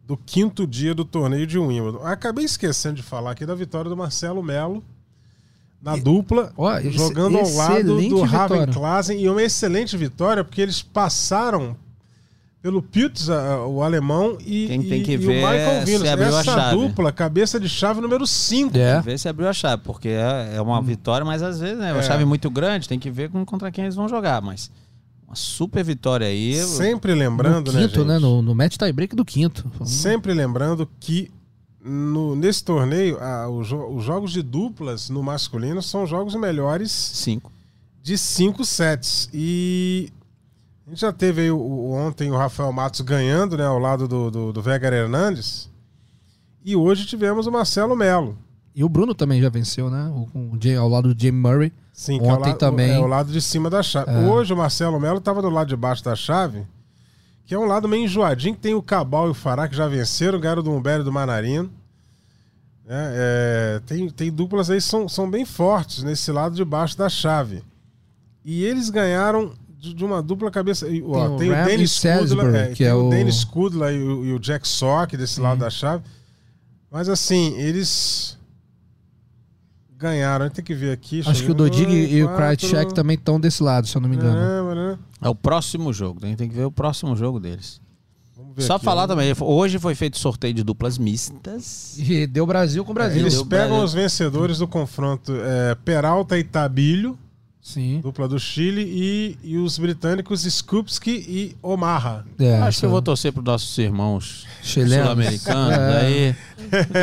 do 0.04 0.16
quinto 0.16 0.66
dia 0.66 0.94
do 0.94 1.04
torneio 1.04 1.46
de 1.46 1.58
Wimbledon. 1.58 2.04
Acabei 2.04 2.44
esquecendo 2.44 2.96
de 2.96 3.02
falar 3.02 3.32
aqui 3.32 3.46
da 3.46 3.54
vitória 3.54 3.88
do 3.88 3.96
Marcelo 3.96 4.42
Melo 4.42 4.82
na 5.80 5.96
dupla, 5.96 6.52
Ó, 6.56 6.78
jogando 6.82 7.38
ao 7.38 7.50
lado 7.54 8.00
do. 8.08 8.20
Raven 8.22 8.66
Klassen. 8.66 9.18
E 9.18 9.28
uma 9.28 9.42
excelente 9.42 9.96
vitória, 9.96 10.44
porque 10.44 10.60
eles 10.60 10.82
passaram 10.82 11.74
pelo 12.62 12.82
Putz, 12.82 13.30
a- 13.30 13.66
o 13.66 13.82
alemão, 13.82 14.36
e, 14.40 14.66
Quem 14.66 14.82
tem 14.82 15.02
que 15.02 15.12
e 15.12 15.16
ver 15.16 15.26
o 15.26 15.48
Michael 15.48 15.80
abriu 15.80 16.04
a 16.04 16.40
Essa 16.40 16.44
chave. 16.44 16.76
dupla, 16.76 17.10
cabeça 17.12 17.58
de 17.58 17.68
chave 17.68 18.00
número 18.00 18.26
5. 18.26 18.76
É. 18.76 19.00
Ver 19.00 19.18
se 19.18 19.28
abriu 19.28 19.48
a 19.48 19.52
chave, 19.52 19.82
porque 19.82 20.08
é, 20.08 20.52
é 20.56 20.60
uma 20.60 20.80
vitória, 20.82 21.24
mas 21.24 21.42
às 21.42 21.58
vezes, 21.58 21.78
né? 21.78 21.90
É 21.90 21.92
uma 21.92 22.00
É. 22.00 22.02
chave 22.06 22.24
muito 22.24 22.50
grande, 22.50 22.86
tem 22.88 22.98
que 22.98 23.10
ver 23.10 23.30
com- 23.30 23.44
contra 23.46 23.70
quem 23.70 23.84
eles 23.84 23.96
vão 23.96 24.08
jogar. 24.08 24.42
Mas 24.42 24.70
uma 25.26 25.34
super 25.34 25.82
vitória 25.82 26.26
aí. 26.26 26.54
Sempre 26.62 27.14
lembrando, 27.14 27.72
no 27.72 27.78
quinto, 27.78 28.00
né, 28.04 28.14
né? 28.14 28.20
gente? 28.20 28.22
No, 28.22 28.42
no 28.42 28.54
match 28.54 28.76
tie 28.76 28.92
break 28.92 29.16
do 29.16 29.24
quinto. 29.24 29.64
Sempre 29.86 30.34
lembrando 30.34 30.86
que 31.00 31.30
no- 31.82 32.36
nesse 32.36 32.62
torneio, 32.62 33.18
a- 33.22 33.48
os, 33.48 33.72
os 33.72 34.04
jogos 34.04 34.32
de 34.32 34.42
duplas 34.42 35.08
no 35.08 35.22
masculino 35.22 35.82
são 35.82 36.06
jogos 36.06 36.34
melhores 36.34 36.90
Cinco. 36.92 37.50
de 38.02 38.18
cinco 38.18 38.66
sets. 38.66 39.30
E 39.32 40.10
a 40.90 40.92
gente 40.92 41.00
já 41.02 41.12
teve 41.12 41.42
aí 41.42 41.50
o, 41.52 41.56
o- 41.56 41.92
ontem 41.92 42.30
o 42.32 42.36
Rafael 42.36 42.72
Matos 42.72 43.00
ganhando, 43.02 43.56
né, 43.56 43.64
ao 43.64 43.78
lado 43.78 44.08
do, 44.08 44.28
do, 44.28 44.52
do 44.52 44.60
Vegar 44.60 44.92
Hernandes. 44.92 45.70
E 46.64 46.74
hoje 46.74 47.06
tivemos 47.06 47.46
o 47.46 47.52
Marcelo 47.52 47.94
Melo. 47.94 48.36
E 48.74 48.82
o 48.82 48.88
Bruno 48.88 49.14
também 49.14 49.40
já 49.40 49.48
venceu, 49.48 49.88
né? 49.88 50.08
O, 50.34 50.54
o 50.54 50.58
Jay- 50.60 50.76
ao 50.76 50.88
lado 50.88 51.14
do 51.14 51.20
Jamie 51.22 51.40
Murray. 51.40 51.72
Sim, 51.92 52.18
que 52.18 52.24
é 52.24 52.28
o 52.28 52.34
Ontem 52.34 52.48
lado- 52.50 52.58
também. 52.58 52.90
É 52.92 52.98
o 52.98 53.06
lado 53.06 53.30
de 53.32 53.40
cima 53.40 53.70
da 53.70 53.82
chave. 53.84 54.10
É. 54.10 54.18
Hoje 54.28 54.52
o 54.52 54.56
Marcelo 54.56 54.98
Melo 55.00 55.18
estava 55.18 55.40
do 55.40 55.48
lado 55.48 55.68
de 55.68 55.76
baixo 55.76 56.02
da 56.04 56.16
chave, 56.16 56.66
que 57.46 57.54
é 57.54 57.58
um 57.58 57.66
lado 57.66 57.88
meio 57.88 58.04
enjoadinho, 58.04 58.54
que 58.54 58.60
tem 58.60 58.74
o 58.74 58.82
Cabal 58.82 59.28
e 59.28 59.30
o 59.30 59.34
Fará 59.34 59.68
que 59.68 59.76
já 59.76 59.86
venceram, 59.86 60.38
o 60.38 60.40
Garo 60.40 60.62
do 60.62 60.70
Humberto 60.72 61.02
e 61.02 61.04
do 61.04 61.12
Manarino. 61.12 61.70
né? 62.84 63.12
É, 63.14 63.80
tem, 63.86 64.08
tem 64.10 64.30
duplas 64.32 64.70
aí 64.70 64.78
que 64.78 64.82
são, 64.84 65.08
são 65.08 65.30
bem 65.30 65.44
fortes 65.44 66.02
nesse 66.02 66.30
lado 66.32 66.54
de 66.54 66.64
baixo 66.64 66.96
da 66.98 67.08
chave. 67.08 67.62
E 68.44 68.64
eles 68.64 68.88
ganharam 68.90 69.52
de, 69.80 70.04
uma 70.04 70.22
dupla 70.22 70.50
cabeça. 70.50 70.86
e, 70.88 71.02
ó, 71.02 71.36
Tem 71.36 71.50
o 71.50 71.52
Tem, 71.54 71.62
o 71.62 71.64
Dennis 71.66 71.98
Kudla, 71.98 72.56
é, 72.58 72.68
que 72.68 72.74
tem 72.76 72.86
é 72.86 72.94
o 72.94 73.06
o- 73.06 73.10
Dennis 73.10 73.44
Kudla 73.44 73.92
e 73.92 74.02
o, 74.02 74.24
e 74.26 74.32
o 74.34 74.38
Jack 74.38 74.66
Sock 74.68 75.16
desse 75.16 75.40
lado 75.40 75.54
Sim. 75.54 75.60
da 75.60 75.70
chave. 75.70 76.04
Mas 76.90 77.08
assim, 77.08 77.54
eles 77.58 78.36
ganharam. 79.96 80.48
Tem 80.50 80.64
que 80.64 80.74
ver 80.74 80.92
aqui. 80.92 81.22
Acho 81.26 81.44
que 81.44 81.50
o. 81.50 81.54
Dodig 81.54 81.88
e 81.90 82.22
o. 82.24 82.28
Krajicek 82.34 82.94
também 82.94 83.14
estão 83.14 83.38
desse 83.40 83.62
lado, 83.62 83.86
se 83.86 83.96
eu 83.96 84.00
não 84.00 84.08
me 84.08 84.16
engano. 84.16 84.34
Caramba, 84.34 84.74
né? 84.74 84.98
É 85.22 85.28
o 85.28 85.34
próximo 85.34 85.92
jogo. 85.92 86.20
Tem, 86.20 86.34
tem 86.36 86.48
que 86.48 86.54
ver 86.54 86.64
o 86.64 86.72
próximo 86.72 87.14
jogo 87.16 87.38
deles. 87.38 87.80
Vamos 88.36 88.56
ver 88.56 88.62
Só 88.62 88.76
aqui, 88.76 88.84
falar 88.84 89.04
ó. 89.04 89.06
também, 89.06 89.32
hoje 89.40 89.78
foi 89.78 89.94
feito 89.94 90.18
sorteio 90.18 90.54
de 90.54 90.62
duplas 90.64 90.96
mistas. 90.98 91.96
E 91.98 92.26
deu 92.26 92.46
Brasil 92.46 92.84
com 92.84 92.94
Brasil. 92.94 93.20
Eles 93.20 93.34
Deu 93.34 93.46
pegam 93.46 93.68
Brasil. 93.68 93.84
os 93.84 93.92
vencedores 93.92 94.58
do 94.58 94.66
confronto 94.66 95.32
é, 95.36 95.74
Peralta 95.84 96.38
e 96.38 96.42
Tabilho, 96.44 97.18
Sim. 97.62 98.00
dupla 98.02 98.26
do 98.26 98.38
Chile, 98.40 98.82
e, 98.82 99.38
e 99.44 99.56
os 99.58 99.78
britânicos 99.78 100.42
Skupski 100.42 101.10
e 101.10 101.56
Omarra. 101.62 102.24
É, 102.38 102.56
acho 102.56 102.80
que 102.80 102.86
eu 102.86 102.90
vou 102.90 103.02
torcer 103.02 103.32
para 103.32 103.42
nossos 103.42 103.76
irmãos 103.78 104.46
sul-americanos 104.62 105.70
É. 105.78 106.00
aí. 106.00 106.36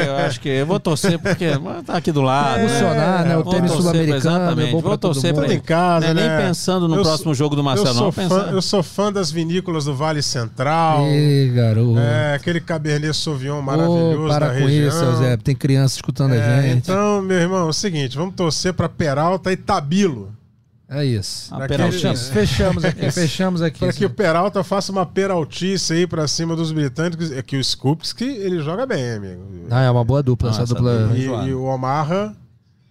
Eu 0.08 0.16
acho 0.18 0.39
que 0.39 0.49
eu 0.49 0.66
vou 0.66 0.80
torcer 0.80 1.18
porque 1.20 1.45
tá 1.86 1.93
aqui 1.97 2.12
do 2.12 2.22
lado. 2.22 2.62
Funcionar, 2.68 3.26
né? 3.26 3.38
O 3.38 3.43
Vou 3.43 3.53
tênis 3.53 3.72
torcer, 3.72 3.91
sul-americano 3.91 4.62
é 4.62 4.72
Vou 4.72 4.97
torcer 4.97 5.34
mundo. 5.34 5.43
Tudo 5.43 5.53
em 5.53 5.60
casa, 5.60 6.05
é 6.08 6.14
né? 6.14 6.28
nem 6.38 6.47
pensando 6.47 6.88
no 6.88 6.95
Eu 6.95 7.01
próximo 7.03 7.24
sou- 7.26 7.34
jogo 7.36 7.55
do 7.55 7.60
Eu 7.62 7.66
Marcelo, 7.66 7.93
sou, 7.93 8.03
não. 8.05 8.12
fã, 8.12 8.22
Pensando. 8.24 8.49
eu 8.55 8.62
sou 8.62 8.84
fã 8.84 9.12
das 9.14 9.32
vinícolas 9.32 9.86
do 9.86 9.95
Vale 9.95 10.22
Central. 10.22 11.05
Ih, 11.08 11.51
garoto. 11.55 11.99
É, 11.99 12.34
aquele 12.36 12.60
Cabernet 12.62 13.16
Sauvignon 13.16 13.62
maravilhoso 13.62 14.26
Ô, 14.26 14.28
para 14.28 14.47
da 14.49 14.53
com 14.53 14.66
região. 14.66 14.88
isso, 14.89 15.16
Zé. 15.18 15.38
Tem 15.38 15.55
criança 15.55 15.95
escutando 15.97 16.34
É, 16.34 16.41
a 16.41 16.62
gente. 16.64 16.78
então, 16.78 17.22
meu 17.22 17.38
irmão, 17.38 17.60
é 17.68 17.70
o 17.70 17.74
seguinte, 17.74 18.18
vamos 18.18 18.36
torcer 18.36 18.74
para 18.74 18.89
Peralta 18.89 19.51
e 19.51 19.58
Tabilo. 19.58 20.32
É 20.89 21.03
isso. 21.03 21.53
Ah, 21.53 21.65
aquele- 21.65 21.83
Fechamos, 21.91 22.29
fechamos 22.29 22.85
aqui, 22.85 23.11
fechamos 23.11 23.61
aqui. 23.61 23.79
Para 23.79 23.91
que 23.91 24.05
o 24.05 24.09
Peralta 24.09 24.63
faça 24.63 24.89
uma 24.91 25.05
peraltice 25.05 25.91
aí 25.93 26.07
pra 26.07 26.27
cima 26.27 26.55
dos 26.55 26.71
britânicos. 26.71 27.29
É 27.31 27.41
que 27.41 27.57
o 27.57 27.63
Skupski, 27.63 28.23
ele 28.23 28.61
joga 28.61 28.85
bem, 28.85 29.11
amigo. 29.13 29.41
Ah, 29.69 29.81
é 29.81 29.91
uma 29.91 30.03
boa 30.05 30.23
dupla, 30.23 30.49
Nossa, 30.49 30.63
essa 30.63 30.73
dupla. 30.73 31.07
bem 31.07 31.23
E, 31.23 31.49
e 31.49 31.53
o 31.53 31.63
Omarra 31.63 32.33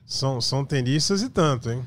são, 0.05 0.41
são 0.43 0.63
tenistas 0.65 1.23
e 1.23 1.31
tanto, 1.31 1.71
hein? 1.71 1.81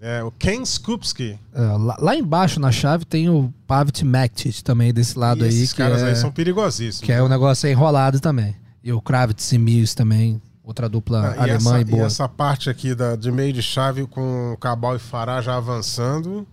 É, 0.00 0.22
o 0.22 0.30
Ken 0.30 0.64
Skupski. 0.64 1.38
É, 1.52 1.60
lá, 1.60 1.96
lá 2.00 2.14
embaixo 2.16 2.58
na 2.60 2.70
chave 2.72 3.04
tem 3.04 3.28
o 3.28 3.52
Pavit 3.66 4.04
Maktic 4.04 4.60
também 4.62 4.92
desse 4.92 5.18
lado 5.18 5.40
E 5.40 5.44
aí, 5.44 5.48
esses 5.48 5.72
que 5.72 5.78
caras 5.78 6.02
é, 6.02 6.08
aí 6.10 6.16
são 6.16 6.30
perigosíssimos. 6.32 7.04
que 7.04 7.12
é 7.12 7.22
um 7.22 7.28
negócio 7.28 7.68
enrolado 7.68 8.18
também. 8.20 8.54
E 8.82 8.92
o 8.92 9.00
Kravitz 9.00 9.50
e 9.52 9.58
Mills 9.58 9.94
também, 9.96 10.40
outra 10.68 10.88
dupla 10.88 11.30
Ah, 11.30 11.46
e, 11.46 11.50
alemã 11.50 11.70
essa, 11.72 11.80
e 11.80 11.84
boa. 11.84 12.02
e 12.02 12.06
essa 12.06 12.28
parte 12.28 12.68
aqui 12.68 12.94
da, 12.94 13.16
de 13.16 13.32
meio 13.32 13.52
de 13.54 13.62
chave 13.62 14.06
com 14.06 14.54
Cabal 14.60 14.94
e 14.96 14.98
Fará 14.98 15.40
já 15.40 15.56
avançando. 15.56 16.46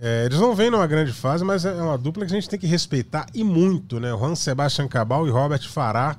É, 0.00 0.24
eles 0.26 0.38
não 0.40 0.54
vêm 0.54 0.70
numa 0.70 0.86
grande 0.86 1.12
fase, 1.12 1.44
mas 1.44 1.64
é 1.64 1.72
uma 1.74 1.98
dupla 1.98 2.24
que 2.24 2.32
a 2.32 2.34
gente 2.34 2.48
tem 2.48 2.58
que 2.58 2.66
respeitar 2.66 3.26
e 3.34 3.44
muito, 3.44 4.00
né? 4.00 4.14
O 4.14 4.18
Juan 4.18 4.34
Sebastian 4.34 4.88
Cabal 4.88 5.26
e 5.26 5.30
Robert 5.30 5.68
Fará 5.68 6.16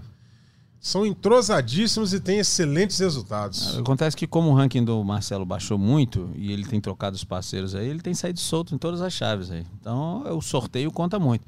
são 0.80 1.05
entrosadíssimos 1.05 2.14
e 2.14 2.20
têm 2.20 2.39
excelentes 2.39 2.99
resultados. 2.99 3.78
Acontece 3.78 4.16
que 4.16 4.28
como 4.28 4.49
o 4.49 4.53
ranking 4.53 4.84
do 4.84 5.03
Marcelo 5.03 5.45
baixou 5.45 5.78
muito 5.78 6.30
e 6.36 6.51
ele 6.51 6.66
tem 6.66 6.80
trocado 6.80 7.16
os 7.16 7.24
parceiros 7.24 7.74
aí, 7.74 7.88
ele 7.88 8.01
tem 8.01 8.14
saído 8.14 8.39
solto 8.39 8.76
em 8.76 8.78
todas 8.78 9.01
as 9.01 9.12
chaves 9.14 9.49
aí. 9.49 9.66
Então 9.82 10.24
o 10.38 10.41
sorteio 10.41 10.91
conta 10.91 11.18
muito. 11.18 11.45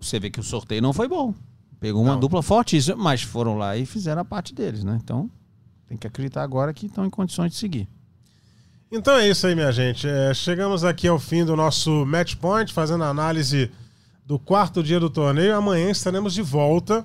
Você 0.00 0.20
vê 0.20 0.30
que 0.30 0.40
o 0.40 0.42
sorteio 0.42 0.80
não 0.82 0.92
foi 0.92 1.08
bom. 1.08 1.34
Pegou 1.80 2.02
uma 2.02 2.12
Não. 2.14 2.20
dupla 2.20 2.42
fortíssima, 2.42 2.96
mas 2.96 3.22
foram 3.22 3.56
lá 3.56 3.76
e 3.76 3.84
fizeram 3.84 4.22
a 4.22 4.24
parte 4.24 4.54
deles, 4.54 4.82
né? 4.84 4.98
Então 5.02 5.30
tem 5.86 5.98
que 5.98 6.06
acreditar 6.06 6.42
agora 6.42 6.72
que 6.72 6.86
estão 6.86 7.04
em 7.04 7.10
condições 7.10 7.52
de 7.52 7.58
seguir. 7.58 7.88
Então 8.90 9.14
é 9.16 9.28
isso 9.28 9.46
aí, 9.46 9.54
minha 9.54 9.72
gente. 9.72 10.06
É, 10.08 10.32
chegamos 10.32 10.84
aqui 10.84 11.08
ao 11.08 11.18
fim 11.18 11.44
do 11.44 11.56
nosso 11.56 12.06
Match 12.06 12.36
Point, 12.36 12.72
fazendo 12.72 13.04
a 13.04 13.08
análise 13.08 13.70
do 14.24 14.38
quarto 14.38 14.82
dia 14.82 14.98
do 15.00 15.10
torneio. 15.10 15.54
Amanhã 15.56 15.90
estaremos 15.90 16.32
de 16.32 16.42
volta 16.42 17.04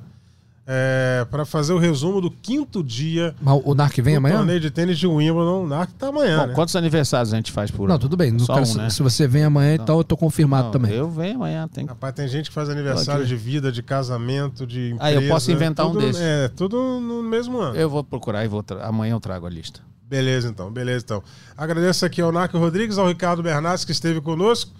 é, 0.71 1.25
para 1.31 1.45
fazer 1.45 1.73
o 1.73 1.79
resumo 1.79 2.21
do 2.21 2.29
quinto 2.29 2.83
dia 2.83 3.35
Mas 3.41 3.59
o 3.65 3.73
Narc 3.73 3.97
vem 4.01 4.17
amanhã? 4.17 4.37
torneio 4.37 4.59
de 4.59 4.69
tênis 4.69 4.99
de 4.99 5.07
Wimbledon. 5.07 5.63
O 5.63 5.67
NAC 5.67 5.91
tá 5.93 6.09
amanhã, 6.09 6.41
Bom, 6.41 6.47
né? 6.47 6.53
quantos 6.53 6.75
aniversários 6.75 7.33
a 7.33 7.37
gente 7.37 7.51
faz 7.51 7.71
por 7.71 7.87
Não, 7.87 7.95
ano? 7.95 7.99
tudo 7.99 8.15
bem. 8.15 8.37
Só 8.37 8.53
quero- 8.53 8.67
um, 8.69 8.73
né? 8.75 8.89
Se 8.91 9.01
você 9.01 9.27
vem 9.27 9.43
amanhã, 9.43 9.73
então 9.73 9.97
eu 9.97 10.03
tô 10.03 10.15
confirmado 10.15 10.65
Não, 10.65 10.71
também. 10.71 10.91
Eu 10.93 11.09
venho 11.09 11.37
amanhã, 11.37 11.67
tem 11.67 11.85
que... 11.85 11.89
Rapaz, 11.89 12.13
tem 12.13 12.27
gente 12.27 12.49
que 12.49 12.53
faz 12.53 12.69
aniversário 12.69 13.25
de 13.25 13.35
vida, 13.35 13.71
de 13.71 13.81
casamento, 13.81 14.67
de 14.67 14.91
empresa. 14.91 15.03
Ah, 15.03 15.11
eu 15.11 15.27
posso 15.27 15.51
inventar 15.51 15.87
um 15.87 15.91
tudo- 15.93 16.05
desses. 16.05 16.21
É, 16.21 16.47
tudo 16.49 16.77
no 16.99 17.23
mesmo 17.23 17.57
ano. 17.59 17.75
Eu 17.75 17.89
vou 17.89 18.03
procurar 18.03 18.45
e 18.45 18.47
vou 18.47 18.61
tra- 18.61 18.85
amanhã 18.85 19.13
eu 19.15 19.19
trago 19.19 19.47
a 19.47 19.49
lista. 19.49 19.79
Beleza, 20.07 20.47
então. 20.49 20.71
Beleza, 20.71 21.03
então. 21.03 21.23
Agradeço 21.57 22.05
aqui 22.05 22.21
ao 22.21 22.31
Narco 22.31 22.57
Rodrigues, 22.59 22.97
ao 22.99 23.07
Ricardo 23.07 23.41
Bernardes, 23.41 23.85
que 23.85 23.91
esteve 23.91 24.21
conosco. 24.21 24.71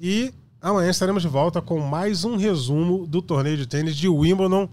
E 0.00 0.32
amanhã 0.62 0.90
estaremos 0.90 1.22
de 1.22 1.28
volta 1.28 1.60
com 1.60 1.78
mais 1.80 2.24
um 2.24 2.36
resumo 2.36 3.04
do 3.06 3.20
torneio 3.20 3.56
de 3.56 3.66
tênis 3.66 3.96
de 3.96 4.08
Wimbledon. 4.08 4.68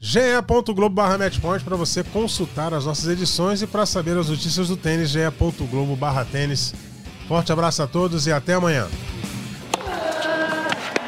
ge.globo 0.00 0.90
barra 0.90 1.18
matchpoint 1.18 1.64
para 1.64 1.76
você 1.76 2.04
consultar 2.04 2.74
as 2.74 2.84
nossas 2.84 3.08
edições 3.08 3.62
e 3.62 3.66
para 3.66 3.86
saber 3.86 4.16
as 4.16 4.28
notícias 4.28 4.68
do 4.68 4.76
tênis, 4.76 5.10
ge.globo 5.10 5.96
barra 5.96 6.24
tênis. 6.24 6.74
Forte 7.26 7.50
abraço 7.50 7.82
a 7.82 7.86
todos 7.86 8.26
e 8.26 8.32
até 8.32 8.54
amanhã. 8.54 8.88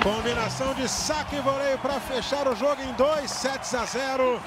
Combinação 0.02 0.74
de 0.74 0.88
saque 0.88 1.36
e 1.36 1.40
voleio 1.40 1.78
para 1.78 2.00
fechar 2.00 2.48
o 2.48 2.56
jogo 2.56 2.80
em 2.82 2.92
2 2.94 3.30
sets 3.30 3.74
a 3.74 3.84
0. 3.84 4.40